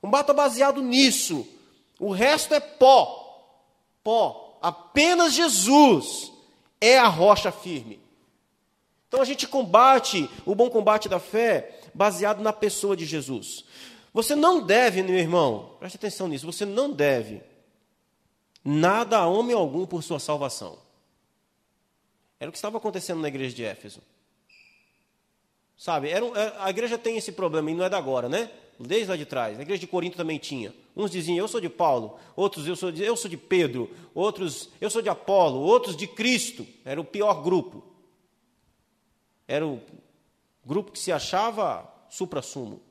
Combata 0.00 0.32
baseado 0.32 0.80
nisso. 0.80 1.44
O 1.98 2.12
resto 2.12 2.54
é 2.54 2.60
pó. 2.60 3.44
Pó. 4.04 4.58
Apenas 4.62 5.32
Jesus 5.32 6.30
é 6.80 6.96
a 6.96 7.08
rocha 7.08 7.50
firme. 7.50 8.05
Então 9.08 9.20
a 9.20 9.24
gente 9.24 9.46
combate 9.46 10.28
o 10.44 10.54
bom 10.54 10.68
combate 10.68 11.08
da 11.08 11.18
fé 11.18 11.80
baseado 11.94 12.42
na 12.42 12.52
pessoa 12.52 12.96
de 12.96 13.04
Jesus. 13.04 13.64
Você 14.12 14.34
não 14.34 14.64
deve, 14.64 15.02
meu 15.02 15.16
irmão, 15.16 15.76
preste 15.78 15.96
atenção 15.96 16.28
nisso, 16.28 16.46
você 16.46 16.64
não 16.64 16.90
deve 16.92 17.42
nada 18.64 19.18
a 19.18 19.26
homem 19.26 19.54
algum 19.54 19.86
por 19.86 20.02
sua 20.02 20.18
salvação. 20.18 20.78
Era 22.40 22.48
o 22.48 22.52
que 22.52 22.58
estava 22.58 22.78
acontecendo 22.78 23.20
na 23.20 23.28
igreja 23.28 23.54
de 23.54 23.64
Éfeso. 23.64 24.00
Sabe, 25.76 26.08
um, 26.20 26.32
a 26.58 26.70
igreja 26.70 26.98
tem 26.98 27.16
esse 27.16 27.32
problema, 27.32 27.70
e 27.70 27.74
não 27.74 27.84
é 27.84 27.88
da 27.88 27.98
agora, 27.98 28.28
né? 28.28 28.50
Desde 28.78 29.08
lá 29.08 29.16
de 29.16 29.24
trás. 29.24 29.58
A 29.58 29.62
igreja 29.62 29.80
de 29.80 29.86
Corinto 29.86 30.16
também 30.16 30.38
tinha. 30.38 30.74
Uns 30.96 31.10
diziam, 31.10 31.36
eu 31.36 31.48
sou 31.48 31.60
de 31.60 31.68
Paulo, 31.68 32.18
outros, 32.34 32.66
eu 32.66 32.74
sou 32.74 32.90
de, 32.90 33.02
eu 33.02 33.16
sou 33.16 33.30
de 33.30 33.36
Pedro, 33.36 33.90
outros, 34.14 34.70
eu 34.80 34.90
sou 34.90 35.00
de 35.00 35.08
Apolo, 35.08 35.60
outros 35.60 35.96
de 35.96 36.06
Cristo. 36.06 36.66
Era 36.84 37.00
o 37.00 37.04
pior 37.04 37.42
grupo. 37.42 37.82
Era 39.46 39.66
o 39.66 39.80
grupo 40.64 40.92
que 40.92 40.98
se 40.98 41.12
achava 41.12 41.88
supra-sumo. 42.08 42.82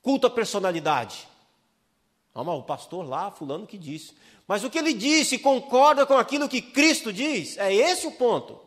Culto 0.00 0.26
à 0.26 0.30
personalidade. 0.30 1.28
Ah, 2.34 2.42
mas 2.42 2.58
o 2.58 2.62
pastor 2.62 3.06
lá, 3.06 3.30
fulano 3.30 3.66
que 3.66 3.78
disse. 3.78 4.14
Mas 4.48 4.64
o 4.64 4.70
que 4.70 4.78
ele 4.78 4.92
disse 4.92 5.38
concorda 5.38 6.04
com 6.04 6.14
aquilo 6.14 6.48
que 6.48 6.60
Cristo 6.60 7.12
diz? 7.12 7.56
É 7.58 7.72
esse 7.72 8.06
o 8.06 8.12
ponto. 8.12 8.60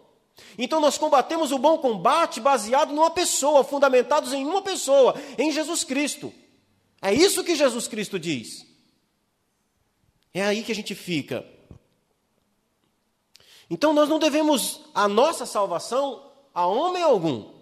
Então 0.57 0.79
nós 0.79 0.97
combatemos 0.97 1.51
o 1.51 1.57
bom 1.57 1.77
combate 1.77 2.39
baseado 2.39 2.93
numa 2.93 3.11
pessoa, 3.11 3.63
fundamentados 3.63 4.33
em 4.33 4.45
uma 4.45 4.61
pessoa, 4.61 5.15
em 5.37 5.51
Jesus 5.51 5.83
Cristo. 5.83 6.33
É 7.01 7.13
isso 7.13 7.43
que 7.43 7.55
Jesus 7.55 7.87
Cristo 7.87 8.19
diz. 8.19 8.65
É 10.33 10.41
aí 10.43 10.63
que 10.63 10.71
a 10.71 10.75
gente 10.75 10.93
fica. 10.93 11.45
Então 13.69 13.93
nós 13.93 14.07
não 14.09 14.19
devemos 14.19 14.81
a 14.93 15.07
nossa 15.07 15.45
salvação 15.45 16.31
a 16.53 16.65
homem 16.65 17.03
algum. 17.03 17.53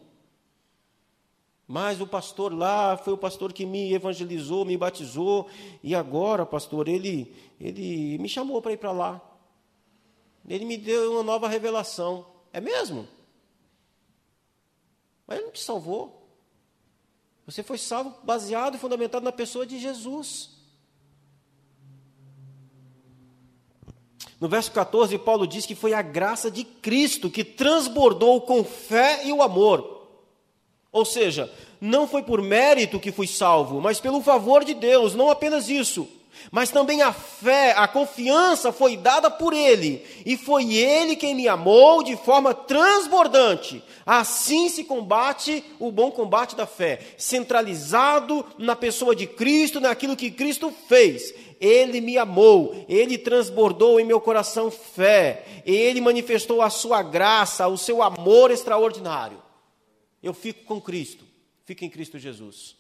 Mas 1.68 2.00
o 2.00 2.06
pastor 2.06 2.54
lá 2.54 2.96
foi 2.98 3.14
o 3.14 3.18
pastor 3.18 3.52
que 3.52 3.66
me 3.66 3.94
evangelizou, 3.94 4.66
me 4.66 4.78
batizou, 4.78 5.50
e 5.82 5.96
agora, 5.96 6.46
pastor, 6.46 6.88
ele, 6.88 7.34
ele 7.60 8.18
me 8.20 8.30
chamou 8.30 8.62
para 8.62 8.74
ir 8.74 8.78
para 8.78 8.92
lá. 8.92 9.22
Ele 10.48 10.66
me 10.66 10.78
deu 10.78 11.14
uma 11.14 11.24
nova 11.24 11.48
revelação. 11.48 12.28
É 12.52 12.60
mesmo? 12.60 13.08
Mas 15.26 15.38
ele 15.38 15.46
não 15.48 15.54
te 15.54 15.62
salvou. 15.62 16.28
Você 17.46 17.64
foi 17.64 17.78
salvo 17.78 18.14
baseado 18.24 18.76
e 18.76 18.80
fundamentado 18.80 19.24
na 19.24 19.32
pessoa 19.32 19.66
de 19.66 19.80
Jesus. 19.80 20.53
No 24.44 24.50
verso 24.50 24.74
14, 24.74 25.18
Paulo 25.20 25.48
diz 25.48 25.66
que 25.66 25.74
foi 25.74 25.94
a 25.94 26.02
graça 26.02 26.52
de 26.52 26.66
Cristo 26.66 27.30
que 27.30 27.46
transbordou 27.46 28.42
com 28.42 28.62
fé 28.62 29.22
e 29.24 29.32
o 29.32 29.42
amor. 29.42 30.06
Ou 30.92 31.06
seja, 31.06 31.50
não 31.80 32.06
foi 32.06 32.24
por 32.24 32.42
mérito 32.42 33.00
que 33.00 33.10
fui 33.10 33.26
salvo, 33.26 33.80
mas 33.80 34.02
pelo 34.02 34.22
favor 34.22 34.66
de 34.66 34.74
Deus, 34.74 35.16
não 35.16 35.30
apenas 35.30 35.70
isso. 35.70 36.06
Mas 36.52 36.70
também 36.70 37.02
a 37.02 37.14
fé, 37.14 37.74
a 37.78 37.88
confiança 37.88 38.74
foi 38.74 38.98
dada 38.98 39.32
por 39.32 39.54
Ele, 39.54 40.06
e 40.26 40.36
foi 40.36 40.76
Ele 40.76 41.16
quem 41.16 41.34
me 41.34 41.48
amou 41.48 42.04
de 42.04 42.18
forma 42.18 42.54
transbordante. 42.54 43.82
Assim 44.06 44.68
se 44.68 44.84
combate 44.84 45.64
o 45.80 45.90
bom 45.90 46.12
combate 46.12 46.54
da 46.54 46.66
fé, 46.66 47.00
centralizado 47.18 48.46
na 48.58 48.76
pessoa 48.76 49.16
de 49.16 49.26
Cristo, 49.26 49.80
naquilo 49.80 50.18
que 50.18 50.30
Cristo 50.30 50.74
fez. 50.90 51.34
Ele 51.66 52.02
me 52.02 52.18
amou, 52.18 52.86
Ele 52.90 53.18
transbordou 53.18 54.00
em 54.00 54.06
meu 54.06 54.20
coração 54.20 54.70
fé, 54.70 55.46
Ele 55.66 56.02
manifestou 56.02 56.62
a 56.62 56.70
sua 56.70 57.02
graça, 57.02 57.68
o 57.68 57.78
seu 57.78 58.04
amor 58.04 58.52
extraordinário 58.52 59.44
eu 60.24 60.34
fico 60.34 60.64
com 60.64 60.80
Cristo, 60.80 61.26
fico 61.66 61.84
em 61.84 61.90
Cristo 61.90 62.18
Jesus. 62.18 62.78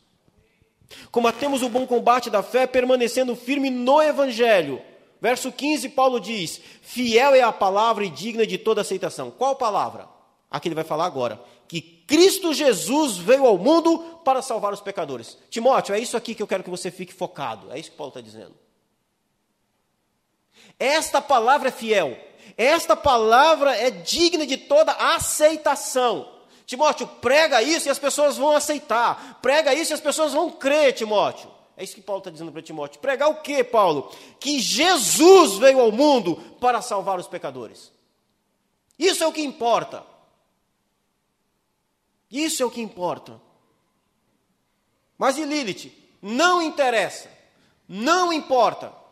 Combatemos 1.11 1.61
o 1.61 1.69
bom 1.69 1.86
combate 1.86 2.29
da 2.29 2.41
fé, 2.41 2.65
permanecendo 2.65 3.36
firme 3.36 3.69
no 3.69 4.01
Evangelho. 4.01 4.81
Verso 5.19 5.51
15, 5.51 5.89
Paulo 5.89 6.19
diz: 6.19 6.61
Fiel 6.81 7.36
é 7.36 7.41
a 7.41 7.51
palavra 7.51 8.05
e 8.05 8.09
digna 8.09 8.47
de 8.47 8.57
toda 8.57 8.81
aceitação. 8.81 9.29
Qual 9.29 9.55
palavra? 9.55 10.07
A 10.49 10.59
que 10.59 10.67
ele 10.67 10.75
vai 10.75 10.84
falar 10.84 11.05
agora. 11.05 11.41
Que 11.67 11.81
Cristo 11.81 12.53
Jesus 12.53 13.17
veio 13.17 13.45
ao 13.45 13.57
mundo 13.57 13.99
para 14.23 14.41
salvar 14.41 14.71
os 14.71 14.81
pecadores. 14.81 15.38
Timóteo, 15.49 15.95
é 15.95 15.99
isso 15.99 16.15
aqui 16.15 16.36
que 16.36 16.43
eu 16.43 16.47
quero 16.47 16.63
que 16.63 16.69
você 16.69 16.91
fique 16.91 17.13
focado. 17.13 17.71
É 17.71 17.79
isso 17.79 17.91
que 17.91 17.97
Paulo 17.97 18.11
está 18.11 18.21
dizendo. 18.21 18.53
Esta 20.80 21.21
palavra 21.21 21.69
é 21.69 21.71
fiel. 21.71 22.17
Esta 22.57 22.95
palavra 22.95 23.76
é 23.76 23.89
digna 23.89 24.45
de 24.45 24.57
toda 24.57 24.91
aceitação. 24.91 26.30
Timóteo, 26.65 27.07
prega 27.07 27.61
isso 27.61 27.88
e 27.88 27.91
as 27.91 27.99
pessoas 27.99 28.38
vão 28.38 28.55
aceitar. 28.55 29.39
Prega 29.41 29.74
isso 29.74 29.91
e 29.91 29.95
as 29.95 30.01
pessoas 30.01 30.34
vão 30.34 30.49
crer, 30.49 30.93
Timóteo. 30.93 31.51
É 31.76 31.84
isso 31.84 31.95
que 31.95 32.01
Paulo 32.01 32.19
está 32.19 32.30
dizendo 32.30 32.51
para 32.51 32.61
Timóteo. 32.61 33.01
Pregar 33.01 33.30
o 33.30 33.41
que, 33.41 33.63
Paulo? 33.63 34.11
Que 34.39 34.59
Jesus 34.59 35.57
veio 35.57 35.82
ao 35.82 35.91
mundo 35.91 36.36
para 36.59 36.82
salvar 36.82 37.19
os 37.19 37.28
pecadores. 37.28 37.91
Isso 38.97 39.24
é 39.24 39.28
o 39.28 39.34
que 39.34 39.41
importa. 39.41 40.05
Isso 42.32 42.61
é 42.61 42.65
o 42.65 42.71
que 42.71 42.82
importa. 42.82 43.39
Mas 45.17 45.38
e 45.38 45.43
Lilith? 45.43 45.91
Não 46.21 46.61
interessa. 46.61 47.30
Não 47.88 48.32
importa. 48.32 49.03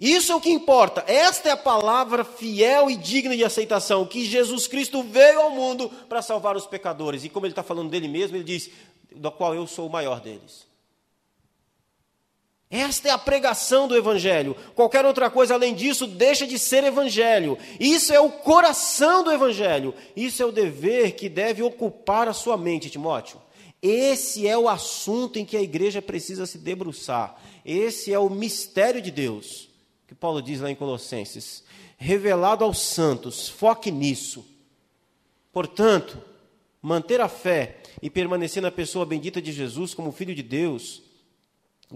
Isso 0.00 0.30
é 0.30 0.34
o 0.34 0.40
que 0.40 0.50
importa. 0.50 1.02
Esta 1.08 1.48
é 1.48 1.52
a 1.52 1.56
palavra 1.56 2.24
fiel 2.24 2.88
e 2.88 2.96
digna 2.96 3.36
de 3.36 3.44
aceitação, 3.44 4.06
que 4.06 4.24
Jesus 4.24 4.68
Cristo 4.68 5.02
veio 5.02 5.40
ao 5.40 5.50
mundo 5.50 5.90
para 6.08 6.22
salvar 6.22 6.56
os 6.56 6.66
pecadores. 6.66 7.24
E 7.24 7.28
como 7.28 7.46
ele 7.46 7.52
está 7.52 7.64
falando 7.64 7.90
dele 7.90 8.06
mesmo, 8.06 8.36
ele 8.36 8.44
diz: 8.44 8.70
do 9.14 9.30
qual 9.32 9.54
eu 9.54 9.66
sou 9.66 9.88
o 9.88 9.90
maior 9.90 10.20
deles. 10.20 10.68
Esta 12.70 13.08
é 13.08 13.10
a 13.10 13.18
pregação 13.18 13.88
do 13.88 13.96
Evangelho. 13.96 14.54
Qualquer 14.74 15.04
outra 15.04 15.30
coisa 15.30 15.54
além 15.54 15.74
disso 15.74 16.06
deixa 16.06 16.46
de 16.46 16.58
ser 16.58 16.84
Evangelho. 16.84 17.56
Isso 17.80 18.12
é 18.12 18.20
o 18.20 18.30
coração 18.30 19.24
do 19.24 19.32
Evangelho. 19.32 19.94
Isso 20.14 20.42
é 20.42 20.46
o 20.46 20.52
dever 20.52 21.12
que 21.12 21.30
deve 21.30 21.62
ocupar 21.62 22.28
a 22.28 22.34
sua 22.34 22.58
mente, 22.58 22.90
Timóteo. 22.90 23.40
Esse 23.80 24.46
é 24.46 24.56
o 24.56 24.68
assunto 24.68 25.38
em 25.38 25.46
que 25.46 25.56
a 25.56 25.62
igreja 25.62 26.02
precisa 26.02 26.44
se 26.44 26.58
debruçar. 26.58 27.40
Esse 27.64 28.12
é 28.12 28.18
o 28.18 28.28
mistério 28.28 29.00
de 29.00 29.10
Deus 29.10 29.67
que 30.08 30.14
Paulo 30.14 30.40
diz 30.40 30.60
lá 30.60 30.70
em 30.70 30.74
Colossenses, 30.74 31.62
revelado 31.98 32.64
aos 32.64 32.78
santos, 32.78 33.46
foque 33.46 33.90
nisso. 33.90 34.42
Portanto, 35.52 36.18
manter 36.80 37.20
a 37.20 37.28
fé 37.28 37.82
e 38.00 38.08
permanecer 38.08 38.62
na 38.62 38.70
pessoa 38.70 39.04
bendita 39.04 39.42
de 39.42 39.52
Jesus 39.52 39.92
como 39.92 40.10
Filho 40.10 40.34
de 40.34 40.42
Deus, 40.42 41.02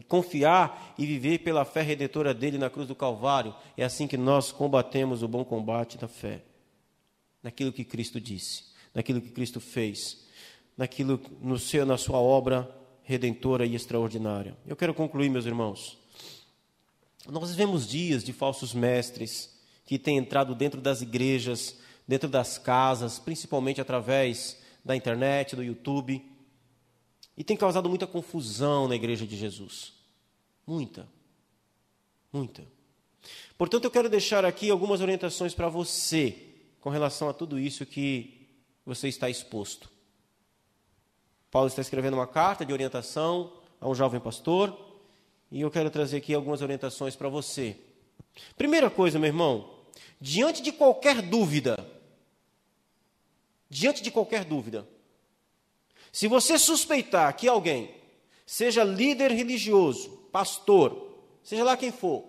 confiar 0.09 0.95
e 0.99 1.07
viver 1.07 1.39
pela 1.39 1.65
fé 1.65 1.81
redentora 1.81 2.35
dele 2.35 2.59
na 2.59 2.69
cruz 2.69 2.87
do 2.87 2.95
Calvário, 2.95 3.55
é 3.79 3.85
assim 3.85 4.07
que 4.07 4.19
nós 4.19 4.53
combatemos 4.53 5.23
o 5.23 5.29
bom 5.29 5.43
combate 5.43 5.97
da 5.97 6.07
fé. 6.07 6.43
Naquilo 7.43 7.73
que 7.73 7.83
Cristo 7.83 8.21
disse, 8.21 8.65
naquilo 8.95 9.23
que 9.23 9.31
Cristo 9.31 9.59
fez, 9.59 10.27
naquilo 10.77 11.19
no 11.41 11.59
seu, 11.59 11.87
na 11.87 11.97
sua 11.97 12.19
obra 12.19 12.71
redentora 13.03 13.65
e 13.65 13.75
extraordinária. 13.75 14.55
Eu 14.67 14.77
quero 14.77 14.93
concluir, 14.93 15.31
meus 15.31 15.47
irmãos. 15.47 16.02
Nós 17.29 17.51
vivemos 17.51 17.87
dias 17.87 18.25
de 18.25 18.33
falsos 18.33 18.75
mestres 18.75 19.53
que 19.87 19.99
têm 19.99 20.17
entrado 20.17 20.55
dentro 20.55 20.81
das 20.81 21.03
igrejas, 21.03 21.77
dentro 22.07 22.29
das 22.29 22.59
casas, 22.59 23.19
principalmente 23.19 23.81
através 23.81 24.59
da 24.85 24.97
internet, 24.97 25.55
do 25.55 25.63
YouTube, 25.63 26.25
e 27.37 27.45
tem 27.45 27.57
causado 27.57 27.89
muita 27.89 28.07
confusão 28.07 28.89
na 28.89 28.97
igreja 28.97 29.27
de 29.27 29.37
Jesus. 29.37 29.95
Muita. 30.67 31.09
Muita. 32.33 32.65
Portanto, 33.57 33.85
eu 33.85 33.91
quero 33.91 34.09
deixar 34.09 34.45
aqui 34.45 34.71
algumas 34.71 35.01
orientações 35.01 35.55
para 35.55 35.69
você 35.69 36.37
com 36.81 36.91
relação 36.91 37.29
a 37.29 37.33
tudo 37.33 37.59
isso 37.59 37.87
que 37.87 38.49
você 38.85 39.09
está 39.09 39.31
exposto. 39.31 39.89
Paulo 41.51 41.69
está 41.69 41.81
escrevendo 41.81 42.15
uma 42.15 42.27
carta 42.27 42.67
de 42.67 42.73
orientação 42.73 43.53
a 43.81 43.89
um 43.89 43.95
jovem 43.95 44.21
pastor, 44.21 44.92
e 45.53 45.61
eu 45.61 45.71
quero 45.71 45.91
trazer 45.91 46.17
aqui 46.17 46.33
algumas 46.33 46.63
orientações 46.63 47.15
para 47.15 47.29
você. 47.29 47.77
Primeira 48.57 48.89
coisa, 48.89 49.19
meu 49.19 49.29
irmão, 49.29 49.69
diante 50.19 50.63
de 50.63 50.73
qualquer 50.73 51.21
dúvida, 51.21 51.87
diante 53.69 54.03
de 54.03 54.11
qualquer 54.11 54.47
dúvida, 54.47 54.89
se 56.11 56.27
você 56.27 56.59
suspeitar 56.59 57.37
que 57.37 57.47
alguém, 57.47 57.95
seja 58.47 58.83
líder 58.83 59.31
religioso, 59.31 60.09
pastor, 60.33 61.19
seja 61.43 61.63
lá 61.63 61.77
quem 61.77 61.93
for, 61.93 62.25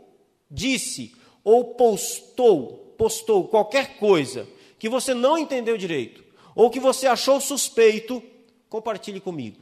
disse 0.52 1.16
ou 1.46 1.76
postou, 1.76 2.94
postou 2.98 3.48
qualquer 3.48 3.98
coisa 4.00 4.46
que 4.78 4.90
você 4.90 5.14
não 5.14 5.38
entendeu 5.38 5.78
direito, 5.78 6.22
ou 6.54 6.70
que 6.70 6.80
você 6.80 7.08
achou 7.08 7.40
suspeito, 7.40 8.22
compartilhe 8.68 9.22
comigo. 9.22 9.62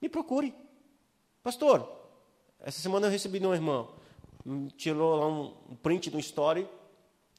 Me 0.00 0.08
procure. 0.08 0.61
Pastor, 1.42 1.88
essa 2.60 2.80
semana 2.80 3.06
eu 3.06 3.10
recebi 3.10 3.40
de 3.40 3.46
uma 3.46 3.54
irmã, 3.54 3.88
tirou 4.76 5.16
lá 5.16 5.26
um 5.26 5.76
print 5.76 6.10
de 6.10 6.16
um 6.16 6.20
story, 6.20 6.68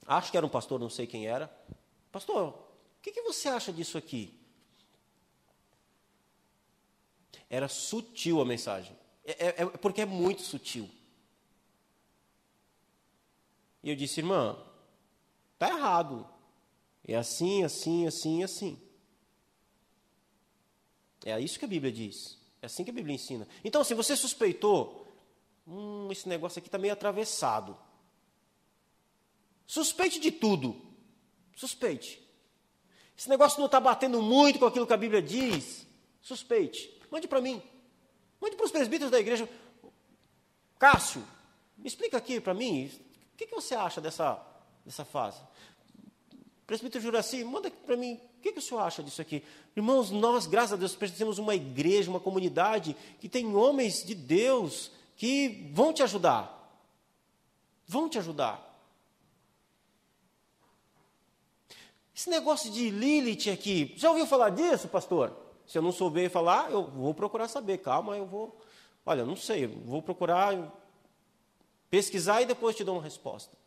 acho 0.05 0.29
que 0.29 0.37
era 0.37 0.45
um 0.45 0.49
pastor, 0.49 0.79
não 0.79 0.89
sei 0.89 1.07
quem 1.07 1.27
era. 1.27 1.47
Pastor, 2.11 2.49
o 2.49 3.01
que, 3.01 3.11
que 3.11 3.21
você 3.21 3.47
acha 3.47 3.71
disso 3.71 3.97
aqui? 3.97 4.39
Era 7.49 7.67
sutil 7.67 8.41
a 8.41 8.45
mensagem. 8.45 8.95
É, 9.23 9.47
é, 9.47 9.55
é, 9.61 9.65
porque 9.65 10.01
é 10.01 10.05
muito 10.05 10.41
sutil. 10.41 10.89
E 13.81 13.89
eu 13.89 13.95
disse, 13.95 14.19
irmã, 14.19 14.57
está 15.53 15.69
errado. 15.69 16.27
É 17.05 17.15
assim, 17.15 17.63
assim, 17.63 18.07
assim, 18.07 18.43
assim. 18.43 18.81
É 21.25 21.39
isso 21.39 21.59
que 21.59 21.65
a 21.65 21.67
Bíblia 21.67 21.91
diz. 21.91 22.42
É 22.63 22.65
assim 22.65 22.85
que 22.85 22.91
a 22.91 22.93
Bíblia 22.93 23.13
ensina. 23.13 23.45
Então, 23.61 23.83
se 23.83 23.93
você 23.93 24.15
suspeitou, 24.15 25.05
hum, 25.67 26.07
esse 26.09 26.29
negócio 26.29 26.59
aqui 26.59 26.69
está 26.69 26.77
meio 26.77 26.93
atravessado. 26.93 27.77
Suspeite 29.67 30.17
de 30.17 30.31
tudo. 30.31 30.81
Suspeite. 31.57 32.25
Esse 33.17 33.27
negócio 33.27 33.59
não 33.59 33.65
está 33.65 33.81
batendo 33.81 34.21
muito 34.21 34.59
com 34.59 34.65
aquilo 34.65 34.87
que 34.87 34.93
a 34.93 34.97
Bíblia 34.97 35.21
diz. 35.21 35.85
Suspeite. 36.21 37.01
Mande 37.11 37.27
para 37.27 37.41
mim. 37.41 37.61
Mande 38.39 38.55
para 38.55 38.65
os 38.65 38.71
presbíteros 38.71 39.11
da 39.11 39.19
igreja. 39.19 39.49
Cássio, 40.79 41.21
me 41.77 41.89
explica 41.89 42.15
aqui 42.15 42.39
para 42.39 42.53
mim. 42.53 42.89
O 43.33 43.35
que, 43.35 43.45
que, 43.45 43.53
você 43.53 43.75
acha 43.75 43.99
dessa, 43.99 44.41
dessa 44.85 45.03
fase? 45.03 45.41
Presbítero 46.65 47.03
Juraci, 47.03 47.43
manda 47.43 47.69
para 47.69 47.97
mim 47.97 48.19
que, 48.43 48.51
que 48.51 48.59
o 48.59 48.61
senhor 48.61 48.81
acha 48.81 49.01
disso 49.01 49.21
aqui? 49.21 49.41
Irmãos, 49.75 50.11
nós, 50.11 50.45
graças 50.45 50.73
a 50.73 50.75
Deus, 50.75 50.93
pertencemos 50.93 51.39
uma 51.39 51.55
igreja, 51.55 52.09
uma 52.09 52.19
comunidade 52.19 52.95
que 53.19 53.29
tem 53.29 53.55
homens 53.55 54.03
de 54.03 54.13
Deus 54.13 54.91
que 55.15 55.71
vão 55.73 55.93
te 55.93 56.03
ajudar. 56.03 56.59
Vão 57.87 58.09
te 58.09 58.17
ajudar. 58.17 58.69
Esse 62.13 62.29
negócio 62.29 62.69
de 62.69 62.89
Lilith 62.89 63.49
aqui, 63.49 63.93
já 63.95 64.09
ouviu 64.09 64.27
falar 64.27 64.49
disso, 64.49 64.89
pastor? 64.89 65.33
Se 65.65 65.77
eu 65.77 65.81
não 65.81 65.93
souber 65.93 66.29
falar, 66.29 66.69
eu 66.69 66.85
vou 66.85 67.13
procurar 67.13 67.47
saber. 67.47 67.77
Calma, 67.77 68.17
eu 68.17 68.25
vou. 68.25 68.59
Olha, 69.05 69.25
não 69.25 69.37
sei, 69.37 69.67
vou 69.67 70.01
procurar 70.01 70.71
pesquisar 71.89 72.41
e 72.41 72.45
depois 72.45 72.75
te 72.75 72.83
dou 72.83 72.95
uma 72.95 73.03
resposta. 73.03 73.57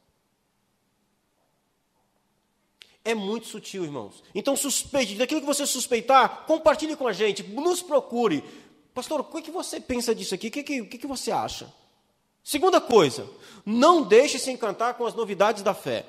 É 3.06 3.14
muito 3.14 3.46
sutil, 3.46 3.84
irmãos. 3.84 4.22
Então, 4.34 4.56
suspeite, 4.56 5.14
daquilo 5.14 5.40
que 5.40 5.46
você 5.46 5.64
suspeitar, 5.64 6.44
compartilhe 6.44 6.96
com 6.96 7.06
a 7.06 7.12
gente, 7.12 7.42
nos 7.44 7.80
procure. 7.80 8.42
Pastor, 8.92 9.20
o 9.20 9.24
que, 9.24 9.42
que 9.42 9.50
você 9.50 9.80
pensa 9.80 10.14
disso 10.14 10.34
aqui? 10.34 10.48
O 10.48 10.50
que, 10.50 10.62
que, 10.62 10.84
que, 10.84 10.98
que 10.98 11.06
você 11.06 11.30
acha? 11.30 11.72
Segunda 12.42 12.80
coisa, 12.80 13.28
não 13.64 14.02
deixe 14.02 14.38
se 14.38 14.50
encantar 14.50 14.94
com 14.94 15.06
as 15.06 15.14
novidades 15.14 15.62
da 15.62 15.74
fé. 15.74 16.06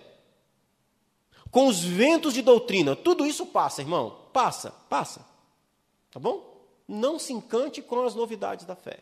Com 1.52 1.68
os 1.68 1.84
ventos 1.84 2.34
de 2.34 2.42
doutrina. 2.42 2.96
Tudo 2.96 3.26
isso 3.26 3.46
passa, 3.46 3.82
irmão. 3.82 4.30
Passa, 4.34 4.72
passa. 4.90 5.26
Tá 6.12 6.20
bom? 6.20 6.66
Não 6.88 7.20
se 7.20 7.34
encante 7.34 7.82
com 7.82 8.06
as 8.06 8.16
novidades 8.16 8.66
da 8.66 8.76
fé. 8.76 9.00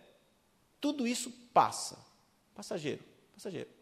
Tudo 0.80 1.08
isso 1.08 1.32
passa. 1.54 1.98
Passageiro, 2.54 3.04
passageiro. 3.34 3.75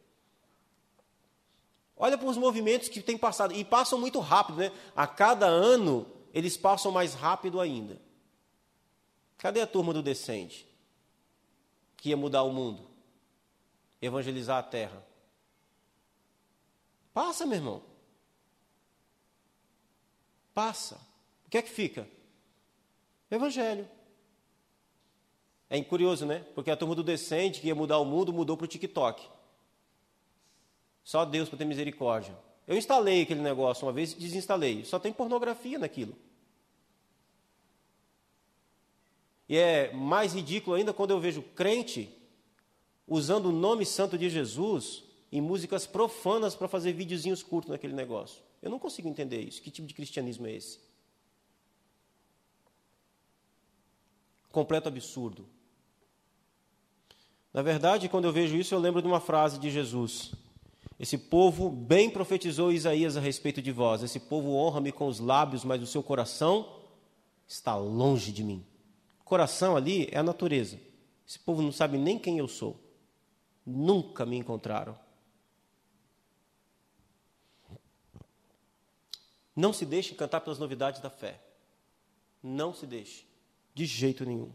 Olha 2.04 2.18
para 2.18 2.28
os 2.28 2.36
movimentos 2.36 2.89
que 2.89 3.01
têm 3.01 3.18
passado, 3.18 3.54
e 3.54 3.64
passam 3.64 3.97
muito 3.97 4.20
rápido, 4.20 4.58
né? 4.58 4.74
A 4.93 5.08
cada 5.08 5.45
ano, 5.45 6.06
eles 6.34 6.58
passam 6.58 6.91
mais 6.91 7.14
rápido 7.14 7.62
ainda. 7.62 7.97
Cadê 9.38 9.62
a 9.62 9.66
turma 9.66 9.93
do 9.93 10.04
Descende? 10.04 10.68
Que 11.95 12.10
ia 12.10 12.18
mudar 12.18 12.43
o 12.43 12.51
mundo, 12.51 12.86
evangelizar 14.01 14.58
a 14.58 14.64
terra. 14.64 15.01
Passa, 17.14 17.45
meu 17.45 17.56
irmão. 17.56 17.82
Passa. 20.54 20.99
O 21.47 21.49
que 21.49 21.58
é 21.58 21.62
que 21.62 21.72
fica? 21.72 22.06
Evangelho. 23.32 23.88
É 25.70 25.82
curioso, 25.82 26.26
né? 26.26 26.45
Porque 26.54 26.70
a 26.70 26.76
turma 26.76 26.95
do 26.95 27.04
Descende, 27.04 27.62
que 27.62 27.68
ia 27.68 27.76
mudar 27.76 27.97
o 27.99 28.04
mundo, 28.04 28.34
mudou 28.34 28.58
para 28.58 28.66
o 28.66 28.68
TikTok. 28.68 29.26
Só 31.04 31.26
Deus 31.26 31.49
para 31.49 31.58
ter 31.58 31.66
misericórdia. 31.66 32.38
Eu 32.68 32.78
instalei 32.78 33.22
aquele 33.22 33.41
negócio 33.41 33.86
uma 33.86 33.91
vez 33.91 34.14
e 34.14 34.16
desinstalei. 34.16 34.86
Só 34.86 34.97
tem 34.97 35.12
pornografia 35.12 35.78
naquilo. 35.78 36.16
E 39.49 39.58
é 39.58 39.91
mais 39.91 40.34
ridículo 40.34 40.76
ainda 40.76 40.93
quando 40.93 41.12
eu 41.12 41.20
vejo 41.20 41.41
crente 41.41 42.10
usando 43.08 43.47
o 43.47 43.51
nome 43.51 43.86
santo 43.86 44.18
de 44.18 44.30
Jesus 44.30 45.04
em 45.32 45.41
músicas 45.41 45.86
profanas 45.86 46.56
para 46.56 46.68
fazer 46.68 46.93
videozinhos 46.93 47.43
curtos 47.43 47.70
naquele 47.70 47.93
negócio. 47.93 48.41
Eu 48.62 48.70
não 48.70 48.80
consigo 48.80 49.10
entender 49.10 49.41
isso. 49.41 49.62
Que 49.62 49.70
tipo 49.70 49.88
de 49.88 49.93
cristianismo 49.93 50.47
é 50.47 50.54
esse? 50.54 50.80
Completo 54.51 54.88
absurdo. 54.88 55.45
Na 57.54 57.62
verdade, 57.62 58.08
quando 58.08 58.26
eu 58.26 58.32
vejo 58.32 58.56
isso, 58.56 58.74
eu 58.74 58.80
lembro 58.80 59.01
de 59.01 59.08
uma 59.08 59.20
frase 59.20 59.60
de 59.60 59.70
Jesus. 59.70 60.32
Esse 61.00 61.18
povo 61.18 61.70
bem 61.70 62.10
profetizou 62.10 62.72
Isaías 62.72 63.18
a 63.18 63.20
respeito 63.20 63.62
de 63.62 63.72
vós. 63.72 64.04
Esse 64.04 64.20
povo 64.20 64.54
honra-me 64.56 64.91
com 64.91 65.08
os 65.08 65.20
lábios, 65.20 65.64
mas 65.64 65.82
o 65.82 65.88
seu 65.88 66.04
coração 66.04 66.82
está 67.48 67.76
longe 67.76 68.32
de 68.32 68.44
mim. 68.44 68.66
Coração 69.24 69.76
ali 69.76 70.08
é 70.12 70.20
a 70.20 70.24
natureza. 70.24 70.80
Esse 71.28 71.39
povo 71.39 71.62
não 71.62 71.72
sabe 71.72 71.98
nem 71.98 72.20
quem 72.20 72.38
eu 72.38 72.48
sou. 72.48 72.80
Nunca 73.66 74.26
me 74.26 74.38
encontraram. 74.38 74.98
Não 79.56 79.72
se 79.72 79.86
deixe 79.86 80.14
encantar 80.14 80.41
pelas 80.41 80.60
novidades 80.60 81.00
da 81.00 81.10
fé. 81.10 81.41
Não 82.41 82.74
se 82.74 82.86
deixe. 82.86 83.26
De 83.74 83.86
jeito 83.86 84.26
nenhum. 84.26 84.52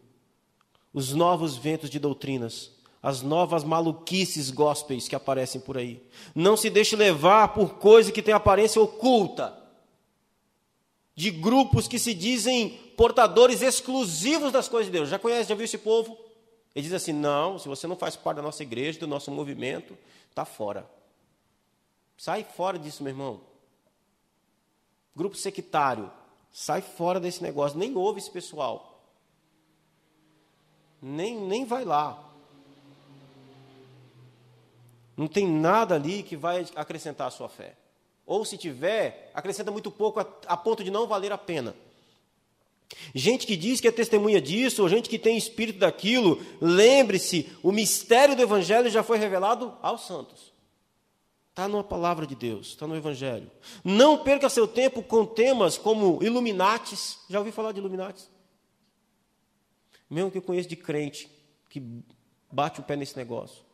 Os 0.93 1.13
novos 1.13 1.57
ventos 1.57 1.91
de 1.91 1.99
doutrinas 1.99 2.73
as 3.03 3.23
novas 3.23 3.63
maluquices 3.63 4.51
gospels 4.51 5.09
que 5.09 5.15
aparecem 5.15 5.61
por 5.61 5.79
aí. 5.79 6.03
Não 6.35 6.57
se 6.57 6.69
deixe 6.69 6.97
levar 6.97 7.49
por 7.55 7.75
coisa 7.75 8.11
que 8.11 8.23
tem 8.23 8.35
aparência 8.35 8.83
oculta. 8.83 9.57
De 11.15 11.31
grupos 11.31 11.89
que 11.89 11.99
se 11.99 12.15
dizem 12.15 12.71
portadores 12.97 13.63
exclusivos 13.63 14.53
das 14.53 14.69
coisas 14.69 14.87
de 14.87 14.99
Deus. 14.99 15.09
Já 15.09 15.19
conhece, 15.19 15.49
já 15.49 15.55
viu 15.55 15.65
esse 15.65 15.79
povo? 15.79 16.17
Ele 16.75 16.85
diz 16.85 16.93
assim: 16.93 17.13
não, 17.13 17.59
se 17.59 17.69
você 17.69 17.87
não 17.87 17.97
faz 17.97 18.15
parte 18.17 18.37
da 18.37 18.43
nossa 18.43 18.63
igreja, 18.63 19.01
do 19.01 19.07
nosso 19.07 19.31
movimento, 19.31 19.97
está 20.31 20.45
fora. 20.45 20.89
Sai 22.17 22.45
fora 22.45 22.79
disso, 22.79 23.03
meu 23.03 23.13
irmão. 23.13 23.41
Grupo 25.15 25.37
sectário, 25.37 26.11
sai 26.53 26.83
fora 26.83 27.19
desse 27.19 27.43
negócio. 27.43 27.79
Nem 27.79 27.97
ouve 27.97 28.21
esse 28.21 28.31
pessoal. 28.31 29.03
Nem, 31.01 31.37
nem 31.37 31.65
vai 31.65 31.85
lá. 31.85 32.28
Não 35.19 35.27
tem 35.27 35.49
nada 35.49 35.97
ali 35.97 36.23
que 36.23 36.37
vai 36.37 36.65
acrescentar 36.77 37.27
a 37.27 37.31
sua 37.31 37.49
fé. 37.49 37.75
Ou 38.25 38.45
se 38.45 38.57
tiver, 38.57 39.33
acrescenta 39.35 39.73
muito 39.73 39.91
pouco 39.91 40.21
a, 40.21 40.27
a 40.47 40.57
ponto 40.57 40.85
de 40.85 40.93
não 40.93 41.09
valer 41.09 41.33
a 41.33 41.37
pena. 41.37 41.75
Gente 43.13 43.45
que 43.45 43.57
diz 43.57 43.81
que 43.81 43.89
é 43.89 43.91
testemunha 43.91 44.41
disso, 44.41 44.81
ou 44.81 44.89
gente 44.89 45.09
que 45.09 45.19
tem 45.19 45.37
espírito 45.37 45.81
daquilo, 45.81 46.41
lembre-se, 46.61 47.51
o 47.65 47.73
mistério 47.73 48.37
do 48.37 48.43
Evangelho 48.43 48.89
já 48.89 49.03
foi 49.03 49.19
revelado 49.19 49.77
aos 49.83 50.07
santos. 50.07 50.53
Está 51.51 51.67
na 51.67 51.83
palavra 51.83 52.25
de 52.25 52.37
Deus, 52.37 52.69
está 52.69 52.87
no 52.87 52.97
Evangelho. 52.97 53.51
Não 53.83 54.19
perca 54.19 54.49
seu 54.49 54.69
tempo 54.69 55.03
com 55.03 55.27
temas 55.27 55.77
como 55.77 56.23
Illuminates. 56.23 57.19
Já 57.29 57.39
ouviu 57.39 57.53
falar 57.53 57.73
de 57.73 57.81
Illuminates? 57.81 58.31
Mesmo 60.09 60.31
que 60.31 60.39
eu 60.39 60.43
conheço 60.43 60.69
de 60.69 60.77
crente 60.77 61.29
que 61.69 61.83
bate 62.53 62.79
o 62.79 62.85
pé 62.85 62.95
nesse 62.95 63.17
negócio. 63.17 63.68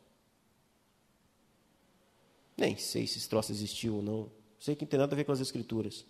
Nem 2.57 2.77
sei 2.77 3.05
se 3.05 3.17
esse 3.17 3.29
troço 3.29 3.51
existiu 3.51 3.95
ou 3.95 4.01
não. 4.01 4.31
Sei 4.59 4.75
que 4.75 4.83
não 4.83 4.89
tem 4.89 4.99
nada 4.99 5.13
a 5.13 5.15
ver 5.15 5.23
com 5.23 5.31
as 5.31 5.39
Escrituras. 5.39 6.05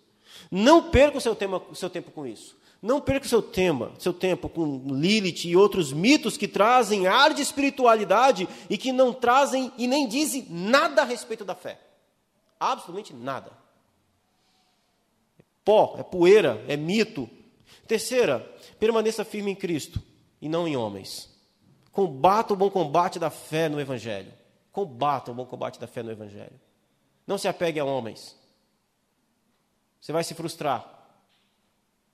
Não 0.50 0.90
perca 0.90 1.18
o 1.18 1.20
seu, 1.20 1.34
tema, 1.34 1.62
o 1.70 1.74
seu 1.74 1.90
tempo 1.90 2.10
com 2.10 2.26
isso. 2.26 2.56
Não 2.80 3.00
perca 3.00 3.26
o 3.26 3.28
seu 3.28 3.42
tema, 3.42 3.92
seu 3.98 4.12
tempo 4.12 4.48
com 4.48 4.82
Lilith 4.86 5.46
e 5.46 5.56
outros 5.56 5.92
mitos 5.92 6.36
que 6.36 6.46
trazem 6.46 7.06
ar 7.06 7.32
de 7.32 7.42
espiritualidade 7.42 8.48
e 8.68 8.76
que 8.76 8.92
não 8.92 9.12
trazem 9.12 9.72
e 9.78 9.86
nem 9.86 10.06
dizem 10.06 10.46
nada 10.50 11.02
a 11.02 11.04
respeito 11.04 11.44
da 11.44 11.54
fé. 11.54 11.80
Absolutamente 12.60 13.14
nada. 13.14 13.50
É 15.38 15.42
pó, 15.64 15.96
é 15.98 16.02
poeira, 16.02 16.62
é 16.68 16.76
mito. 16.76 17.28
Terceira, 17.86 18.40
permaneça 18.78 19.24
firme 19.24 19.50
em 19.50 19.56
Cristo 19.56 20.00
e 20.40 20.48
não 20.48 20.68
em 20.68 20.76
homens. 20.76 21.34
Combata 21.90 22.52
o 22.52 22.56
bom 22.56 22.70
combate 22.70 23.18
da 23.18 23.30
fé 23.30 23.68
no 23.68 23.80
Evangelho. 23.80 24.32
Combata 24.76 25.30
o 25.30 25.34
bom 25.34 25.46
combate 25.46 25.80
da 25.80 25.86
fé 25.86 26.02
no 26.02 26.10
Evangelho. 26.10 26.60
Não 27.26 27.38
se 27.38 27.48
apegue 27.48 27.80
a 27.80 27.84
homens. 27.86 28.36
Você 29.98 30.12
vai 30.12 30.22
se 30.22 30.34
frustrar. 30.34 30.86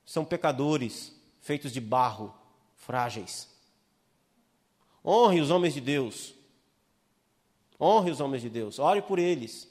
São 0.06 0.24
pecadores, 0.24 1.12
feitos 1.40 1.72
de 1.72 1.80
barro, 1.80 2.32
frágeis. 2.76 3.48
Honre 5.04 5.40
os 5.40 5.50
homens 5.50 5.74
de 5.74 5.80
Deus. 5.80 6.36
Honre 7.80 8.12
os 8.12 8.20
homens 8.20 8.42
de 8.42 8.48
Deus. 8.48 8.78
Ore 8.78 9.02
por 9.02 9.18
eles. 9.18 9.68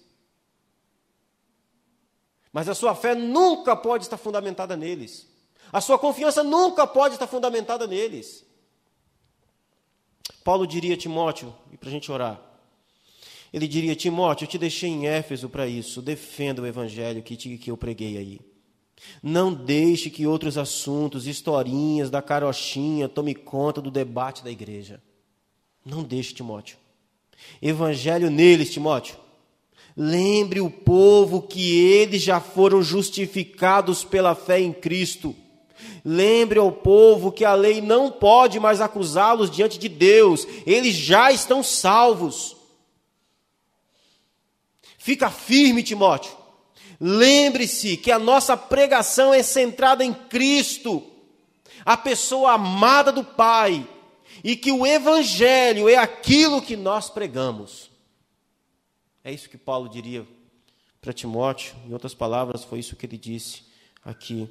Mas 2.51 2.67
a 2.67 2.75
sua 2.75 2.93
fé 2.93 3.15
nunca 3.15 3.73
pode 3.73 4.03
estar 4.03 4.17
fundamentada 4.17 4.75
neles. 4.75 5.29
A 5.71 5.79
sua 5.79 5.97
confiança 5.97 6.43
nunca 6.43 6.85
pode 6.85 7.15
estar 7.15 7.27
fundamentada 7.27 7.87
neles. 7.87 8.45
Paulo 10.43 10.67
diria 10.67 10.95
a 10.95 10.97
Timóteo, 10.97 11.55
e 11.71 11.77
para 11.77 11.87
a 11.87 11.91
gente 11.93 12.11
orar, 12.11 12.50
ele 13.53 13.67
diria: 13.67 13.95
Timóteo, 13.95 14.45
eu 14.45 14.49
te 14.49 14.57
deixei 14.57 14.89
em 14.89 15.07
Éfeso 15.07 15.49
para 15.49 15.67
isso, 15.67 16.01
defenda 16.01 16.61
o 16.61 16.67
evangelho 16.67 17.21
que, 17.21 17.35
te, 17.35 17.57
que 17.57 17.71
eu 17.71 17.77
preguei 17.77 18.17
aí. 18.17 18.39
Não 19.21 19.53
deixe 19.53 20.09
que 20.09 20.27
outros 20.27 20.57
assuntos, 20.57 21.27
historinhas 21.27 22.09
da 22.09 22.21
carochinha, 22.21 23.09
tome 23.09 23.33
conta 23.33 23.81
do 23.81 23.89
debate 23.89 24.43
da 24.43 24.51
igreja. 24.51 25.01
Não 25.85 26.03
deixe, 26.03 26.33
Timóteo. 26.33 26.77
Evangelho 27.61 28.29
neles, 28.29 28.71
Timóteo. 28.71 29.15
Lembre 29.97 30.61
o 30.61 30.69
povo 30.69 31.41
que 31.41 31.77
eles 31.77 32.21
já 32.21 32.39
foram 32.39 32.81
justificados 32.81 34.03
pela 34.03 34.35
fé 34.35 34.59
em 34.61 34.71
Cristo. 34.71 35.35
Lembre 36.05 36.59
ao 36.59 36.71
povo 36.71 37.31
que 37.31 37.43
a 37.43 37.53
lei 37.53 37.81
não 37.81 38.11
pode 38.11 38.59
mais 38.59 38.79
acusá-los 38.79 39.51
diante 39.51 39.77
de 39.77 39.89
Deus, 39.89 40.47
eles 40.65 40.95
já 40.95 41.31
estão 41.31 41.61
salvos. 41.63 42.55
Fica 45.01 45.31
firme, 45.31 45.81
Timóteo. 45.81 46.37
Lembre-se 46.99 47.97
que 47.97 48.11
a 48.11 48.19
nossa 48.19 48.55
pregação 48.55 49.33
é 49.33 49.41
centrada 49.41 50.05
em 50.05 50.13
Cristo, 50.13 51.03
a 51.83 51.97
pessoa 51.97 52.51
amada 52.51 53.11
do 53.11 53.23
Pai, 53.23 53.89
e 54.43 54.55
que 54.55 54.71
o 54.71 54.85
Evangelho 54.85 55.89
é 55.89 55.95
aquilo 55.95 56.61
que 56.61 56.77
nós 56.77 57.09
pregamos. 57.09 57.89
É 59.23 59.31
isso 59.31 59.49
que 59.49 59.57
Paulo 59.57 59.89
diria 59.89 60.23
para 61.01 61.11
Timóteo, 61.11 61.75
em 61.87 61.93
outras 61.93 62.13
palavras, 62.13 62.63
foi 62.63 62.77
isso 62.77 62.95
que 62.95 63.07
ele 63.07 63.17
disse 63.17 63.63
aqui. 64.05 64.47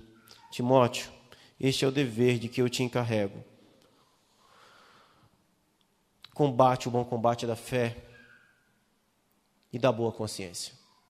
Timóteo, 0.50 1.08
este 1.60 1.84
é 1.84 1.88
o 1.88 1.92
dever 1.92 2.40
de 2.40 2.48
que 2.48 2.60
eu 2.60 2.68
te 2.68 2.82
encarrego. 2.82 3.44
Combate 6.34 6.88
o 6.88 6.90
bom 6.90 7.04
combate 7.04 7.46
da 7.46 7.54
fé 7.54 8.09
e 9.72 9.78
da 9.78 9.92
boa 9.92 10.12
consciência. 10.12 10.79